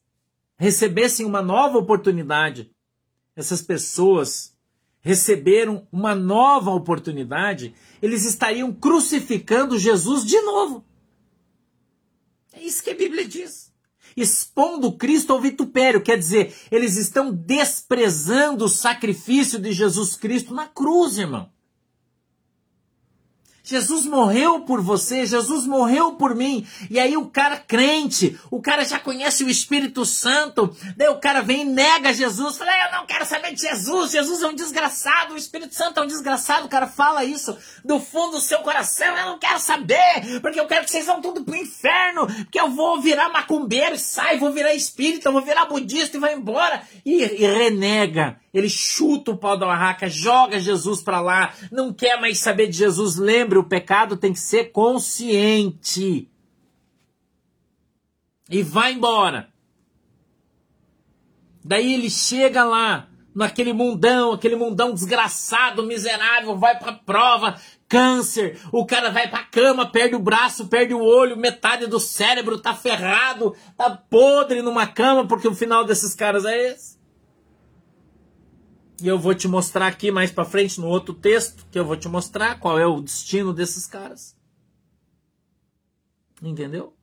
recebessem 0.57 1.25
uma 1.25 1.43
nova 1.43 1.79
oportunidade, 1.79 2.71
essas 3.35 3.63
pessoas 3.63 4.56
receberam 5.07 5.87
uma 5.93 6.17
nova 6.17 6.73
oportunidade, 6.73 7.73
eles 8.03 8.25
estariam 8.25 8.73
crucificando 8.73 9.79
Jesus 9.79 10.25
de 10.25 10.41
novo. 10.41 10.85
É 12.53 12.61
isso 12.61 12.83
que 12.83 12.91
a 12.91 12.95
Bíblia 12.95 13.25
diz. 13.25 13.73
Expondo 14.17 14.91
Cristo 14.97 15.33
ao 15.33 15.41
vitupério, 15.41 16.03
quer 16.03 16.19
dizer, 16.19 16.53
eles 16.73 16.97
estão 16.97 17.33
desprezando 17.33 18.65
o 18.65 18.69
sacrifício 18.69 19.61
de 19.61 19.73
Jesus 19.73 20.17
Cristo 20.17 20.53
na 20.53 20.67
cruz, 20.67 21.19
irmão. 21.19 21.53
Jesus 23.67 24.07
morreu 24.07 24.61
por 24.61 24.81
você, 24.81 25.27
Jesus 25.27 25.67
morreu 25.67 26.13
por 26.13 26.37
mim. 26.37 26.65
E 26.89 27.01
aí 27.01 27.17
o 27.17 27.27
cara 27.27 27.57
crente, 27.57 28.39
o 28.49 28.63
cara 28.63 28.85
já 28.85 28.99
conhece 28.99 29.43
o 29.43 29.51
Espírito 29.51 30.05
Santo, 30.07 30.75
daí 30.97 31.09
o 31.09 31.19
cara 31.19 31.43
vem 31.43 31.63
e 31.63 31.65
nega 31.65 32.15
Jesus, 32.15 32.57
fala, 32.57 32.71
eu 32.87 32.93
não 32.93 33.07
quero 33.07 33.27
saber 33.27 33.53
de 33.53 33.63
Jesus, 33.63 34.13
Jesus 34.13 34.41
é 34.41 34.47
um 34.47 34.55
desgraçado, 34.55 35.35
o 35.35 35.37
Espírito 35.37 35.75
Santo 35.75 35.99
é 35.99 36.05
um 36.05 36.07
desgraçado, 36.07 36.67
o 36.67 36.69
cara 36.69 36.87
fala 36.87 37.25
isso 37.25 37.59
do 37.85 37.99
fundo 37.99 38.37
do 38.37 38.41
seu 38.41 38.61
coração, 38.61 39.17
eu 39.17 39.27
não 39.27 39.39
quero 39.39 39.59
saber, 39.59 40.41
porque 40.41 40.61
eu 40.61 40.67
quero 40.67 40.85
que 40.85 40.91
vocês 40.91 41.07
vão 41.07 41.21
tudo 41.21 41.45
pro 41.45 41.57
inferno, 41.57 42.27
porque 42.27 42.61
eu 42.61 42.71
vou 42.71 43.01
virar 43.01 43.31
macumbeiro 43.31 43.97
e 43.97 43.99
sai, 43.99 44.39
vou 44.39 44.53
virar 44.53 44.75
espírita, 44.75 45.33
vou 45.33 45.43
virar 45.43 45.67
budista 45.67 46.17
e 46.17 46.21
vai 46.21 46.35
embora. 46.35 46.83
E, 47.05 47.23
e 47.23 47.47
renega 47.47 48.39
ele 48.57 48.71
chuta 48.71 49.33
o 49.33 49.37
pau 49.37 49.59
da 49.59 49.67
barraca, 49.67 50.09
joga 50.09 50.59
Jesus 50.59 51.03
para 51.03 51.21
lá, 51.21 51.53
não 51.71 51.93
quer 51.93 52.19
mais 52.19 52.39
saber 52.39 52.69
de 52.69 52.79
Jesus. 52.79 53.17
Lembre, 53.57 53.59
o 53.59 53.65
pecado 53.65 54.17
tem 54.17 54.33
que 54.33 54.39
ser 54.39 54.73
consciente. 54.73 56.31
E 58.49 58.63
vai 58.63 58.93
embora. 58.93 59.49
Daí 61.65 61.95
ele 61.95 62.09
chega 62.09 62.63
lá, 62.63 63.09
naquele 63.35 63.73
mundão, 63.73 64.33
aquele 64.33 64.55
mundão 64.55 64.95
desgraçado, 64.95 65.83
miserável, 65.83 66.57
vai 66.57 66.79
pra 66.79 66.93
prova, 66.93 67.61
câncer, 67.89 68.61
o 68.71 68.87
cara 68.87 69.11
vai 69.11 69.29
pra 69.29 69.43
cama, 69.43 69.91
perde 69.91 70.15
o 70.15 70.21
braço, 70.21 70.69
perde 70.69 70.95
o 70.95 71.03
olho, 71.03 71.37
metade 71.37 71.89
do 71.89 71.99
cérebro 71.99 72.61
tá 72.61 72.73
ferrado, 72.73 73.57
tá 73.77 73.91
podre 73.91 74.63
numa 74.63 74.87
cama, 74.87 75.27
porque 75.27 75.49
o 75.49 75.55
final 75.55 75.85
desses 75.85 76.15
caras 76.15 76.45
é 76.45 76.71
esse. 76.71 76.96
E 79.01 79.09
eu 79.09 79.19
vou 79.19 79.35
te 79.35 79.47
mostrar 79.47 79.89
aqui 79.89 80.11
mais 80.11 80.31
para 80.31 80.45
frente 80.45 80.81
no 80.81 80.89
outro 80.89 81.13
texto 81.13 81.67
que 81.71 81.79
eu 81.79 81.85
vou 81.85 81.97
te 81.97 82.09
mostrar 82.09 82.59
qual 82.59 82.79
é 82.79 82.87
o 82.87 83.01
destino 83.01 83.53
desses 83.53 83.87
caras. 83.87 84.35
Entendeu? 86.43 86.95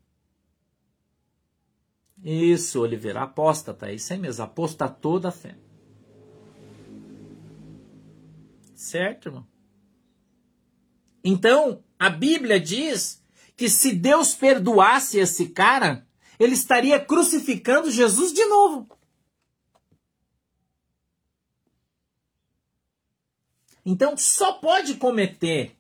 Isso, 2.24 2.80
Oliveira, 2.80 3.22
apóstata, 3.22 3.92
isso 3.92 4.14
aí 4.14 4.20
mesmo, 4.20 4.44
apostatou 4.44 5.20
da 5.20 5.32
fé. 5.32 5.58
Certo, 8.74 9.28
irmão? 9.28 9.48
Então, 11.24 11.84
a 12.00 12.10
Bíblia 12.10 12.60
diz 12.60 13.22
que 13.56 13.70
se 13.70 13.94
Deus 13.94 14.34
perdoasse 14.34 15.20
esse 15.20 15.50
cara, 15.50 16.08
ele 16.40 16.54
estaria 16.54 17.00
crucificando 17.00 17.92
Jesus 17.92 18.34
de 18.34 18.44
novo. 18.46 18.88
Então 23.86 24.16
só 24.16 24.54
pode 24.54 24.96
cometer 24.96 25.76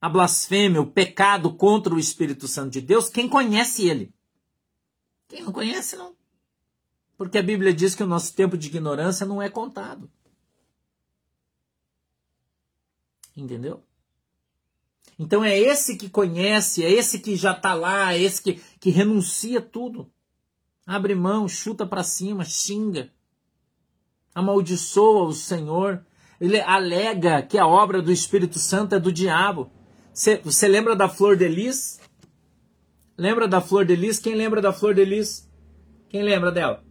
a 0.00 0.08
blasfêmia, 0.08 0.80
o 0.80 0.90
pecado 0.90 1.52
contra 1.54 1.94
o 1.94 1.98
Espírito 1.98 2.46
Santo 2.46 2.72
de 2.72 2.80
Deus 2.80 3.08
quem 3.08 3.28
conhece 3.28 3.88
ele. 3.88 4.14
Quem 5.26 5.42
não 5.42 5.52
conhece, 5.52 5.96
não. 5.96 6.14
Porque 7.16 7.38
a 7.38 7.42
Bíblia 7.42 7.72
diz 7.72 7.94
que 7.94 8.02
o 8.02 8.06
nosso 8.06 8.32
tempo 8.34 8.56
de 8.56 8.68
ignorância 8.68 9.26
não 9.26 9.42
é 9.42 9.48
contado. 9.48 10.08
Entendeu? 13.36 13.82
Então 15.18 15.42
é 15.42 15.58
esse 15.58 15.96
que 15.96 16.08
conhece, 16.08 16.84
é 16.84 16.90
esse 16.90 17.18
que 17.18 17.34
já 17.34 17.52
está 17.52 17.74
lá, 17.74 18.14
é 18.14 18.20
esse 18.20 18.40
que, 18.42 18.54
que 18.78 18.90
renuncia 18.90 19.60
tudo. 19.60 20.10
Abre 20.86 21.14
mão, 21.14 21.48
chuta 21.48 21.86
para 21.86 22.04
cima, 22.04 22.44
xinga 22.44 23.12
amaldiçoa 24.36 25.26
o 25.26 25.32
Senhor, 25.32 26.04
ele 26.38 26.60
alega 26.60 27.40
que 27.40 27.56
a 27.56 27.66
obra 27.66 28.02
do 28.02 28.12
Espírito 28.12 28.58
Santo 28.58 28.94
é 28.94 29.00
do 29.00 29.10
diabo. 29.10 29.72
Você 30.44 30.68
lembra 30.68 30.94
da 30.94 31.08
flor 31.08 31.38
de 31.38 31.48
lis? 31.48 31.98
Lembra 33.16 33.48
da 33.48 33.62
flor 33.62 33.86
de 33.86 33.96
lis? 33.96 34.18
Quem 34.18 34.34
lembra 34.34 34.60
da 34.60 34.74
flor 34.74 34.94
de 34.94 35.06
lis? 35.06 35.50
Quem 36.10 36.22
lembra 36.22 36.52
dela? 36.52 36.84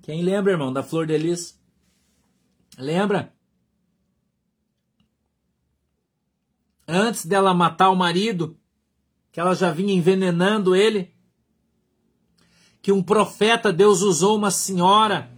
Quem 0.00 0.22
lembra, 0.22 0.52
irmão, 0.52 0.72
da 0.72 0.84
flor 0.84 1.04
de 1.08 1.18
lis? 1.18 1.60
Lembra? 2.78 3.34
Antes 6.86 7.26
dela 7.26 7.52
matar 7.52 7.90
o 7.90 7.96
marido, 7.96 8.56
que 9.32 9.40
ela 9.40 9.56
já 9.56 9.72
vinha 9.72 9.92
envenenando 9.92 10.76
ele, 10.76 11.12
que 12.82 12.92
um 12.92 13.02
profeta, 13.02 13.72
Deus 13.72 14.02
usou 14.02 14.36
uma 14.36 14.50
senhora 14.50 15.30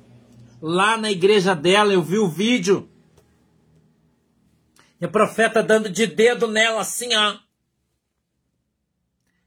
lá 0.60 0.96
na 0.96 1.10
igreja 1.10 1.54
dela, 1.54 1.92
eu 1.92 2.02
vi 2.02 2.18
o 2.18 2.28
vídeo. 2.28 2.88
E 5.00 5.04
a 5.04 5.08
profeta 5.08 5.62
dando 5.62 5.88
de 5.88 6.06
dedo 6.06 6.46
nela 6.46 6.80
assim, 6.80 7.14
ó. 7.14 7.36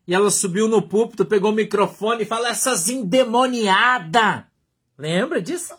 E 0.08 0.14
ela 0.14 0.30
subiu 0.30 0.68
no 0.68 0.82
púlpito, 0.82 1.26
pegou 1.26 1.52
o 1.52 1.56
microfone 1.56 2.24
e 2.24 2.26
falou: 2.26 2.48
essas 2.48 2.90
endemoniadas. 2.90 4.44
Lembra 4.98 5.42
disso? 5.42 5.74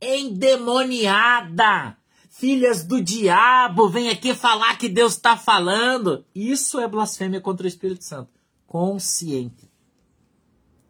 endemoniada. 0.00 1.96
Filhas 2.30 2.84
do 2.84 3.02
diabo, 3.02 3.88
vem 3.88 4.10
aqui 4.10 4.32
falar 4.32 4.78
que 4.78 4.88
Deus 4.88 5.14
está 5.14 5.36
falando. 5.36 6.24
Isso 6.32 6.78
é 6.78 6.86
blasfêmia 6.86 7.40
contra 7.40 7.64
o 7.64 7.68
Espírito 7.68 8.04
Santo. 8.04 8.30
Consciente. 8.66 9.67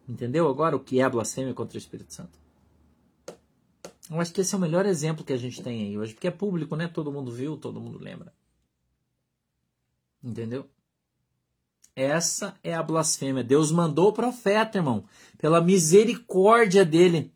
Entendeu 0.09 0.49
agora 0.49 0.75
o 0.75 0.79
que 0.79 0.99
é 0.99 1.07
blasfêmia 1.07 1.53
contra 1.53 1.75
o 1.75 1.77
Espírito 1.77 2.11
Santo? 2.11 2.39
Eu 4.09 4.19
acho 4.19 4.33
que 4.33 4.41
esse 4.41 4.55
é 4.55 4.57
o 4.57 4.61
melhor 4.61 4.87
exemplo 4.87 5.23
que 5.23 5.31
a 5.31 5.37
gente 5.37 5.61
tem 5.61 5.83
aí 5.83 5.95
hoje, 5.99 6.15
porque 6.15 6.27
é 6.27 6.31
público, 6.31 6.75
né? 6.75 6.87
Todo 6.87 7.11
mundo 7.11 7.31
viu, 7.31 7.55
todo 7.55 7.79
mundo 7.79 7.99
lembra. 7.99 8.33
Entendeu? 10.23 10.67
Essa 11.95 12.57
é 12.63 12.73
a 12.73 12.81
blasfêmia. 12.81 13.43
Deus 13.43 13.71
mandou 13.71 14.09
o 14.09 14.13
profeta, 14.13 14.79
irmão, 14.79 15.05
pela 15.37 15.61
misericórdia 15.61 16.83
dele. 16.83 17.31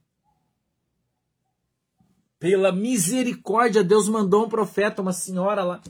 Pela 2.40 2.72
misericórdia, 2.72 3.84
Deus 3.84 4.08
mandou 4.08 4.46
um 4.46 4.50
profeta, 4.50 5.00
uma 5.00 5.14
senhora 5.14 5.64
lá, 5.64 5.82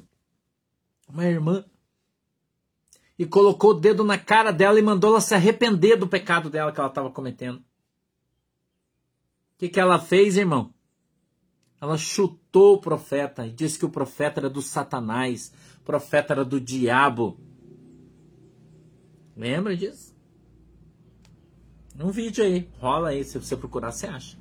uma 1.08 1.26
irmã, 1.26 1.64
e 3.24 3.26
colocou 3.26 3.72
o 3.72 3.74
dedo 3.74 4.04
na 4.04 4.18
cara 4.18 4.52
dela 4.52 4.78
e 4.78 4.82
mandou 4.82 5.12
ela 5.12 5.22
se 5.22 5.34
arrepender 5.34 5.96
do 5.96 6.08
pecado 6.08 6.50
dela 6.50 6.74
que 6.74 6.80
ela 6.80 6.90
estava 6.90 7.10
cometendo. 7.10 7.60
O 7.60 7.64
que, 9.58 9.70
que 9.70 9.80
ela 9.80 9.98
fez, 9.98 10.36
irmão? 10.36 10.74
Ela 11.80 11.98
chutou 11.98 12.76
o 12.76 12.82
profeta 12.82 13.48
e 13.48 13.52
disse 13.52 13.80
que 13.80 13.86
o 13.86 13.90
profeta 13.90 14.42
era 14.42 14.50
do 14.50 14.62
Satanás, 14.62 15.54
o 15.80 15.84
profeta 15.86 16.34
era 16.34 16.44
do 16.44 16.60
diabo. 16.60 17.40
Lembra 19.38 19.76
disso? 19.76 20.14
Um 21.98 22.12
vídeo 22.12 22.44
aí, 22.44 22.70
rola 22.78 23.10
aí, 23.10 23.24
se 23.24 23.40
você 23.40 23.56
procurar, 23.56 23.92
você 23.92 24.08
acha. 24.08 24.38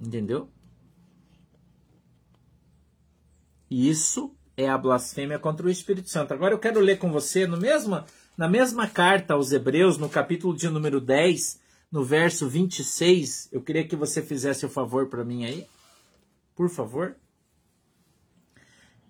Entendeu? 0.00 0.48
Isso 3.70 4.37
é 4.58 4.68
a 4.68 4.76
blasfêmia 4.76 5.38
contra 5.38 5.66
o 5.66 5.70
Espírito 5.70 6.10
Santo. 6.10 6.34
Agora 6.34 6.52
eu 6.52 6.58
quero 6.58 6.80
ler 6.80 6.98
com 6.98 7.12
você 7.12 7.46
no 7.46 7.56
mesma, 7.56 8.04
na 8.36 8.48
mesma 8.48 8.88
carta 8.88 9.34
aos 9.34 9.52
Hebreus, 9.52 9.96
no 9.96 10.08
capítulo 10.08 10.54
de 10.54 10.68
número 10.68 11.00
10, 11.00 11.60
no 11.90 12.04
verso 12.04 12.48
26. 12.48 13.48
Eu 13.52 13.62
queria 13.62 13.86
que 13.86 13.94
você 13.94 14.20
fizesse 14.20 14.66
o 14.66 14.68
favor 14.68 15.06
para 15.06 15.24
mim 15.24 15.44
aí. 15.44 15.64
Por 16.56 16.68
favor 16.68 17.14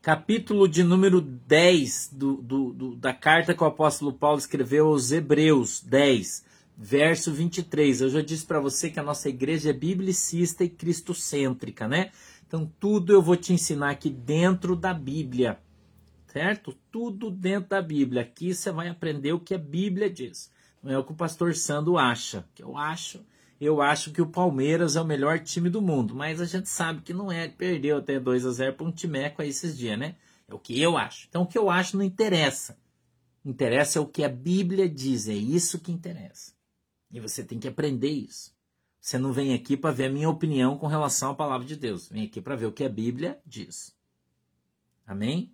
capítulo 0.01 0.69
de 0.69 0.83
número 0.83 1.21
10 1.21 2.11
do, 2.13 2.37
do, 2.37 2.73
do, 2.73 2.97
da 2.97 3.13
carta 3.13 3.53
que 3.53 3.63
o 3.63 3.67
apóstolo 3.67 4.13
Paulo 4.13 4.39
escreveu 4.39 4.87
aos 4.87 5.11
Hebreus 5.11 5.83
10, 5.83 6.45
verso 6.77 7.33
23. 7.33 8.01
Eu 8.01 8.09
já 8.09 8.23
disse 8.23 8.47
para 8.47 8.61
você 8.61 8.89
que 8.91 9.01
a 9.01 9.03
nossa 9.03 9.29
igreja 9.29 9.71
é 9.71 9.73
biblicista 9.73 10.65
e 10.65 10.69
cristocêntrica, 10.69 11.89
né? 11.89 12.11
Então, 12.49 12.67
tudo 12.81 13.13
eu 13.13 13.23
vou 13.23 13.37
te 13.37 13.53
ensinar 13.53 13.91
aqui 13.91 14.11
dentro 14.11 14.75
da 14.75 14.93
Bíblia, 14.93 15.61
certo? 16.27 16.75
Tudo 16.91 17.31
dentro 17.31 17.71
da 17.71 17.81
Bíblia. 17.81 18.23
Aqui 18.23 18.53
você 18.53 18.73
vai 18.73 18.89
aprender 18.89 19.33
o 19.33 19.41
que 19.41 19.55
a 19.55 19.59
Bíblia 19.59 20.11
diz. 20.11 20.51
Não 20.83 20.91
é 20.91 20.99
o 20.99 21.05
que 21.05 21.13
o 21.13 21.17
pastor 21.17 21.55
Sando 21.55 21.97
acha, 21.97 22.45
que 22.55 22.63
eu 22.63 22.77
acho 22.77 23.25
eu 23.61 23.83
acho 23.83 24.13
que 24.13 24.23
o 24.23 24.27
Palmeiras 24.27 24.95
é 24.95 25.01
o 25.01 25.05
melhor 25.05 25.41
time 25.41 25.69
do 25.69 25.83
mundo, 25.83 26.15
mas 26.15 26.41
a 26.41 26.45
gente 26.45 26.69
sabe 26.69 27.03
que 27.03 27.13
não 27.13 27.31
é, 27.31 27.49
perdeu 27.49 27.97
até 27.97 28.21
2 28.21 28.47
a 28.47 28.53
0 28.53 28.75
para 28.75 28.87
um 28.87 28.93
timeco 28.93 29.43
aí 29.43 29.49
esses 29.49 29.77
dias, 29.77 29.99
né? 29.99 30.15
É 30.47 30.55
o 30.55 30.59
que 30.59 30.81
eu 30.81 30.97
acho. 30.97 31.27
Então 31.29 31.43
o 31.43 31.47
que 31.47 31.59
eu 31.59 31.69
acho 31.69 31.97
não 31.97 32.05
interessa. 32.05 32.79
Interessa 33.45 33.99
é 33.99 34.03
o 34.03 34.07
que 34.07 34.23
a 34.23 34.29
Bíblia 34.29 34.89
diz, 34.89 35.29
é 35.29 35.35
isso 35.35 35.81
que 35.81 35.91
interessa. 35.91 36.53
E 37.11 37.19
você 37.19 37.43
tem 37.43 37.59
que 37.59 37.67
aprender 37.67 38.11
isso. 38.11 38.55
Você 39.09 39.17
não 39.17 39.33
vem 39.33 39.55
aqui 39.55 39.75
para 39.75 39.91
ver 39.91 40.05
a 40.05 40.11
minha 40.11 40.29
opinião 40.29 40.77
com 40.77 40.87
relação 40.87 41.31
à 41.31 41.35
palavra 41.35 41.67
de 41.67 41.75
Deus. 41.77 42.11
Vem 42.11 42.25
aqui 42.25 42.43
para 42.43 42.55
ver 42.55 42.67
o 42.67 42.73
que 42.73 42.85
a 42.85 42.91
Bíblia 42.91 43.41
diz. 43.47 43.97
Amém? 45.07 45.51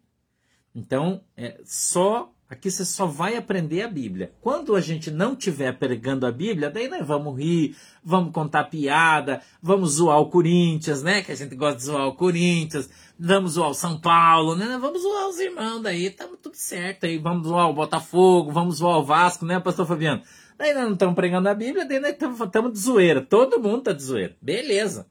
Então, 0.74 1.22
é 1.36 1.60
só 1.64 2.34
Aqui 2.46 2.70
você 2.70 2.84
só 2.84 3.06
vai 3.06 3.36
aprender 3.36 3.82
a 3.82 3.88
Bíblia. 3.88 4.32
Quando 4.40 4.76
a 4.76 4.80
gente 4.80 5.10
não 5.10 5.32
estiver 5.32 5.72
pregando 5.78 6.26
a 6.26 6.30
Bíblia, 6.30 6.70
daí 6.70 6.88
nós 6.88 7.04
vamos 7.06 7.36
rir, 7.38 7.74
vamos 8.04 8.32
contar 8.32 8.64
piada, 8.64 9.40
vamos 9.62 9.94
zoar 9.94 10.20
o 10.20 10.28
Corinthians, 10.28 11.02
né? 11.02 11.22
Que 11.22 11.32
a 11.32 11.34
gente 11.34 11.56
gosta 11.56 11.78
de 11.78 11.84
zoar 11.84 12.06
o 12.06 12.14
Corinthians, 12.14 12.88
vamos 13.18 13.52
zoar 13.52 13.70
o 13.70 13.74
São 13.74 13.98
Paulo, 13.98 14.54
né? 14.54 14.78
Vamos 14.78 15.02
zoar 15.02 15.28
os 15.28 15.38
irmãos 15.38 15.80
daí, 15.82 16.10
tá 16.10 16.28
tudo 16.40 16.54
certo 16.54 17.06
aí. 17.06 17.18
Vamos 17.18 17.48
zoar 17.48 17.70
o 17.70 17.74
Botafogo, 17.74 18.52
vamos 18.52 18.76
zoar 18.76 18.98
o 18.98 19.04
Vasco, 19.04 19.46
né, 19.46 19.58
pastor 19.58 19.86
Fabiano? 19.86 20.22
Nós 20.58 20.74
não 20.74 20.92
estamos 20.92 21.14
pregando 21.14 21.48
a 21.48 21.54
Bíblia, 21.54 21.84
nós 22.00 22.12
estamos 22.12 22.72
de 22.72 22.78
zoeira. 22.78 23.20
Todo 23.20 23.60
mundo 23.60 23.82
tá 23.82 23.92
de 23.92 24.02
zoeira. 24.02 24.36
Beleza. 24.40 25.06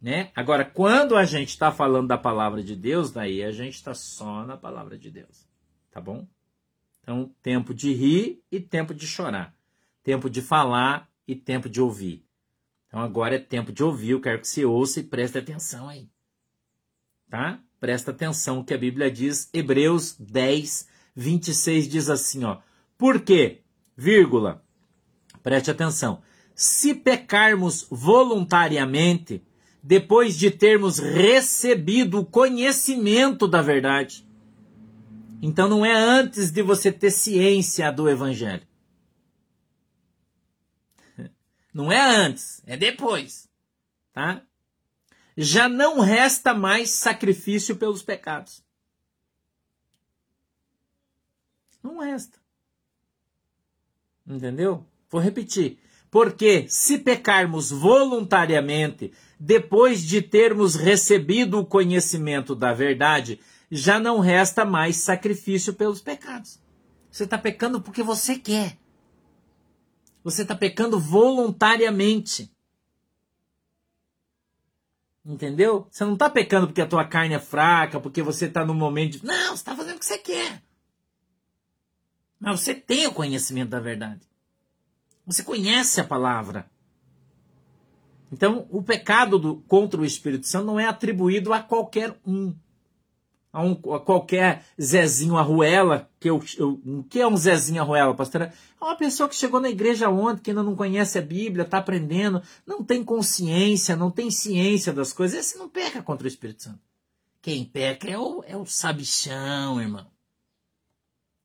Né? 0.00 0.30
Agora, 0.34 0.64
quando 0.64 1.16
a 1.16 1.24
gente 1.24 1.48
está 1.48 1.72
falando 1.72 2.08
da 2.08 2.18
palavra 2.18 2.62
de 2.62 2.76
Deus, 2.76 3.10
daí 3.10 3.42
a 3.42 3.50
gente 3.50 3.74
está 3.74 3.94
só 3.94 4.44
na 4.44 4.56
palavra 4.56 4.96
de 4.96 5.10
Deus 5.10 5.48
tá 5.98 6.00
bom? 6.00 6.26
Então, 7.02 7.34
tempo 7.42 7.74
de 7.74 7.92
rir 7.92 8.42
e 8.50 8.60
tempo 8.60 8.94
de 8.94 9.06
chorar. 9.06 9.54
Tempo 10.02 10.30
de 10.30 10.40
falar 10.40 11.10
e 11.26 11.34
tempo 11.34 11.68
de 11.68 11.80
ouvir. 11.80 12.24
Então, 12.86 13.00
agora 13.00 13.34
é 13.34 13.38
tempo 13.38 13.72
de 13.72 13.82
ouvir. 13.82 14.10
Eu 14.10 14.20
quero 14.20 14.40
que 14.40 14.46
você 14.48 14.64
ouça 14.64 15.00
e 15.00 15.02
preste 15.02 15.38
atenção 15.38 15.88
aí. 15.88 16.08
Tá? 17.28 17.60
Presta 17.80 18.12
atenção 18.12 18.64
que 18.64 18.72
a 18.72 18.78
Bíblia 18.78 19.10
diz, 19.10 19.50
Hebreus 19.52 20.16
10, 20.18 20.88
26 21.14 21.88
diz 21.88 22.08
assim, 22.08 22.44
ó. 22.44 22.60
Por 22.96 23.20
quê? 23.20 23.62
Vírgula. 23.98 24.64
Preste 25.42 25.72
atenção. 25.72 26.22
Se 26.54 26.94
pecarmos 26.94 27.84
voluntariamente, 27.90 29.44
depois 29.82 30.38
de 30.38 30.52
termos 30.52 31.00
recebido 31.00 32.20
o 32.20 32.24
conhecimento 32.24 33.48
da 33.48 33.60
verdade, 33.60 34.24
então 35.42 35.68
não 35.68 35.84
é 35.84 35.92
antes 35.92 36.52
de 36.52 36.62
você 36.62 36.92
ter 36.92 37.10
ciência 37.10 37.90
do 37.90 38.08
evangelho. 38.08 38.66
Não 41.74 41.90
é 41.90 42.00
antes, 42.00 42.62
é 42.66 42.76
depois, 42.76 43.48
tá? 44.12 44.42
Já 45.36 45.68
não 45.68 46.00
resta 46.00 46.54
mais 46.54 46.90
sacrifício 46.90 47.76
pelos 47.76 48.02
pecados. 48.02 48.64
Não 51.82 51.98
resta. 51.98 52.38
Entendeu? 54.28 54.84
Vou 55.10 55.20
repetir. 55.20 55.78
Porque 56.10 56.66
se 56.68 56.98
pecarmos 56.98 57.70
voluntariamente, 57.70 59.12
depois 59.40 60.02
de 60.02 60.20
termos 60.20 60.74
recebido 60.74 61.58
o 61.58 61.66
conhecimento 61.66 62.54
da 62.54 62.72
verdade, 62.72 63.40
já 63.70 63.98
não 63.98 64.20
resta 64.20 64.64
mais 64.64 64.96
sacrifício 64.96 65.72
pelos 65.74 66.00
pecados. 66.00 66.60
Você 67.10 67.24
está 67.24 67.38
pecando 67.38 67.80
porque 67.80 68.02
você 68.02 68.38
quer. 68.38 68.76
Você 70.22 70.42
está 70.42 70.54
pecando 70.54 70.98
voluntariamente. 70.98 72.50
Entendeu? 75.24 75.86
Você 75.90 76.04
não 76.04 76.14
está 76.14 76.28
pecando 76.30 76.66
porque 76.66 76.80
a 76.80 76.86
tua 76.86 77.04
carne 77.04 77.34
é 77.34 77.38
fraca, 77.38 78.00
porque 78.00 78.22
você 78.22 78.46
está 78.46 78.64
no 78.64 78.74
momento 78.74 79.18
de. 79.18 79.26
Não, 79.26 79.48
você 79.48 79.54
está 79.54 79.76
fazendo 79.76 79.96
o 79.96 79.98
que 79.98 80.06
você 80.06 80.18
quer. 80.18 80.62
Mas 82.38 82.60
você 82.60 82.74
tem 82.74 83.06
o 83.06 83.12
conhecimento 83.12 83.70
da 83.70 83.80
verdade. 83.80 84.20
Você 85.26 85.42
conhece 85.42 86.00
a 86.00 86.04
palavra. 86.04 86.70
Então, 88.32 88.66
o 88.70 88.82
pecado 88.82 89.38
do, 89.38 89.56
contra 89.68 90.00
o 90.00 90.04
Espírito 90.04 90.46
Santo 90.46 90.66
não 90.66 90.80
é 90.80 90.86
atribuído 90.86 91.52
a 91.52 91.60
qualquer 91.60 92.18
um 92.26 92.54
a, 93.52 93.62
um, 93.62 93.72
a 93.94 94.00
qualquer 94.00 94.64
Zezinho 94.80 95.36
Arruela, 95.36 96.08
que, 96.20 96.28
eu, 96.28 96.42
eu, 96.56 96.80
o 96.84 97.02
que 97.04 97.20
é 97.20 97.26
um 97.26 97.36
Zezinho 97.36 97.82
Arruela, 97.82 98.14
pastora? 98.14 98.52
É 98.80 98.84
uma 98.84 98.96
pessoa 98.96 99.28
que 99.28 99.34
chegou 99.34 99.60
na 99.60 99.70
igreja 99.70 100.08
ontem, 100.08 100.42
que 100.42 100.50
ainda 100.50 100.62
não 100.62 100.76
conhece 100.76 101.18
a 101.18 101.22
Bíblia, 101.22 101.64
está 101.64 101.78
aprendendo, 101.78 102.42
não 102.66 102.84
tem 102.84 103.02
consciência, 103.02 103.96
não 103.96 104.10
tem 104.10 104.30
ciência 104.30 104.92
das 104.92 105.12
coisas. 105.12 105.38
Esse 105.38 105.58
não 105.58 105.68
peca 105.68 106.02
contra 106.02 106.24
o 106.24 106.28
Espírito 106.28 106.62
Santo. 106.62 106.80
Quem 107.40 107.64
peca 107.64 108.08
é 108.08 108.18
o, 108.18 108.44
é 108.46 108.56
o 108.56 108.66
sabichão, 108.66 109.80
irmão. 109.80 110.06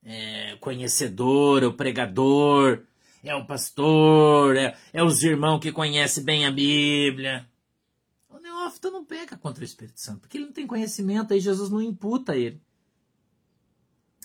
É 0.05 0.53
o 0.55 0.57
conhecedor, 0.57 1.63
é 1.63 1.67
o 1.67 1.73
pregador, 1.73 2.81
é 3.23 3.33
o 3.35 3.45
pastor, 3.45 4.57
é, 4.57 4.75
é 4.91 5.03
os 5.03 5.23
irmãos 5.23 5.59
que 5.59 5.71
conhecem 5.71 6.23
bem 6.23 6.45
a 6.45 6.51
Bíblia 6.51 7.47
neófito 8.63 8.91
não 8.91 9.03
peca 9.03 9.37
contra 9.37 9.61
o 9.61 9.65
Espírito 9.65 9.99
Santo, 9.99 10.21
porque 10.21 10.37
ele 10.37 10.45
não 10.45 10.53
tem 10.53 10.67
conhecimento, 10.67 11.33
aí 11.33 11.39
Jesus 11.39 11.69
não 11.69 11.81
imputa 11.81 12.35
ele. 12.35 12.61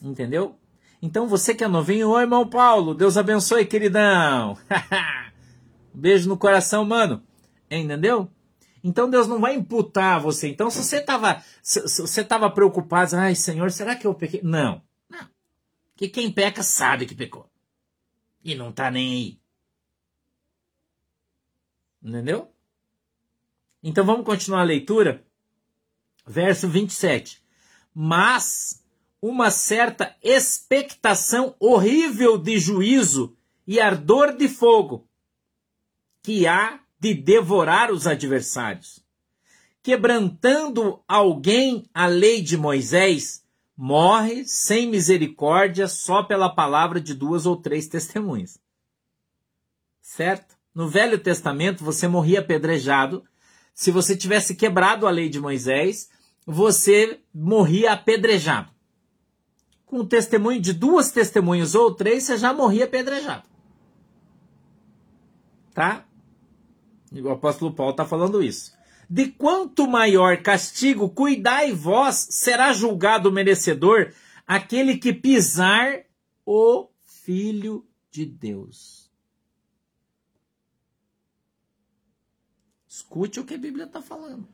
Entendeu? 0.03 0.57
Então 1.03 1.29
você 1.29 1.55
que 1.55 1.65
é 1.65 1.69
novinho, 1.69 2.11
oi 2.11 2.23
irmão 2.23 2.49
Paulo, 2.49 2.95
Deus 2.95 3.17
abençoe, 3.17 3.67
queridão. 3.67 4.57
um 5.95 5.99
beijo 6.01 6.29
no 6.29 6.37
coração, 6.37 6.85
mano. 6.85 7.23
Entendeu? 7.71 8.31
Então 8.83 9.11
Deus 9.11 9.27
não 9.27 9.41
vai 9.41 9.55
imputar 9.55 10.21
você. 10.21 10.49
Então 10.49 10.71
se 10.71 10.83
você 10.83 10.99
estava 10.99 11.43
se, 11.63 11.87
se 11.89 12.01
você 12.01 12.25
tava 12.25 12.51
preocupado, 12.51 13.17
ai 13.17 13.35
Senhor, 13.35 13.71
será 13.71 13.97
que 13.97 14.07
eu 14.07 14.15
pequei? 14.15 14.41
Não. 14.43 14.83
Que 15.99 16.09
quem 16.09 16.31
peca 16.31 16.63
sabe 16.63 17.07
que 17.07 17.15
pecou. 17.15 17.51
E 18.45 18.55
não 18.55 18.71
tá 18.71 18.89
nem 18.89 19.13
aí. 19.13 19.41
Entendeu? 22.01 22.55
Então 23.83 24.07
vamos 24.07 24.25
continuar 24.25 24.61
a 24.61 24.65
leitura. 24.65 25.27
Verso 26.25 26.69
27. 26.69 27.43
Mas 27.93 28.85
uma 29.21 29.51
certa 29.51 30.17
expectação 30.23 31.57
horrível 31.59 32.39
de 32.39 32.61
juízo 32.61 33.37
e 33.67 33.81
ardor 33.81 34.37
de 34.37 34.49
fogo 34.49 35.05
que 36.23 36.47
há 36.47 36.79
de 37.01 37.13
devorar 37.13 37.91
os 37.91 38.07
adversários. 38.07 39.05
Quebrantando 39.83 41.03
alguém 41.09 41.91
a 41.93 42.07
lei 42.07 42.41
de 42.41 42.57
Moisés, 42.57 43.45
morre 43.81 44.45
sem 44.45 44.91
misericórdia 44.91 45.87
só 45.87 46.25
pela 46.25 46.53
palavra 46.53 47.01
de 47.01 47.15
duas 47.15 47.47
ou 47.47 47.57
três 47.57 47.87
testemunhas. 47.87 48.59
Certo? 50.03 50.57
No 50.75 50.89
Velho 50.89 51.17
Testamento 51.17 51.85
você 51.85 52.09
morria 52.09 52.41
apedrejado. 52.41 53.23
Se 53.73 53.93
você 53.93 54.17
tivesse 54.17 54.57
quebrado 54.57 55.07
a 55.07 55.11
lei 55.11 55.29
de 55.29 55.39
Moisés, 55.39 56.11
você 56.45 57.21
morria 57.33 57.93
apedrejado. 57.93 58.73
Com 59.87 60.01
o 60.01 60.07
testemunho 60.07 60.61
de 60.61 60.73
duas 60.73 61.13
testemunhas 61.13 61.77
ou 61.77 61.95
três, 61.95 62.25
você 62.25 62.37
já 62.37 62.53
morria 62.53 62.85
apedrejado. 62.85 63.45
Tá? 65.73 66.05
O 67.13 67.31
apóstolo 67.31 67.73
Paulo 67.73 67.93
está 67.93 68.05
falando 68.05 68.43
isso. 68.43 68.77
De 69.09 69.29
quanto 69.29 69.89
maior 69.89 70.43
castigo, 70.43 71.09
cuidai 71.09 71.73
vós, 71.73 72.29
será 72.31 72.73
julgado 72.73 73.33
merecedor 73.33 74.13
aquele 74.47 74.99
que 74.99 75.13
pisar 75.13 76.05
o 76.45 76.89
Filho 77.05 77.87
de 78.11 78.27
Deus. 78.27 79.11
Escute 82.87 83.41
o 83.41 83.45
que 83.45 83.55
a 83.55 83.59
Bíblia 83.59 83.85
está 83.85 84.03
falando. 84.03 84.47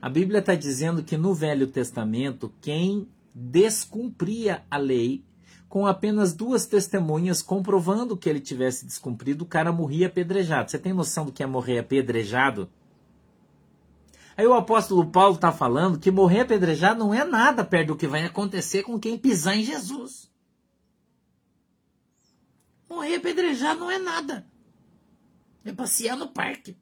A 0.00 0.08
Bíblia 0.08 0.38
está 0.38 0.54
dizendo 0.54 1.02
que 1.02 1.16
no 1.16 1.34
Velho 1.34 1.66
Testamento, 1.66 2.52
quem 2.60 3.08
descumpria 3.34 4.64
a 4.70 4.76
lei, 4.78 5.24
com 5.68 5.86
apenas 5.86 6.32
duas 6.32 6.66
testemunhas 6.66 7.42
comprovando 7.42 8.16
que 8.16 8.28
ele 8.28 8.40
tivesse 8.40 8.86
descumprido, 8.86 9.44
o 9.44 9.46
cara 9.46 9.72
morria 9.72 10.06
apedrejado. 10.06 10.70
Você 10.70 10.78
tem 10.78 10.92
noção 10.92 11.26
do 11.26 11.32
que 11.32 11.42
é 11.42 11.46
morrer 11.46 11.78
apedrejado? 11.78 12.70
Aí 14.38 14.46
o 14.46 14.54
apóstolo 14.54 15.10
Paulo 15.10 15.34
está 15.34 15.50
falando 15.50 15.98
que 15.98 16.12
morrer 16.12 16.42
apedrejado 16.42 17.00
não 17.00 17.12
é 17.12 17.24
nada 17.24 17.64
perto 17.64 17.88
do 17.88 17.96
que 17.96 18.06
vai 18.06 18.24
acontecer 18.24 18.84
com 18.84 18.96
quem 18.96 19.18
pisar 19.18 19.56
em 19.56 19.64
Jesus. 19.64 20.30
Morrer 22.88 23.16
apedrejado 23.16 23.80
não 23.80 23.90
é 23.90 23.98
nada. 23.98 24.48
É 25.64 25.72
passear 25.72 26.16
no 26.16 26.28
parque. 26.28 26.78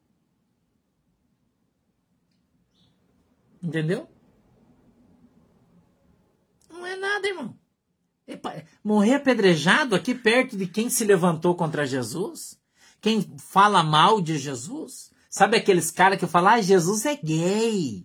Entendeu? 3.59 4.07
Não 6.69 6.85
é 6.85 6.95
nada, 6.95 7.27
irmão. 7.27 7.59
Morrer 8.83 9.15
apedrejado 9.15 9.95
aqui 9.95 10.13
perto 10.13 10.55
de 10.55 10.67
quem 10.67 10.91
se 10.91 11.03
levantou 11.03 11.55
contra 11.55 11.87
Jesus? 11.87 12.61
Quem 13.01 13.35
fala 13.39 13.81
mal 13.81 14.21
de 14.21 14.37
Jesus? 14.37 15.06
Sabe 15.37 15.55
aqueles 15.55 15.91
caras 15.91 16.19
que 16.19 16.25
falam, 16.25 16.53
ah, 16.53 16.61
Jesus 16.61 17.05
é 17.05 17.15
gay. 17.15 18.03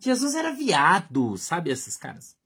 Jesus 0.00 0.34
era 0.34 0.50
viado, 0.50 1.38
sabe 1.38 1.70
esses 1.70 1.96
caras? 1.96 2.36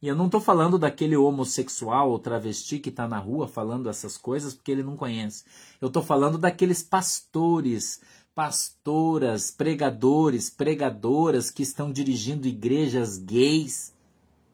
E 0.00 0.08
eu 0.08 0.16
não 0.16 0.24
estou 0.24 0.40
falando 0.40 0.78
daquele 0.78 1.14
homossexual 1.14 2.10
ou 2.10 2.18
travesti 2.18 2.78
que 2.78 2.88
está 2.88 3.06
na 3.06 3.18
rua 3.18 3.46
falando 3.46 3.90
essas 3.90 4.16
coisas 4.16 4.54
porque 4.54 4.72
ele 4.72 4.82
não 4.82 4.96
conhece. 4.96 5.44
Eu 5.78 5.88
estou 5.88 6.02
falando 6.02 6.38
daqueles 6.38 6.82
pastores 6.82 8.00
pastoras, 8.34 9.50
pregadores, 9.50 10.48
pregadoras 10.48 11.50
que 11.50 11.62
estão 11.62 11.92
dirigindo 11.92 12.48
igrejas 12.48 13.18
gays. 13.18 13.92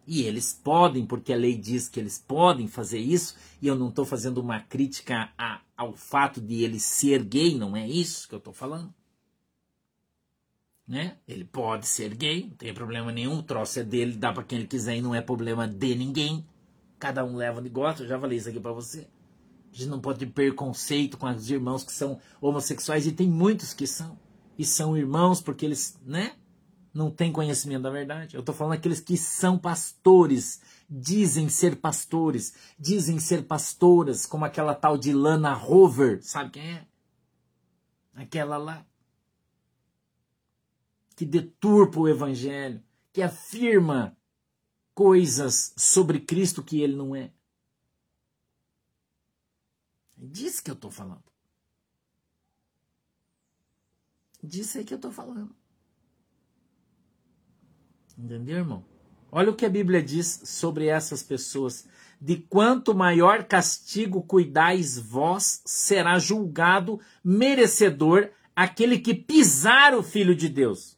E 0.05 0.23
eles 0.23 0.53
podem, 0.53 1.07
porque 1.07 1.33
a 1.33 1.37
lei 1.37 1.57
diz 1.57 1.88
que 1.88 2.01
eles 2.01 2.18
podem 2.18 2.66
fazer 2.66 2.99
isso, 2.99 3.37
e 3.62 3.68
eu 3.68 3.77
não 3.77 3.90
estou 3.90 4.05
fazendo 4.05 4.38
uma 4.38 4.59
crítica 4.59 5.31
a, 5.38 5.61
ao 5.76 5.92
fato 5.94 6.40
de 6.40 6.62
ele 6.62 6.78
ser 6.78 7.22
gay, 7.24 7.56
não 7.56 7.76
é 7.76 7.88
isso 7.88 8.28
que 8.28 8.34
eu 8.34 8.38
estou 8.38 8.52
falando. 8.52 8.92
Né? 10.87 11.16
Ele 11.26 11.44
pode 11.44 11.87
ser 11.87 12.14
gay, 12.14 12.46
não 12.48 12.56
tem 12.56 12.74
problema 12.74 13.10
nenhum, 13.10 13.38
o 13.38 13.42
troço 13.42 13.80
é 13.80 13.84
dele, 13.84 14.16
dá 14.16 14.32
para 14.32 14.44
quem 14.44 14.58
ele 14.58 14.68
quiser 14.68 14.96
e 14.96 15.02
não 15.02 15.14
é 15.14 15.20
problema 15.20 15.66
de 15.66 15.94
ninguém. 15.94 16.46
Cada 16.98 17.24
um 17.24 17.37
leva 17.37 17.60
onde 17.60 17.68
gosta, 17.68 18.02
eu 18.02 18.08
já 18.08 18.18
falei 18.18 18.38
isso 18.38 18.48
aqui 18.48 18.60
para 18.60 18.72
você. 18.72 19.08
A 19.72 19.76
gente 19.76 19.88
não 19.88 20.00
pode 20.00 20.20
ter 20.20 20.26
preconceito 20.26 21.18
com 21.18 21.26
os 21.26 21.50
irmãos 21.50 21.82
que 21.82 21.92
são 21.92 22.20
homossexuais, 22.40 23.06
e 23.06 23.12
tem 23.12 23.28
muitos 23.28 23.74
que 23.74 23.87
são. 23.87 24.16
E 24.56 24.64
são 24.64 24.96
irmãos 24.96 25.40
porque 25.40 25.64
eles, 25.64 25.98
né? 26.06 26.37
Não 26.94 27.11
têm 27.11 27.33
conhecimento 27.33 27.83
da 27.83 27.90
verdade. 27.90 28.37
Eu 28.37 28.40
estou 28.40 28.54
falando 28.54 28.74
aqueles 28.74 29.00
que 29.00 29.16
são 29.16 29.59
pastores, 29.59 30.62
dizem 30.88 31.48
ser 31.48 31.76
pastores, 31.76 32.54
dizem 32.78 33.18
ser 33.18 33.42
pastoras, 33.42 34.24
como 34.24 34.44
aquela 34.44 34.76
tal 34.76 34.96
de 34.96 35.12
Lana 35.12 35.52
Rover, 35.52 36.22
sabe 36.22 36.50
quem 36.50 36.62
é? 36.62 36.87
Aquela 38.14 38.57
lá. 38.57 38.87
Que 41.16 41.26
deturpa 41.26 41.98
o 41.98 42.09
evangelho, 42.09 42.80
que 43.12 43.20
afirma 43.20 44.16
coisas 44.94 45.74
sobre 45.76 46.20
Cristo 46.20 46.62
que 46.62 46.80
ele 46.80 46.94
não 46.94 47.16
é. 47.16 47.33
É 50.16 50.26
disso 50.26 50.62
que 50.62 50.70
eu 50.70 50.74
estou 50.74 50.92
falando. 50.92 51.24
Disso 54.40 54.78
aí 54.78 54.85
que 54.85 54.94
eu 54.94 54.96
estou 54.96 55.11
falando. 55.11 55.54
Entendeu, 58.18 58.59
irmão? 58.59 58.85
Olha 59.31 59.50
o 59.50 59.55
que 59.55 59.66
a 59.66 59.70
Bíblia 59.70 60.03
diz 60.03 60.42
sobre 60.44 60.87
essas 60.87 61.22
pessoas. 61.22 61.87
De 62.20 62.37
quanto 62.37 62.94
maior 62.94 63.44
castigo 63.44 64.22
cuidais 64.22 64.96
vós, 64.98 65.61
será 65.64 66.18
julgado 66.18 67.00
merecedor 67.22 68.31
aquele 68.55 68.98
que 68.98 69.12
pisar 69.12 69.94
o 69.94 70.03
Filho 70.03 70.35
de 70.35 70.48
Deus. 70.48 70.96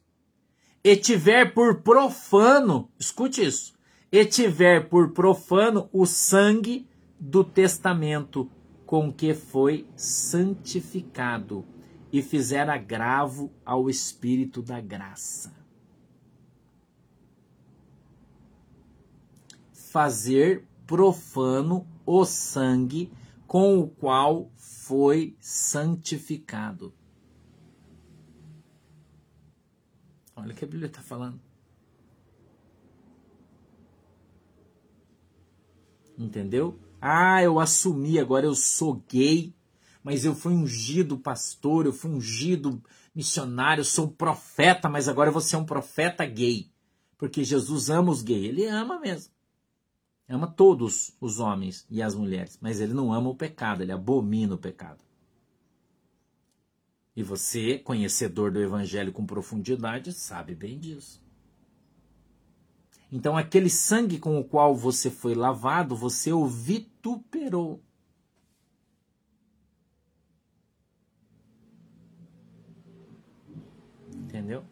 E 0.83 0.95
tiver 0.95 1.53
por 1.53 1.81
profano, 1.81 2.91
escute 2.99 3.43
isso, 3.43 3.73
e 4.11 4.23
tiver 4.23 4.87
por 4.87 5.11
profano 5.11 5.89
o 5.91 6.05
sangue 6.05 6.87
do 7.19 7.43
testamento 7.43 8.49
com 8.85 9.11
que 9.11 9.33
foi 9.33 9.87
santificado 9.95 11.65
e 12.13 12.21
fizer 12.21 12.69
agravo 12.69 13.51
ao 13.65 13.89
Espírito 13.89 14.61
da 14.61 14.79
graça. 14.79 15.56
Fazer 19.97 20.63
profano 20.85 21.87
o 22.05 22.23
sangue 22.23 23.11
com 23.47 23.79
o 23.79 23.87
qual 23.87 24.51
foi 24.55 25.35
santificado. 25.39 26.93
Olha 30.35 30.51
o 30.51 30.55
que 30.55 30.63
a 30.63 30.67
Bíblia 30.67 30.85
está 30.85 31.01
falando. 31.01 31.41
Entendeu? 36.15 36.79
Ah, 37.01 37.41
eu 37.41 37.59
assumi, 37.59 38.19
agora 38.19 38.45
eu 38.45 38.53
sou 38.53 39.03
gay, 39.09 39.51
mas 40.03 40.23
eu 40.23 40.35
fui 40.35 40.53
ungido 40.53 41.17
pastor, 41.17 41.87
eu 41.87 41.91
fui 41.91 42.11
ungido 42.11 42.83
missionário, 43.15 43.81
eu 43.81 43.85
sou 43.85 44.07
profeta, 44.07 44.87
mas 44.87 45.07
agora 45.07 45.29
eu 45.29 45.33
vou 45.33 45.41
ser 45.41 45.55
um 45.55 45.65
profeta 45.65 46.23
gay. 46.23 46.69
Porque 47.17 47.43
Jesus 47.43 47.89
ama 47.89 48.11
os 48.11 48.21
gays, 48.21 48.45
ele 48.45 48.67
ama 48.67 48.99
mesmo. 48.99 49.35
Ama 50.29 50.47
todos 50.47 51.15
os 51.21 51.39
homens 51.39 51.85
e 51.89 52.01
as 52.01 52.13
mulheres, 52.13 52.57
mas 52.61 52.81
ele 52.81 52.93
não 52.93 53.13
ama 53.13 53.29
o 53.29 53.35
pecado, 53.35 53.81
ele 53.81 53.93
abomina 53.93 54.55
o 54.55 54.57
pecado. 54.57 55.01
E 57.15 57.23
você, 57.23 57.79
conhecedor 57.79 58.51
do 58.51 58.61
evangelho 58.61 59.11
com 59.11 59.25
profundidade, 59.25 60.11
sabe 60.11 60.53
bem 60.53 60.77
disso. 60.77 61.23
Então, 63.11 63.37
aquele 63.37 63.69
sangue 63.69 64.19
com 64.19 64.37
o 64.37 64.43
qual 64.43 64.75
você 64.75 65.09
foi 65.09 65.33
lavado, 65.33 65.95
você 65.95 66.33
o 66.33 66.45
vituperou. 66.45 67.81
Entendeu? 74.13 74.63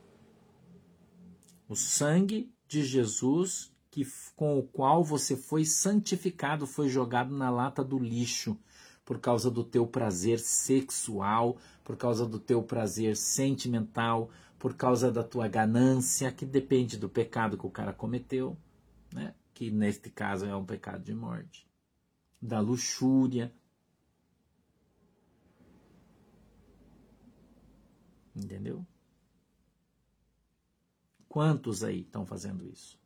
O 1.67 1.75
sangue 1.75 2.53
de 2.67 2.83
Jesus 2.83 3.74
que, 3.95 4.05
com 4.35 4.59
o 4.59 4.63
qual 4.63 5.05
você 5.05 5.37
foi 5.37 5.63
santificado, 5.63 6.67
foi 6.67 6.89
jogado 6.89 7.33
na 7.33 7.49
lata 7.49 7.81
do 7.81 7.97
lixo 7.97 8.59
por 9.05 9.21
causa 9.21 9.49
do 9.49 9.63
teu 9.63 9.87
prazer 9.87 10.37
sexual, 10.37 11.55
por 11.81 11.95
causa 11.95 12.25
do 12.25 12.37
teu 12.37 12.61
prazer 12.61 13.15
sentimental, 13.15 14.29
por 14.59 14.75
causa 14.75 15.09
da 15.09 15.23
tua 15.23 15.47
ganância, 15.47 16.29
que 16.29 16.45
depende 16.45 16.97
do 16.97 17.07
pecado 17.07 17.57
que 17.57 17.65
o 17.65 17.69
cara 17.69 17.93
cometeu, 17.93 18.57
né? 19.13 19.33
que 19.53 19.71
neste 19.71 20.09
caso 20.09 20.45
é 20.45 20.53
um 20.53 20.65
pecado 20.65 21.01
de 21.01 21.13
morte, 21.13 21.65
da 22.41 22.59
luxúria. 22.59 23.55
Entendeu? 28.35 28.85
Quantos 31.29 31.81
aí 31.81 32.01
estão 32.01 32.25
fazendo 32.25 32.67
isso? 32.67 33.04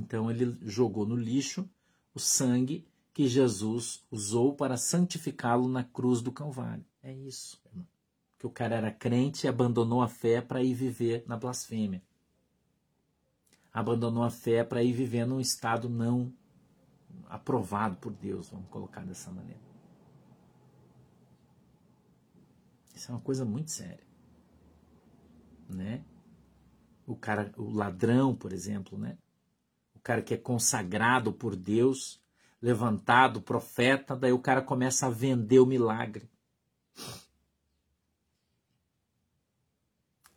Então 0.00 0.30
ele 0.30 0.56
jogou 0.62 1.04
no 1.04 1.14
lixo 1.14 1.68
o 2.14 2.18
sangue 2.18 2.88
que 3.12 3.28
Jesus 3.28 4.02
usou 4.10 4.54
para 4.54 4.78
santificá-lo 4.78 5.68
na 5.68 5.84
cruz 5.84 6.22
do 6.22 6.32
Calvário. 6.32 6.84
É 7.02 7.12
isso. 7.12 7.60
Que 8.38 8.46
o 8.46 8.50
cara 8.50 8.76
era 8.76 8.90
crente 8.90 9.46
e 9.46 9.48
abandonou 9.48 10.00
a 10.00 10.08
fé 10.08 10.40
para 10.40 10.62
ir 10.62 10.72
viver 10.72 11.22
na 11.26 11.36
blasfêmia. 11.36 12.02
Abandonou 13.72 14.22
a 14.22 14.30
fé 14.30 14.64
para 14.64 14.82
ir 14.82 14.92
viver 14.92 15.26
num 15.26 15.38
estado 15.38 15.88
não 15.88 16.32
aprovado 17.28 17.96
por 17.96 18.12
Deus, 18.12 18.48
vamos 18.48 18.68
colocar 18.70 19.04
dessa 19.04 19.30
maneira. 19.30 19.60
Isso 22.94 23.12
é 23.12 23.14
uma 23.14 23.20
coisa 23.20 23.44
muito 23.44 23.70
séria. 23.70 24.04
Né? 25.68 26.02
O 27.06 27.14
cara, 27.14 27.52
o 27.56 27.70
ladrão, 27.70 28.34
por 28.34 28.52
exemplo, 28.52 28.98
né? 28.98 29.16
O 30.00 30.02
cara 30.02 30.22
que 30.22 30.32
é 30.32 30.36
consagrado 30.38 31.30
por 31.30 31.54
Deus, 31.54 32.18
levantado, 32.60 33.42
profeta, 33.42 34.16
daí 34.16 34.32
o 34.32 34.38
cara 34.38 34.62
começa 34.62 35.06
a 35.06 35.10
vender 35.10 35.58
o 35.58 35.66
milagre. 35.66 36.26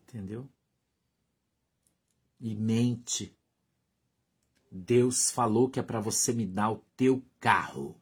Entendeu? 0.02 0.50
E 2.42 2.54
mente. 2.54 3.34
Deus 4.70 5.32
falou 5.32 5.70
que 5.70 5.80
é 5.80 5.84
para 5.84 6.02
você 6.02 6.34
me 6.34 6.46
dar 6.46 6.70
o 6.72 6.84
teu 6.98 7.24
carro. 7.40 7.96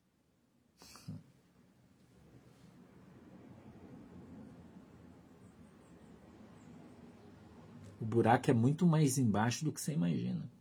O 7.99 8.05
buraco 8.05 8.49
é 8.49 8.53
muito 8.53 8.87
mais 8.87 9.19
embaixo 9.19 9.63
do 9.63 9.71
que 9.71 9.79
você 9.79 9.93
imagina. 9.93 10.51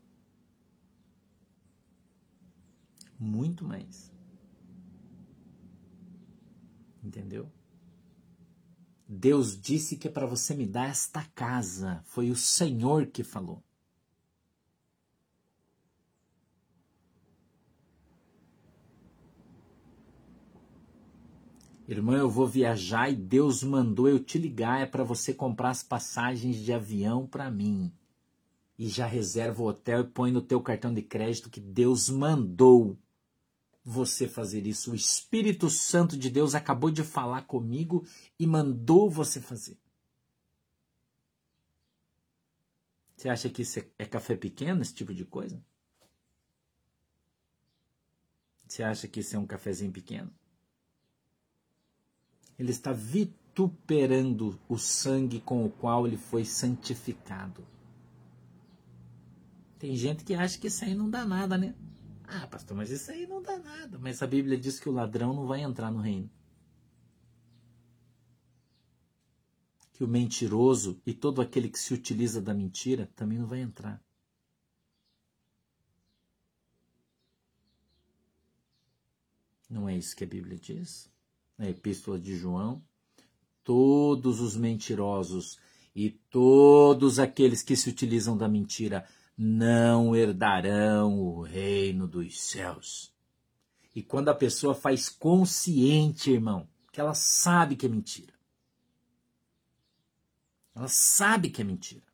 Muito 3.21 3.66
mais. 3.66 4.11
Entendeu? 7.05 7.53
Deus 9.07 9.61
disse 9.61 9.97
que 9.97 10.09
é 10.09 10.11
para 10.11 10.25
você 10.25 10.55
me 10.55 10.66
dar 10.66 10.89
esta 10.89 11.23
casa. 11.35 12.03
Foi 12.07 12.31
o 12.31 12.37
Senhor 12.37 13.07
que 13.09 13.23
falou. 13.23 13.62
Irmã, 21.87 22.18
eu 22.18 22.31
vou 22.31 22.47
viajar 22.47 23.11
e 23.11 23.16
Deus 23.16 23.62
mandou 23.62 24.09
eu 24.09 24.23
te 24.23 24.39
ligar. 24.39 24.81
É 24.81 24.87
para 24.87 25.05
você 25.05 25.35
comprar 25.35 25.71
as 25.71 25.83
passagens 25.83 26.57
de 26.57 26.73
avião 26.73 27.27
para 27.27 27.51
mim. 27.51 27.93
E 28.79 28.89
já 28.89 29.07
reserva 29.07 29.62
o 29.62 29.66
hotel 29.66 30.03
e 30.03 30.05
põe 30.05 30.31
no 30.31 30.41
teu 30.41 30.62
cartão 30.62 30.95
de 30.95 31.03
crédito 31.03 31.51
que 31.51 31.61
Deus 31.61 32.09
mandou 32.09 32.97
você 33.85 34.28
fazer 34.28 34.66
isso. 34.66 34.93
O 34.93 34.95
Espírito 34.95 35.70
Santo 35.70 36.16
de 36.16 36.31
Deus 36.31 36.55
acabou 36.55 36.91
de 36.91 37.03
falar 37.03 37.43
comigo 37.43 38.07
e 38.39 38.47
mandou 38.47 39.11
você 39.11 39.41
fazer. 39.41 39.78
Você 43.16 43.28
acha 43.28 43.51
que 43.51 43.62
isso 43.62 43.81
é 43.99 44.07
café 44.07 44.35
pequeno, 44.35 44.81
esse 44.81 44.95
tipo 44.95 45.12
de 45.12 45.24
coisa? 45.24 45.62
Você 48.66 48.83
acha 48.83 49.09
que 49.09 49.20
isso 49.20 49.37
é 49.37 49.39
um 49.39 49.47
cafezinho 49.47 49.93
pequeno? 49.93 50.33
Ele 52.59 52.70
está 52.70 52.93
vituperando 52.93 54.59
o 54.68 54.78
sangue 54.78 55.41
com 55.41 55.66
o 55.66 55.70
qual 55.70 56.07
ele 56.07 56.16
foi 56.16 56.45
santificado. 56.45 57.66
Tem 59.78 59.97
gente 59.97 60.24
que 60.24 60.35
acha 60.35 60.59
que 60.59 60.68
isso 60.68 60.85
aí 60.85 60.95
não 60.95 61.11
dá 61.11 61.24
nada, 61.24 61.59
né? 61.59 61.74
Ah, 62.33 62.47
pastor, 62.47 62.76
mas 62.76 62.91
isso 62.91 63.11
aí 63.11 63.26
não 63.26 63.43
dá 63.43 63.59
nada. 63.59 63.99
Mas 63.99 64.22
a 64.22 64.26
Bíblia 64.26 64.57
diz 64.57 64.78
que 64.78 64.89
o 64.89 64.93
ladrão 64.93 65.35
não 65.35 65.47
vai 65.47 65.62
entrar 65.62 65.91
no 65.91 66.01
reino. 66.01 66.31
Que 69.93 70.05
o 70.05 70.09
mentiroso 70.09 71.01
e 71.05 71.12
todo 71.12 71.43
aquele 71.43 71.68
que 71.68 71.78
se 71.78 71.93
utiliza 71.93 72.41
da 72.41 72.55
mentira 72.55 73.11
também 73.16 73.39
não 73.39 73.47
vai 73.47 73.61
entrar. 73.61 74.03
Não 79.68 79.89
é 79.89 79.97
isso 79.97 80.14
que 80.16 80.24
a 80.24 80.26
Bíblia 80.26 80.57
diz? 80.57 81.11
na 81.61 81.68
Epístola 81.68 82.18
de 82.18 82.35
João, 82.35 82.83
todos 83.62 84.41
os 84.41 84.57
mentirosos 84.57 85.59
e 85.95 86.09
todos 86.09 87.18
aqueles 87.18 87.62
que 87.62 87.76
se 87.76 87.91
utilizam 87.91 88.35
da 88.35 88.49
mentira 88.49 89.07
não 89.43 90.14
herdarão 90.14 91.18
o 91.18 91.41
reino 91.41 92.07
dos 92.07 92.38
céus. 92.38 93.11
E 93.95 94.03
quando 94.03 94.28
a 94.28 94.34
pessoa 94.34 94.74
faz 94.74 95.09
consciente, 95.09 96.30
irmão, 96.30 96.68
que 96.93 97.01
ela 97.01 97.14
sabe 97.14 97.74
que 97.74 97.86
é 97.86 97.88
mentira. 97.88 98.34
Ela 100.74 100.88
sabe 100.88 101.49
que 101.49 101.62
é 101.62 101.64
mentira. 101.64 102.05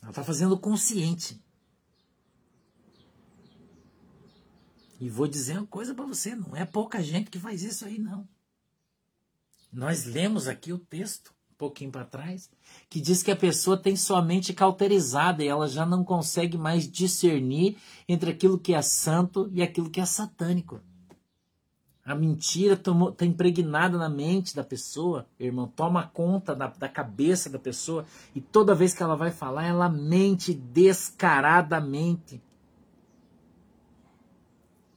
Ela 0.00 0.10
está 0.10 0.24
fazendo 0.24 0.58
consciente. 0.58 1.38
E 4.98 5.10
vou 5.10 5.28
dizer 5.28 5.58
uma 5.58 5.66
coisa 5.66 5.94
para 5.94 6.06
você: 6.06 6.34
não 6.34 6.56
é 6.56 6.64
pouca 6.64 7.02
gente 7.02 7.30
que 7.30 7.38
faz 7.38 7.62
isso 7.62 7.84
aí, 7.84 7.98
não. 7.98 8.26
Nós 9.70 10.06
lemos 10.06 10.48
aqui 10.48 10.72
o 10.72 10.78
texto, 10.78 11.33
pouquinho 11.64 11.90
para 11.90 12.04
trás, 12.04 12.50
que 12.90 13.00
diz 13.00 13.22
que 13.22 13.30
a 13.30 13.36
pessoa 13.36 13.76
tem 13.76 13.96
sua 13.96 14.20
mente 14.20 14.52
cauterizada 14.52 15.42
e 15.42 15.48
ela 15.48 15.66
já 15.66 15.86
não 15.86 16.04
consegue 16.04 16.58
mais 16.58 16.90
discernir 16.90 17.78
entre 18.06 18.30
aquilo 18.30 18.58
que 18.58 18.74
é 18.74 18.82
santo 18.82 19.48
e 19.50 19.62
aquilo 19.62 19.88
que 19.88 20.00
é 20.00 20.04
satânico. 20.04 20.80
A 22.04 22.14
mentira 22.14 22.74
está 22.74 23.24
impregnada 23.24 23.96
na 23.96 24.10
mente 24.10 24.54
da 24.54 24.62
pessoa, 24.62 25.26
irmão, 25.40 25.66
toma 25.66 26.06
conta 26.06 26.54
da, 26.54 26.66
da 26.66 26.88
cabeça 26.88 27.48
da 27.48 27.58
pessoa 27.58 28.04
e 28.34 28.42
toda 28.42 28.74
vez 28.74 28.92
que 28.92 29.02
ela 29.02 29.16
vai 29.16 29.30
falar, 29.30 29.66
ela 29.66 29.88
mente 29.88 30.52
descaradamente 30.52 32.42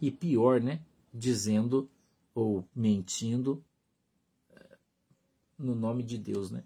e 0.01 0.11
pior, 0.11 0.59
né? 0.59 0.82
Dizendo 1.13 1.89
ou 2.36 2.65
mentindo 2.76 3.63
no 5.58 5.76
nome 5.76 6.03
de 6.03 6.18
Deus, 6.18 6.51
né? 6.51 6.64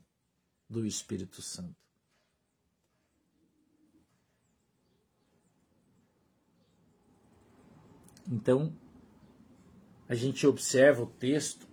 Do 0.69 0.85
Espírito 0.85 1.41
Santo. 1.41 1.75
Então, 8.27 8.73
a 10.07 10.15
gente 10.15 10.45
observa 10.47 11.03
o 11.03 11.07
texto 11.07 11.67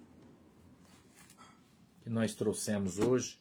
que 2.03 2.11
nós 2.11 2.35
trouxemos 2.35 2.99
hoje, 2.99 3.39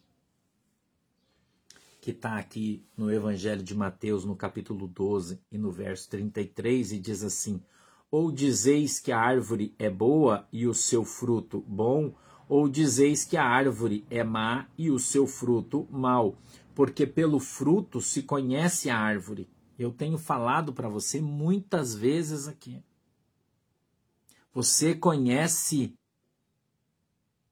que 2.01 2.11
está 2.11 2.37
aqui 2.37 2.85
no 2.95 3.11
Evangelho 3.11 3.63
de 3.63 3.75
Mateus, 3.75 4.23
no 4.23 4.35
capítulo 4.35 4.87
12 4.87 5.41
e 5.51 5.57
no 5.57 5.71
verso 5.71 6.09
33, 6.09 6.91
e 6.91 6.99
diz 6.99 7.23
assim: 7.23 7.61
ou 8.09 8.31
dizeis 8.31 8.99
que 8.99 9.11
a 9.11 9.19
árvore 9.19 9.75
é 9.77 9.89
boa 9.89 10.47
e 10.51 10.67
o 10.67 10.73
seu 10.73 11.03
fruto 11.03 11.61
bom, 11.67 12.15
ou 12.47 12.69
dizeis 12.69 13.25
que 13.25 13.35
a 13.35 13.43
árvore 13.43 14.05
é 14.09 14.23
má 14.23 14.67
e 14.77 14.89
o 14.89 14.99
seu 14.99 15.27
fruto 15.27 15.87
mau, 15.91 16.37
porque 16.73 17.05
pelo 17.05 17.39
fruto 17.39 18.01
se 18.01 18.23
conhece 18.23 18.89
a 18.89 18.97
árvore. 18.97 19.49
Eu 19.77 19.91
tenho 19.91 20.17
falado 20.17 20.73
para 20.73 20.89
você 20.89 21.21
muitas 21.21 21.93
vezes 21.93 22.47
aqui. 22.47 22.81
Você 24.53 24.95
conhece, 24.95 25.93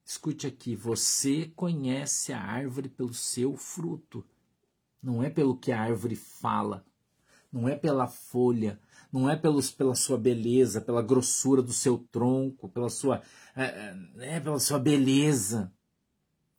escute 0.03 0.47
aqui, 0.47 0.75
você 0.75 1.51
conhece 1.55 2.33
a 2.33 2.41
árvore 2.41 2.89
pelo 2.89 3.13
seu 3.13 3.55
fruto, 3.55 4.25
não 5.03 5.21
é 5.21 5.29
pelo 5.29 5.55
que 5.55 5.71
a 5.71 5.79
árvore 5.79 6.15
fala, 6.15 6.83
não 7.51 7.69
é 7.69 7.75
pela 7.75 8.07
folha, 8.07 8.79
não 9.11 9.29
é 9.29 9.35
pelos, 9.35 9.71
pela 9.71 9.95
sua 9.95 10.17
beleza, 10.17 10.81
pela 10.81 11.01
grossura 11.01 11.61
do 11.61 11.73
seu 11.73 11.97
tronco, 12.11 12.69
pela 12.69 12.89
sua, 12.89 13.21
é, 13.55 13.95
é, 14.19 14.39
pela 14.39 14.59
sua 14.59 14.79
beleza. 14.79 15.71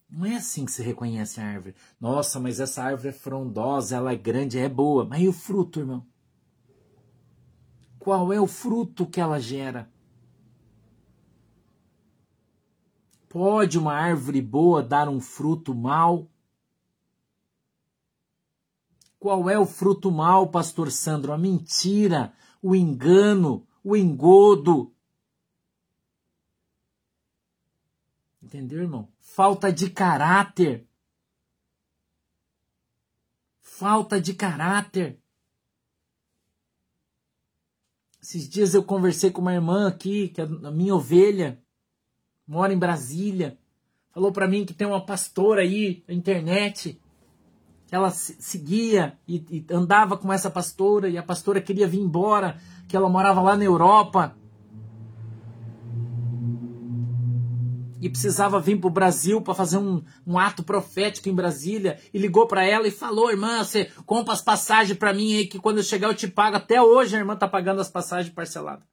Não 0.08 0.24
é 0.24 0.36
assim 0.36 0.64
que 0.64 0.72
se 0.72 0.82
reconhece 0.82 1.40
a 1.40 1.44
árvore. 1.44 1.74
Nossa, 2.00 2.38
mas 2.38 2.60
essa 2.60 2.82
árvore 2.82 3.08
é 3.08 3.12
frondosa, 3.12 3.96
ela 3.96 4.12
é 4.12 4.16
grande, 4.16 4.58
é 4.58 4.68
boa. 4.68 5.04
Mas 5.04 5.20
e 5.20 5.28
o 5.28 5.32
fruto, 5.32 5.80
irmão? 5.80 6.06
Qual 7.98 8.32
é 8.32 8.40
o 8.40 8.46
fruto 8.46 9.04
que 9.04 9.20
ela 9.20 9.40
gera? 9.40 9.90
Pode 13.28 13.76
uma 13.76 13.92
árvore 13.92 14.40
boa 14.40 14.82
dar 14.82 15.08
um 15.08 15.20
fruto 15.20 15.74
mau? 15.74 16.30
Qual 19.18 19.48
é 19.48 19.58
o 19.58 19.66
fruto 19.66 20.10
mau, 20.10 20.50
pastor 20.50 20.90
Sandro? 20.90 21.32
A 21.32 21.38
mentira, 21.38 22.34
o 22.62 22.74
engano, 22.74 23.66
o 23.82 23.96
engodo. 23.96 24.92
Entendeu, 28.42 28.80
irmão? 28.80 29.08
Falta 29.18 29.72
de 29.72 29.90
caráter. 29.90 30.86
Falta 33.60 34.20
de 34.20 34.34
caráter. 34.34 35.18
Esses 38.22 38.48
dias 38.48 38.74
eu 38.74 38.82
conversei 38.82 39.30
com 39.30 39.40
uma 39.40 39.54
irmã 39.54 39.86
aqui, 39.86 40.28
que 40.28 40.40
é 40.40 40.44
a 40.44 40.70
minha 40.70 40.94
ovelha, 40.94 41.62
mora 42.46 42.72
em 42.72 42.78
Brasília. 42.78 43.56
Falou 44.10 44.32
para 44.32 44.48
mim 44.48 44.64
que 44.64 44.74
tem 44.74 44.86
uma 44.86 45.04
pastora 45.04 45.60
aí 45.60 46.02
na 46.08 46.14
internet. 46.14 47.00
Ela 47.90 48.10
seguia 48.10 49.16
e, 49.28 49.36
e 49.50 49.66
andava 49.72 50.16
com 50.16 50.32
essa 50.32 50.50
pastora 50.50 51.08
e 51.08 51.16
a 51.16 51.22
pastora 51.22 51.60
queria 51.60 51.86
vir 51.86 52.00
embora, 52.00 52.58
que 52.88 52.96
ela 52.96 53.08
morava 53.08 53.40
lá 53.40 53.56
na 53.56 53.64
Europa. 53.64 54.36
e 58.00 58.10
precisava 58.10 58.60
vir 58.60 58.78
para 58.78 58.88
o 58.88 58.92
Brasil 58.92 59.40
para 59.40 59.54
fazer 59.54 59.78
um, 59.78 60.02
um, 60.26 60.38
ato 60.38 60.62
profético 60.62 61.28
em 61.28 61.34
Brasília 61.34 61.98
e 62.12 62.18
ligou 62.18 62.46
para 62.46 62.64
ela 62.64 62.86
e 62.86 62.90
falou: 62.90 63.30
irmã, 63.30 63.64
você 63.64 63.86
compra 64.04 64.32
as 64.34 64.42
passagens 64.42 64.98
para 64.98 65.14
mim 65.14 65.34
aí 65.34 65.46
que 65.46 65.58
quando 65.58 65.78
eu 65.78 65.82
chegar 65.82 66.08
eu 66.08 66.14
te 66.14 66.28
pago. 66.28 66.56
Até 66.56 66.80
hoje 66.80 67.16
a 67.16 67.18
irmã 67.18 67.34
está 67.34 67.48
pagando 67.48 67.80
as 67.80 67.90
passagens 67.90 68.32
parceladas. 68.32 68.84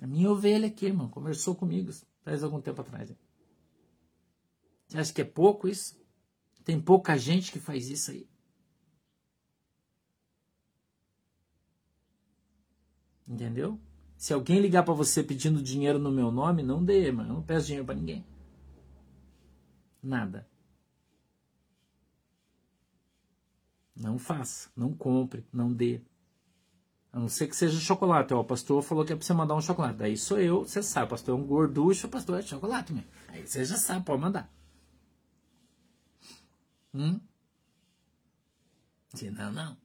A 0.00 0.06
minha 0.06 0.30
ovelha 0.30 0.68
aqui, 0.68 0.86
irmão, 0.86 1.08
conversou 1.08 1.54
comigo 1.54 1.92
faz 2.24 2.42
algum 2.42 2.60
tempo 2.60 2.80
atrás. 2.80 3.12
Você 4.90 4.98
acha 4.98 5.12
que 5.12 5.20
é 5.20 5.24
pouco 5.24 5.68
isso? 5.68 5.96
Tem 6.64 6.80
pouca 6.80 7.16
gente 7.16 7.52
que 7.52 7.60
faz 7.60 7.88
isso 7.88 8.10
aí. 8.10 8.28
Entendeu? 13.26 13.80
Se 14.16 14.32
alguém 14.34 14.58
ligar 14.58 14.82
para 14.82 14.92
você 14.92 15.22
pedindo 15.22 15.62
dinheiro 15.62 16.00
no 16.00 16.10
meu 16.10 16.32
nome, 16.32 16.64
não 16.64 16.84
dê, 16.84 17.12
mano. 17.12 17.30
Eu 17.30 17.34
não 17.36 17.42
peço 17.42 17.66
dinheiro 17.66 17.86
para 17.86 17.94
ninguém. 17.94 18.26
Nada. 20.02 20.48
Não 23.94 24.18
faça, 24.18 24.70
não 24.74 24.92
compre, 24.92 25.46
não 25.52 25.72
dê. 25.72 26.00
A 27.12 27.20
não 27.20 27.28
ser 27.28 27.46
que 27.46 27.54
seja 27.54 27.78
chocolate. 27.78 28.34
O 28.34 28.42
pastor 28.42 28.82
falou 28.82 29.04
que 29.04 29.12
é 29.12 29.16
pra 29.16 29.24
você 29.24 29.32
mandar 29.32 29.54
um 29.54 29.60
chocolate. 29.60 29.98
Daí 29.98 30.16
sou 30.16 30.40
eu, 30.40 30.64
você 30.64 30.82
sabe. 30.82 31.06
O 31.06 31.10
pastor 31.10 31.38
é 31.38 31.40
um 31.40 31.46
gorducho, 31.46 32.08
o 32.08 32.10
pastor 32.10 32.40
é 32.40 32.42
chocolate 32.42 32.92
mesmo. 32.92 33.08
Aí 33.28 33.46
você 33.46 33.64
já 33.64 33.76
sabe, 33.76 34.04
pode 34.04 34.20
mandar. 34.20 34.59
Hum? 36.94 37.20
Se 39.14 39.30
não, 39.30 39.52
não. 39.52 39.76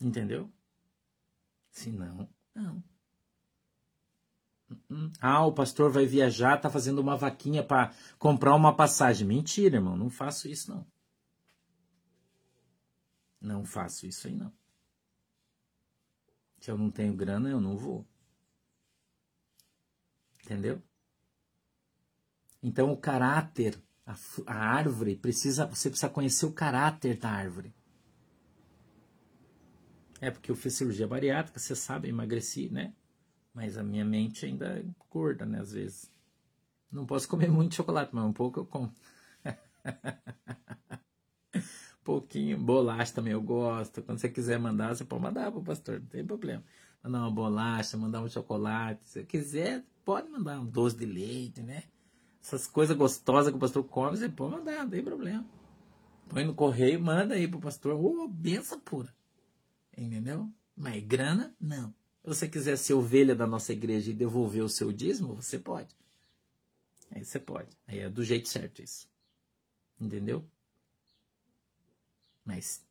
Entendeu? 0.00 0.50
Se 1.70 1.90
não, 1.90 2.28
não. 2.54 2.82
Hum. 4.88 5.12
Ah, 5.20 5.44
o 5.44 5.52
pastor 5.52 5.90
vai 5.90 6.06
viajar, 6.06 6.60
tá 6.60 6.70
fazendo 6.70 7.00
uma 7.00 7.16
vaquinha 7.16 7.62
para 7.62 7.92
comprar 8.18 8.54
uma 8.54 8.74
passagem. 8.74 9.26
Mentira, 9.26 9.76
irmão, 9.76 9.96
não 9.96 10.08
faço 10.08 10.48
isso 10.48 10.70
não. 10.70 10.86
Não 13.40 13.64
faço 13.64 14.06
isso 14.06 14.28
aí 14.28 14.34
não. 14.34 14.52
Se 16.60 16.70
eu 16.70 16.78
não 16.78 16.90
tenho 16.90 17.14
grana, 17.14 17.48
eu 17.48 17.60
não 17.60 17.76
vou. 17.76 18.06
Entendeu? 20.50 20.82
Então 22.60 22.90
o 22.90 22.96
caráter, 22.96 23.80
a, 24.04 24.16
a 24.48 24.54
árvore 24.54 25.14
precisa, 25.14 25.64
você 25.64 25.88
precisa 25.88 26.10
conhecer 26.10 26.44
o 26.44 26.52
caráter 26.52 27.16
da 27.16 27.30
árvore. 27.30 27.72
É 30.20 30.28
porque 30.28 30.50
eu 30.50 30.56
fiz 30.56 30.74
cirurgia 30.74 31.06
bariátrica, 31.06 31.60
você 31.60 31.76
sabe, 31.76 32.08
emagreci, 32.08 32.68
né? 32.68 32.92
Mas 33.54 33.78
a 33.78 33.84
minha 33.84 34.04
mente 34.04 34.44
ainda 34.44 34.80
é 34.80 34.84
gorda, 35.08 35.46
né? 35.46 35.60
Às 35.60 35.70
vezes. 35.70 36.12
Não 36.90 37.06
posso 37.06 37.28
comer 37.28 37.46
muito 37.48 37.76
chocolate, 37.76 38.12
mas 38.12 38.24
um 38.24 38.32
pouco 38.32 38.58
eu 38.58 38.66
como. 38.66 38.92
Pouquinho. 42.02 42.58
Bolacha 42.58 43.14
também 43.14 43.34
eu 43.34 43.40
gosto. 43.40 44.02
Quando 44.02 44.18
você 44.18 44.28
quiser 44.28 44.58
mandar, 44.58 44.96
você 44.96 45.04
pode 45.04 45.22
mandar 45.22 45.52
pro 45.52 45.62
pastor, 45.62 46.00
não 46.00 46.08
tem 46.08 46.26
problema. 46.26 46.64
Mandar 47.04 47.20
uma 47.20 47.30
bolacha, 47.30 47.96
mandar 47.96 48.20
um 48.20 48.28
chocolate. 48.28 49.04
Se 49.04 49.12
você 49.12 49.24
quiser, 49.24 49.84
pode 50.10 50.28
mandar 50.28 50.58
um 50.58 50.66
doce 50.66 50.96
de 50.96 51.06
leite, 51.06 51.62
né? 51.62 51.84
Essas 52.42 52.66
coisas 52.66 52.96
gostosas 52.96 53.52
que 53.52 53.56
o 53.56 53.60
pastor 53.60 53.84
come, 53.84 54.16
você 54.16 54.28
pode 54.28 54.56
mandar, 54.56 54.82
não 54.82 54.90
tem 54.90 55.04
problema. 55.04 55.48
Põe 56.28 56.44
no 56.44 56.52
correio, 56.52 57.00
manda 57.00 57.36
aí 57.36 57.46
pro 57.46 57.60
pastor. 57.60 57.94
Ô, 57.94 58.24
oh, 58.24 58.28
benção 58.28 58.80
pura. 58.80 59.14
Entendeu? 59.96 60.52
Mas 60.76 61.04
grana, 61.04 61.54
não. 61.60 61.94
Se 62.22 62.26
você 62.26 62.48
quiser 62.48 62.76
ser 62.76 62.94
ovelha 62.94 63.36
da 63.36 63.46
nossa 63.46 63.72
igreja 63.72 64.10
e 64.10 64.14
devolver 64.14 64.64
o 64.64 64.68
seu 64.68 64.92
dízimo, 64.92 65.36
você 65.36 65.60
pode. 65.60 65.96
Aí 67.12 67.24
você 67.24 67.38
pode. 67.38 67.68
Aí 67.86 68.00
é 68.00 68.10
do 68.10 68.24
jeito 68.24 68.48
certo 68.48 68.82
isso. 68.82 69.08
Entendeu? 70.00 70.44
Mas. 72.44 72.84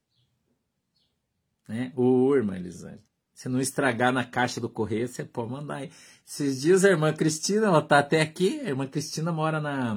Né? 1.68 1.92
Ô, 1.98 2.34
irmã 2.34 2.56
Elisane. 2.56 3.09
Se 3.40 3.48
não 3.48 3.62
estragar 3.62 4.12
na 4.12 4.26
caixa 4.26 4.60
do 4.60 4.68
correio, 4.68 5.08
você 5.08 5.24
pode 5.24 5.50
mandar 5.50 5.76
aí. 5.76 5.90
Esses 6.28 6.60
dias 6.60 6.84
a 6.84 6.90
irmã 6.90 7.14
Cristina, 7.14 7.68
ela 7.68 7.82
tá 7.82 8.00
até 8.00 8.20
aqui. 8.20 8.60
A 8.60 8.68
irmã 8.68 8.86
Cristina 8.86 9.32
mora 9.32 9.62
na. 9.62 9.96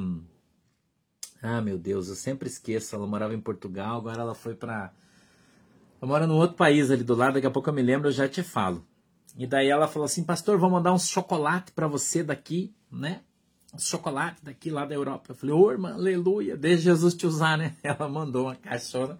Ah, 1.42 1.60
meu 1.60 1.76
Deus, 1.76 2.08
eu 2.08 2.14
sempre 2.14 2.48
esqueço. 2.48 2.94
Ela 2.94 3.04
morava 3.04 3.34
em 3.34 3.40
Portugal, 3.40 3.96
agora 3.96 4.20
ela 4.20 4.32
foi 4.32 4.54
para 4.54 4.92
eu 6.00 6.06
moro 6.06 6.24
num 6.24 6.36
outro 6.36 6.56
país 6.56 6.88
ali 6.88 7.02
do 7.02 7.16
lado, 7.16 7.34
daqui 7.34 7.46
a 7.48 7.50
pouco 7.50 7.68
eu 7.68 7.74
me 7.74 7.82
lembro, 7.82 8.06
eu 8.06 8.12
já 8.12 8.28
te 8.28 8.44
falo. 8.44 8.86
E 9.36 9.44
daí 9.44 9.68
ela 9.68 9.88
falou 9.88 10.06
assim, 10.06 10.22
pastor, 10.22 10.56
vou 10.56 10.70
mandar 10.70 10.92
uns 10.92 11.08
chocolate 11.08 11.72
para 11.72 11.88
você 11.88 12.22
daqui, 12.22 12.72
né? 12.92 13.22
Uns 13.74 13.88
chocolate 13.88 14.38
daqui 14.44 14.70
lá 14.70 14.84
da 14.84 14.94
Europa. 14.94 15.32
Eu 15.32 15.34
falei, 15.34 15.52
ô 15.52 15.68
irmã, 15.68 15.94
aleluia, 15.94 16.56
deixa 16.56 16.82
Jesus 16.82 17.12
te 17.12 17.26
usar, 17.26 17.58
né? 17.58 17.74
Ela 17.82 18.08
mandou 18.08 18.44
uma 18.44 18.54
caixona 18.54 19.18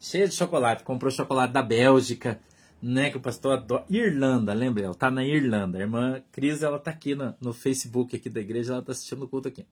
cheia 0.00 0.26
de 0.26 0.34
chocolate. 0.34 0.82
Comprou 0.82 1.12
chocolate 1.12 1.52
da 1.52 1.62
Bélgica, 1.62 2.40
né? 2.82 3.10
Que 3.10 3.16
o 3.16 3.20
pastor 3.20 3.54
adora. 3.54 3.84
Irlanda, 3.88 4.52
lembra? 4.52 4.84
Ela 4.84 4.94
tá 4.94 5.10
na 5.10 5.24
Irlanda. 5.24 5.78
A 5.78 5.80
irmã 5.80 6.22
Cris, 6.32 6.62
ela 6.62 6.78
tá 6.78 6.90
aqui 6.90 7.14
no, 7.14 7.34
no 7.40 7.52
Facebook 7.52 8.16
aqui 8.16 8.28
da 8.28 8.40
igreja, 8.40 8.74
ela 8.74 8.82
tá 8.82 8.92
assistindo 8.92 9.24
o 9.24 9.28
culto 9.28 9.48
aqui. 9.48 9.66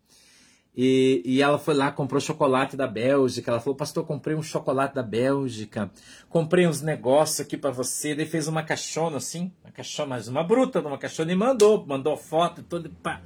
E, 0.81 1.23
e 1.25 1.43
ela 1.43 1.59
foi 1.59 1.75
lá, 1.75 1.91
comprou 1.91 2.21
chocolate 2.21 2.77
da 2.77 2.87
Bélgica. 2.87 3.51
Ela 3.51 3.59
falou, 3.59 3.75
pastor, 3.75 4.07
comprei 4.07 4.37
um 4.37 4.43
chocolate 4.43 4.95
da 4.95 5.03
Bélgica. 5.03 5.91
Comprei 6.29 6.69
uns 6.69 6.81
negócios 6.81 7.41
aqui 7.41 7.57
para 7.57 7.73
você. 7.73 8.15
Daí 8.15 8.27
fez 8.27 8.47
uma 8.47 8.63
caixona 8.63 9.17
assim, 9.17 9.51
uma 9.65 9.73
caixona, 9.73 10.11
mas 10.11 10.29
uma 10.29 10.45
bruta 10.45 10.81
uma 10.81 10.99
caixona 10.99 11.33
e 11.33 11.37
mandou. 11.37 11.85
Mandou 11.85 12.17
foto 12.17 12.61
e 12.61 12.65
tudo. 12.65 12.91
Pá. 13.03 13.21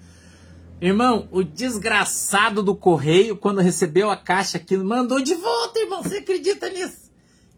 Irmão, 0.80 1.28
o 1.30 1.44
desgraçado 1.44 2.62
do 2.62 2.74
correio, 2.74 3.36
quando 3.36 3.60
recebeu 3.60 4.10
a 4.10 4.16
caixa 4.16 4.56
aqui, 4.56 4.76
mandou 4.76 5.20
de 5.20 5.34
volta, 5.34 5.78
irmão. 5.78 6.02
Você 6.02 6.16
acredita 6.16 6.70
nisso? 6.70 7.11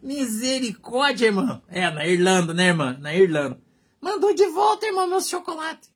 Misericórdia, 0.05 1.25
irmão. 1.25 1.61
É, 1.67 1.89
na 1.89 2.05
Irlanda, 2.05 2.53
né, 2.53 2.67
irmã? 2.67 2.97
Na 2.99 3.13
Irlanda. 3.13 3.59
Mandou 3.99 4.33
de 4.33 4.45
volta, 4.47 4.85
irmão, 4.85 5.07
meu 5.07 5.19
chocolate 5.19 5.89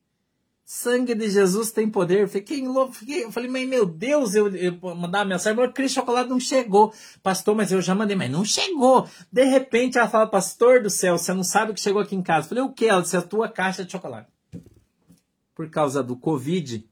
sangue 0.71 1.15
de 1.15 1.27
Jesus 1.31 1.71
tem 1.71 1.89
poder. 1.89 2.29
Fiquei 2.29 2.61
louco, 2.61 2.93
fiquei, 2.93 3.23
eu 3.23 3.31
falei, 3.31 3.49
mas 3.49 3.67
meu 3.67 3.87
Deus, 3.87 4.35
eu, 4.35 4.55
eu 4.55 4.77
mandava 4.95 5.25
mensagem, 5.25 5.57
mas 5.57 5.71
aquele 5.71 5.89
chocolate 5.89 6.29
não 6.29 6.39
chegou. 6.39 6.93
Pastor, 7.23 7.55
mas 7.55 7.71
eu 7.71 7.81
já 7.81 7.95
mandei, 7.95 8.15
mas 8.15 8.29
não 8.29 8.45
chegou. 8.45 9.09
De 9.31 9.43
repente 9.45 9.97
ela 9.97 10.07
fala, 10.07 10.27
pastor 10.27 10.83
do 10.83 10.89
céu, 10.89 11.17
você 11.17 11.33
não 11.33 11.43
sabe 11.43 11.71
o 11.71 11.73
que 11.73 11.81
chegou 11.81 11.99
aqui 11.99 12.15
em 12.15 12.21
casa. 12.21 12.45
Eu 12.45 12.49
falei, 12.49 12.63
o 12.65 12.71
que? 12.71 12.85
Ela 12.85 13.01
disse, 13.01 13.17
a 13.17 13.21
tua 13.23 13.49
caixa 13.49 13.83
de 13.83 13.91
chocolate. 13.91 14.29
Por 15.55 15.71
causa 15.71 16.03
do 16.03 16.15
Covid, 16.15 16.87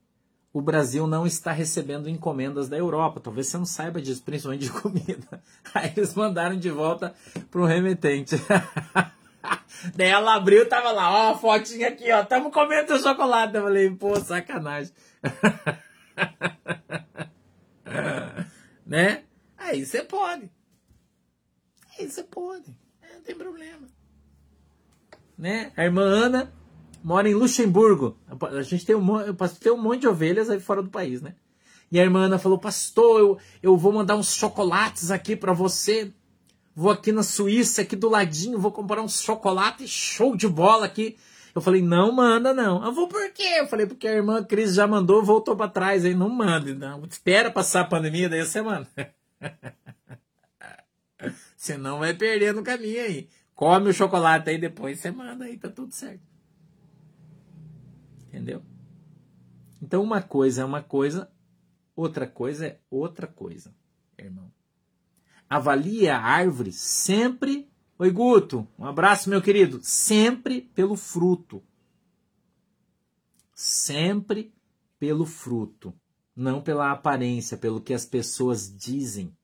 o 0.57 0.61
Brasil 0.61 1.05
não 1.05 1.27
está 1.27 1.51
recebendo 1.51 2.09
encomendas 2.09 2.67
da 2.67 2.75
Europa. 2.75 3.19
Talvez 3.19 3.45
você 3.45 3.59
não 3.59 3.65
saiba 3.65 4.01
disso, 4.01 4.23
principalmente 4.23 4.63
de 4.63 4.71
comida. 4.73 5.43
Aí 5.71 5.93
eles 5.95 6.15
mandaram 6.15 6.57
de 6.57 6.71
volta 6.71 7.13
para 7.51 7.61
o 7.61 7.65
remetente. 7.65 8.37
Daí 9.95 10.07
ela 10.07 10.33
abriu, 10.33 10.67
tava 10.67 10.91
lá, 10.91 11.11
ó, 11.11 11.33
a 11.33 11.37
fotinha 11.37 11.89
aqui, 11.89 12.11
ó, 12.11 12.25
tamo 12.25 12.49
comendo 12.49 12.97
chocolate. 12.97 13.55
Eu 13.55 13.61
falei, 13.61 13.91
pô, 13.91 14.19
sacanagem. 14.19 14.91
né? 18.83 19.25
Aí 19.59 19.85
você 19.85 20.01
pode. 20.01 20.49
Aí 21.99 22.09
você 22.09 22.23
pode. 22.23 22.75
É, 23.03 23.13
não 23.13 23.21
tem 23.21 23.35
problema. 23.35 23.87
Né? 25.37 25.71
A 25.77 25.83
irmã 25.83 26.01
Ana 26.01 26.51
mora 27.07 27.29
em 27.29 27.33
Luxemburgo. 27.33 28.17
A 28.41 28.61
gente 28.61 28.85
tem 28.85 28.93
um, 28.93 29.07
tem 29.61 29.71
um 29.71 29.81
monte 29.81 30.01
de 30.01 30.09
ovelhas 30.09 30.49
aí 30.49 30.59
fora 30.59 30.83
do 30.83 30.89
país, 30.89 31.21
né? 31.21 31.35
E 31.89 31.97
a 31.97 32.03
irmã 32.03 32.25
Ana 32.25 32.37
falou, 32.37 32.57
pastor, 32.57 33.21
eu, 33.21 33.37
eu 33.63 33.77
vou 33.77 33.93
mandar 33.93 34.17
uns 34.17 34.35
chocolates 34.35 35.09
aqui 35.09 35.33
para 35.33 35.53
você 35.53 36.11
vou 36.75 36.91
aqui 36.91 37.13
na 37.13 37.23
Suíça, 37.23 37.81
aqui 37.81 37.95
do 37.95 38.09
ladinho, 38.09 38.59
vou 38.59 38.73
comprar 38.73 39.01
um 39.01 39.07
chocolate 39.07 39.87
show 39.87 40.35
de 40.35 40.49
bola 40.49 40.85
aqui. 40.85 41.17
Eu 41.55 41.61
falei, 41.61 41.81
não 41.81 42.11
manda 42.11 42.53
não. 42.53 42.85
Eu 42.85 42.91
vou 42.91 43.07
por 43.07 43.31
quê? 43.31 43.55
Eu 43.57 43.67
falei, 43.67 43.85
porque 43.85 44.07
a 44.07 44.13
irmã 44.13 44.43
Cris 44.43 44.75
já 44.75 44.85
mandou, 44.85 45.23
voltou 45.23 45.55
para 45.55 45.71
trás, 45.71 46.03
aí 46.03 46.13
não 46.13 46.29
manda, 46.29 46.75
não. 46.75 47.05
Espera 47.05 47.49
passar 47.49 47.81
a 47.81 47.85
pandemia, 47.85 48.27
daí 48.27 48.45
você 48.45 48.61
manda. 48.61 48.87
Senão 51.55 51.99
vai 51.99 52.13
perder 52.13 52.53
no 52.53 52.61
caminho 52.61 53.01
aí. 53.01 53.29
Come 53.55 53.91
o 53.91 53.93
chocolate 53.93 54.49
aí 54.49 54.57
depois 54.57 54.99
você 54.99 55.09
manda 55.09 55.45
aí, 55.45 55.57
tá 55.57 55.69
tudo 55.69 55.93
certo. 55.93 56.36
Entendeu? 58.27 58.61
Então 59.81 60.03
uma 60.03 60.21
coisa 60.21 60.61
é 60.61 60.65
uma 60.65 60.81
coisa, 60.81 61.31
outra 61.95 62.27
coisa 62.27 62.67
é 62.67 62.79
outra 62.89 63.27
coisa, 63.27 63.73
irmão. 64.17 64.51
Avalie 65.49 66.09
a 66.09 66.19
árvore 66.19 66.71
sempre. 66.71 67.69
Oi, 67.97 68.11
Guto, 68.11 68.67
um 68.77 68.85
abraço, 68.85 69.29
meu 69.29 69.41
querido. 69.41 69.79
Sempre 69.81 70.61
pelo 70.61 70.95
fruto. 70.95 71.63
Sempre 73.53 74.53
pelo 74.99 75.25
fruto. 75.25 75.93
Não 76.35 76.61
pela 76.61 76.91
aparência, 76.91 77.57
pelo 77.57 77.81
que 77.81 77.93
as 77.93 78.05
pessoas 78.05 78.71
dizem, 78.75 79.35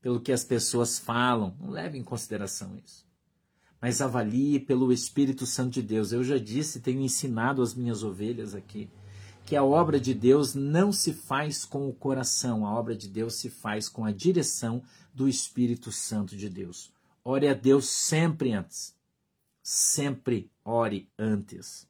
pelo 0.00 0.20
que 0.20 0.32
as 0.32 0.44
pessoas 0.44 0.98
falam. 0.98 1.54
Não 1.60 1.70
leve 1.70 1.98
em 1.98 2.04
consideração 2.04 2.74
isso 2.82 3.05
mas 3.80 4.00
avalie 4.00 4.58
pelo 4.58 4.92
Espírito 4.92 5.46
Santo 5.46 5.74
de 5.74 5.82
Deus. 5.82 6.12
Eu 6.12 6.24
já 6.24 6.38
disse, 6.38 6.80
tenho 6.80 7.00
ensinado 7.00 7.62
as 7.62 7.74
minhas 7.74 8.02
ovelhas 8.02 8.54
aqui, 8.54 8.88
que 9.44 9.54
a 9.54 9.62
obra 9.62 10.00
de 10.00 10.12
Deus 10.12 10.54
não 10.54 10.92
se 10.92 11.12
faz 11.12 11.64
com 11.64 11.88
o 11.88 11.92
coração, 11.92 12.66
a 12.66 12.74
obra 12.74 12.96
de 12.96 13.08
Deus 13.08 13.36
se 13.36 13.48
faz 13.48 13.88
com 13.88 14.04
a 14.04 14.10
direção 14.10 14.82
do 15.14 15.28
Espírito 15.28 15.92
Santo 15.92 16.36
de 16.36 16.48
Deus. 16.48 16.92
Ore 17.24 17.48
a 17.48 17.54
Deus 17.54 17.88
sempre 17.88 18.52
antes. 18.52 18.94
Sempre 19.62 20.50
ore 20.64 21.08
antes 21.18 21.88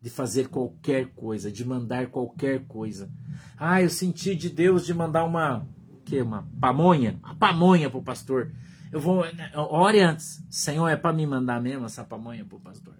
de 0.00 0.08
fazer 0.08 0.48
qualquer 0.48 1.08
coisa, 1.14 1.50
de 1.50 1.64
mandar 1.64 2.08
qualquer 2.08 2.64
coisa. 2.66 3.10
Ah, 3.56 3.82
eu 3.82 3.90
senti 3.90 4.34
de 4.34 4.48
Deus 4.48 4.86
de 4.86 4.94
mandar 4.94 5.24
uma, 5.24 5.66
que 6.08 6.22
uma 6.22 6.48
pamonha, 6.58 7.20
uma 7.22 7.34
pamonha 7.34 7.90
pro 7.90 8.02
pastor. 8.02 8.50
Eu 8.90 8.98
vou. 8.98 9.22
Ore 9.54 10.00
antes. 10.00 10.42
Senhor, 10.48 10.88
é 10.88 10.96
para 10.96 11.12
me 11.12 11.26
mandar 11.26 11.60
mesmo 11.60 11.84
essa 11.84 12.02
pamonha 12.02 12.44
pro 12.44 12.58
pastor. 12.58 12.94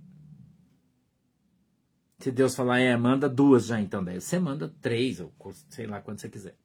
Se 2.19 2.31
Deus 2.31 2.55
falar, 2.55 2.81
é, 2.81 2.97
manda 2.97 3.29
duas 3.29 3.67
já 3.67 3.81
então. 3.81 4.05
Daí 4.05 4.21
você 4.21 4.39
manda 4.39 4.69
três, 4.81 5.21
ou 5.21 5.33
sei 5.71 5.87
lá 5.87 6.01
quando 6.03 6.21
você 6.21 6.29
quiser. 6.29 6.57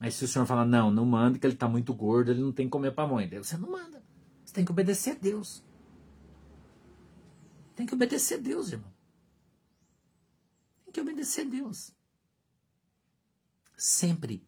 Mas 0.00 0.14
se 0.14 0.24
o 0.24 0.28
senhor 0.28 0.46
falar, 0.46 0.64
não, 0.64 0.90
não 0.90 1.04
manda, 1.04 1.38
que 1.38 1.44
ele 1.44 1.54
está 1.54 1.68
muito 1.68 1.92
gordo, 1.92 2.30
ele 2.30 2.40
não 2.40 2.52
tem 2.52 2.66
que 2.66 2.70
comer 2.70 2.92
pamonha. 2.92 3.28
Daí 3.28 3.38
você 3.38 3.56
não 3.58 3.70
manda. 3.70 4.02
Você 4.44 4.54
tem 4.54 4.64
que 4.64 4.70
obedecer 4.70 5.10
a 5.10 5.18
Deus. 5.18 5.62
Tem 7.74 7.86
que 7.86 7.94
obedecer 7.94 8.38
a 8.38 8.40
Deus, 8.40 8.72
irmão. 8.72 8.90
Tem 10.84 10.92
que 10.92 11.00
obedecer 11.00 11.46
a 11.46 11.50
Deus. 11.50 11.92
Sempre. 13.76 14.47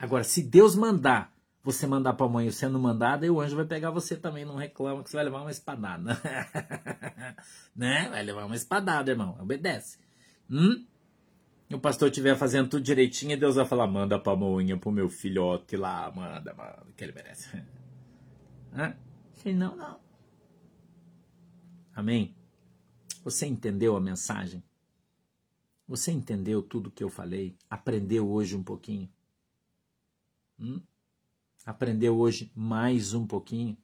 Agora, 0.00 0.24
se 0.24 0.42
Deus 0.42 0.74
mandar 0.74 1.30
você 1.62 1.86
mandar 1.86 2.14
para 2.14 2.24
a 2.24 2.28
mãe 2.28 2.50
sendo 2.50 2.78
mandada, 2.78 3.26
e 3.26 3.30
o 3.30 3.40
anjo 3.40 3.54
vai 3.54 3.66
pegar 3.66 3.90
você 3.90 4.16
também, 4.16 4.44
não 4.44 4.56
reclama 4.56 5.04
que 5.04 5.10
você 5.10 5.16
vai 5.16 5.24
levar 5.24 5.42
uma 5.42 5.50
espadada. 5.50 6.18
né? 7.76 8.08
Vai 8.08 8.22
levar 8.22 8.46
uma 8.46 8.56
espadada, 8.56 9.10
irmão. 9.10 9.36
Obedece. 9.38 9.98
Hum? 10.50 10.86
E 11.68 11.74
o 11.74 11.78
pastor 11.78 12.08
estiver 12.08 12.34
fazendo 12.34 12.68
tudo 12.68 12.82
direitinho, 12.82 13.38
Deus 13.38 13.56
vai 13.56 13.66
falar: 13.66 13.86
manda 13.86 14.16
a 14.16 14.18
pamonha 14.18 14.76
pro 14.78 14.90
meu 14.90 15.08
filhote 15.08 15.76
lá, 15.76 16.10
manda, 16.10 16.54
manda, 16.54 16.86
que 16.96 17.04
ele 17.04 17.12
merece. 17.12 17.62
Hã? 18.74 18.96
Se 19.34 19.52
não, 19.52 19.76
não. 19.76 20.00
Amém? 21.94 22.34
Você 23.22 23.46
entendeu 23.46 23.94
a 23.96 24.00
mensagem? 24.00 24.62
Você 25.86 26.10
entendeu 26.10 26.62
tudo 26.62 26.90
que 26.90 27.04
eu 27.04 27.10
falei? 27.10 27.54
Aprendeu 27.68 28.30
hoje 28.30 28.56
um 28.56 28.62
pouquinho? 28.62 29.08
Hum? 30.60 30.80
aprendeu 31.64 32.18
hoje 32.18 32.50
mais 32.54 33.14
um 33.14 33.26
pouquinho. 33.26 33.76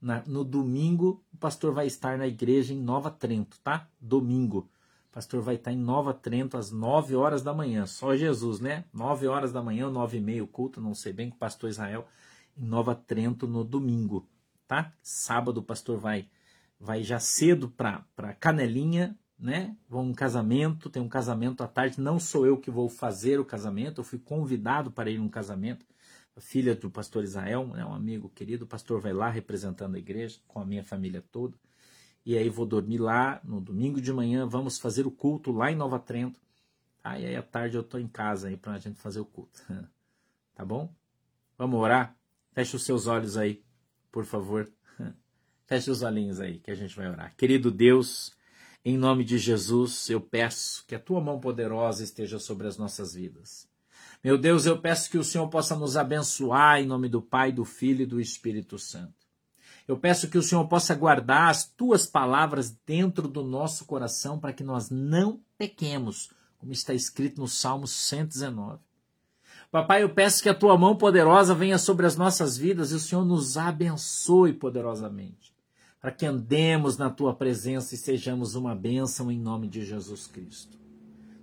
Na, 0.00 0.22
no 0.26 0.42
domingo, 0.42 1.24
o 1.32 1.36
pastor 1.36 1.72
vai 1.72 1.86
estar 1.86 2.18
na 2.18 2.26
igreja 2.26 2.74
em 2.74 2.80
Nova 2.80 3.10
Trento, 3.10 3.58
tá? 3.60 3.88
Domingo. 4.00 4.68
O 5.10 5.12
pastor 5.12 5.40
vai 5.42 5.56
estar 5.56 5.72
em 5.72 5.76
Nova 5.76 6.12
Trento 6.12 6.56
às 6.56 6.72
9 6.72 7.14
horas 7.14 7.42
da 7.42 7.54
manhã. 7.54 7.86
Só 7.86 8.16
Jesus, 8.16 8.58
né? 8.60 8.84
9 8.92 9.28
horas 9.28 9.52
da 9.52 9.62
manhã, 9.62 9.90
9 9.90 10.18
e 10.18 10.20
meia, 10.20 10.46
culto, 10.46 10.80
não 10.80 10.94
sei 10.94 11.12
bem, 11.12 11.30
com 11.30 11.36
o 11.36 11.38
pastor 11.38 11.70
Israel 11.70 12.06
em 12.56 12.64
Nova 12.64 12.94
Trento 12.94 13.46
no 13.46 13.64
domingo, 13.64 14.26
tá? 14.66 14.92
Sábado 15.02 15.58
o 15.58 15.62
pastor 15.62 15.98
vai 15.98 16.28
vai 16.78 17.04
já 17.04 17.20
cedo 17.20 17.68
para 17.68 18.34
Canelinha, 18.40 19.16
né? 19.42 19.76
Um 19.90 20.14
casamento, 20.14 20.88
tem 20.88 21.02
um 21.02 21.08
casamento 21.08 21.62
à 21.62 21.68
tarde. 21.68 22.00
Não 22.00 22.18
sou 22.18 22.46
eu 22.46 22.56
que 22.56 22.70
vou 22.70 22.88
fazer 22.88 23.38
o 23.40 23.44
casamento, 23.44 24.00
eu 24.00 24.04
fui 24.04 24.18
convidado 24.18 24.90
para 24.90 25.10
ir 25.10 25.18
num 25.18 25.28
casamento 25.28 25.84
filha 26.40 26.74
do 26.74 26.90
pastor 26.90 27.24
Israel, 27.24 27.66
né, 27.66 27.84
um 27.84 27.92
amigo 27.92 28.28
querido, 28.30 28.64
o 28.64 28.68
pastor 28.68 29.00
vai 29.00 29.12
lá 29.12 29.28
representando 29.28 29.94
a 29.96 29.98
igreja 29.98 30.40
com 30.48 30.60
a 30.60 30.64
minha 30.64 30.82
família 30.82 31.22
toda. 31.30 31.56
E 32.24 32.38
aí 32.38 32.48
vou 32.48 32.64
dormir 32.64 32.98
lá 32.98 33.40
no 33.44 33.60
domingo 33.60 34.00
de 34.00 34.12
manhã, 34.12 34.46
vamos 34.46 34.78
fazer 34.78 35.06
o 35.06 35.10
culto 35.10 35.50
lá 35.50 35.70
em 35.70 35.76
Nova 35.76 35.98
Trento. 35.98 36.40
E 37.04 37.26
aí 37.26 37.36
à 37.36 37.42
tarde 37.42 37.76
eu 37.76 37.80
estou 37.80 37.98
em 37.98 38.06
casa 38.06 38.48
aí 38.48 38.56
para 38.56 38.72
a 38.72 38.78
gente 38.78 39.00
fazer 39.00 39.20
o 39.20 39.24
culto. 39.24 39.60
tá 40.54 40.64
bom? 40.64 40.94
Vamos 41.58 41.78
orar? 41.80 42.16
Feche 42.52 42.76
os 42.76 42.84
seus 42.84 43.06
olhos 43.06 43.36
aí, 43.36 43.62
por 44.10 44.24
favor. 44.24 44.70
Feche 45.66 45.90
os 45.90 46.02
olhinhos 46.02 46.40
aí 46.40 46.60
que 46.60 46.70
a 46.70 46.74
gente 46.74 46.94
vai 46.94 47.08
orar. 47.08 47.34
Querido 47.36 47.70
Deus, 47.70 48.32
em 48.84 48.96
nome 48.96 49.24
de 49.24 49.38
Jesus, 49.38 50.10
eu 50.10 50.20
peço 50.20 50.84
que 50.86 50.94
a 50.94 50.98
tua 50.98 51.20
mão 51.20 51.38
poderosa 51.38 52.02
esteja 52.02 52.38
sobre 52.38 52.66
as 52.66 52.76
nossas 52.76 53.14
vidas. 53.14 53.68
Meu 54.24 54.38
Deus, 54.38 54.66
eu 54.66 54.78
peço 54.78 55.10
que 55.10 55.18
o 55.18 55.24
Senhor 55.24 55.48
possa 55.48 55.74
nos 55.74 55.96
abençoar 55.96 56.80
em 56.80 56.86
nome 56.86 57.08
do 57.08 57.20
Pai, 57.20 57.50
do 57.50 57.64
Filho 57.64 58.02
e 58.02 58.06
do 58.06 58.20
Espírito 58.20 58.78
Santo. 58.78 59.14
Eu 59.86 59.96
peço 59.96 60.28
que 60.28 60.38
o 60.38 60.42
Senhor 60.42 60.66
possa 60.68 60.94
guardar 60.94 61.50
as 61.50 61.64
tuas 61.64 62.06
palavras 62.06 62.70
dentro 62.86 63.26
do 63.26 63.42
nosso 63.42 63.84
coração 63.84 64.38
para 64.38 64.52
que 64.52 64.62
nós 64.62 64.90
não 64.90 65.40
pequemos, 65.58 66.30
como 66.58 66.72
está 66.72 66.94
escrito 66.94 67.40
no 67.40 67.48
Salmo 67.48 67.86
119. 67.86 68.78
Papai, 69.72 70.02
eu 70.02 70.10
peço 70.10 70.42
que 70.42 70.48
a 70.48 70.54
tua 70.54 70.76
mão 70.76 70.96
poderosa 70.96 71.54
venha 71.54 71.78
sobre 71.78 72.06
as 72.06 72.16
nossas 72.16 72.56
vidas 72.56 72.92
e 72.92 72.94
o 72.94 73.00
Senhor 73.00 73.24
nos 73.24 73.56
abençoe 73.56 74.52
poderosamente, 74.52 75.51
para 76.02 76.10
que 76.10 76.26
andemos 76.26 76.98
na 76.98 77.08
tua 77.08 77.32
presença 77.32 77.94
e 77.94 77.98
sejamos 77.98 78.56
uma 78.56 78.74
bênção 78.74 79.30
em 79.30 79.38
nome 79.38 79.68
de 79.68 79.84
Jesus 79.84 80.26
Cristo. 80.26 80.76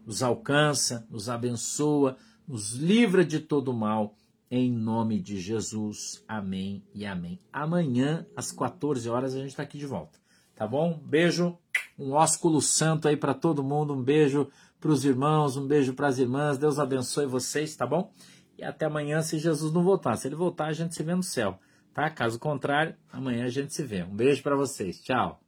Nos 0.06 0.22
alcança, 0.22 1.08
nos 1.10 1.30
abençoa, 1.30 2.18
nos 2.46 2.74
livra 2.74 3.24
de 3.24 3.40
todo 3.40 3.74
mal, 3.74 4.18
em 4.52 4.70
nome 4.70 5.22
de 5.22 5.40
Jesus. 5.40 6.22
Amém 6.28 6.84
e 6.94 7.06
amém. 7.06 7.40
Amanhã, 7.54 8.26
às 8.36 8.52
14 8.52 9.08
horas, 9.08 9.34
a 9.34 9.38
gente 9.38 9.52
está 9.52 9.64
aqui 9.64 9.78
de 9.78 9.86
volta. 9.86 10.20
Tá 10.54 10.68
bom? 10.68 11.02
Beijo, 11.06 11.58
um 11.98 12.12
ósculo 12.12 12.62
santo 12.62 13.08
aí 13.08 13.16
para 13.16 13.34
todo 13.34 13.64
mundo, 13.64 13.94
um 13.94 14.04
beijo 14.04 14.50
para 14.78 14.92
os 14.92 15.06
irmãos, 15.06 15.56
um 15.56 15.66
beijo 15.66 15.94
para 15.94 16.08
as 16.08 16.20
irmãs. 16.20 16.58
Deus 16.58 16.80
abençoe 16.80 17.26
vocês, 17.26 17.78
tá 17.78 17.88
bom? 17.88 18.12
E 18.58 18.64
até 18.66 18.88
amanhã, 18.88 19.22
se 19.22 19.40
Jesus 19.40 19.72
não 19.72 19.84
voltar. 19.84 20.18
Se 20.18 20.28
ele 20.28 20.36
voltar, 20.36 20.66
a 20.66 20.74
gente 20.74 20.94
se 20.94 21.02
vê 21.02 21.16
no 21.16 21.24
céu, 21.24 21.58
tá? 22.00 22.10
Caso 22.10 22.40
contrário, 22.40 22.96
amanhã 23.12 23.44
a 23.44 23.50
gente 23.50 23.74
se 23.74 23.84
vê. 23.84 24.04
Um 24.04 24.16
beijo 24.16 24.42
para 24.42 24.56
vocês. 24.56 25.02
Tchau. 25.02 25.44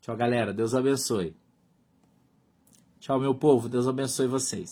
Tchau, 0.00 0.16
galera. 0.16 0.54
Deus 0.54 0.74
abençoe. 0.74 1.36
Tchau, 2.98 3.20
meu 3.20 3.34
povo. 3.34 3.68
Deus 3.68 3.86
abençoe 3.86 4.26
vocês. 4.26 4.62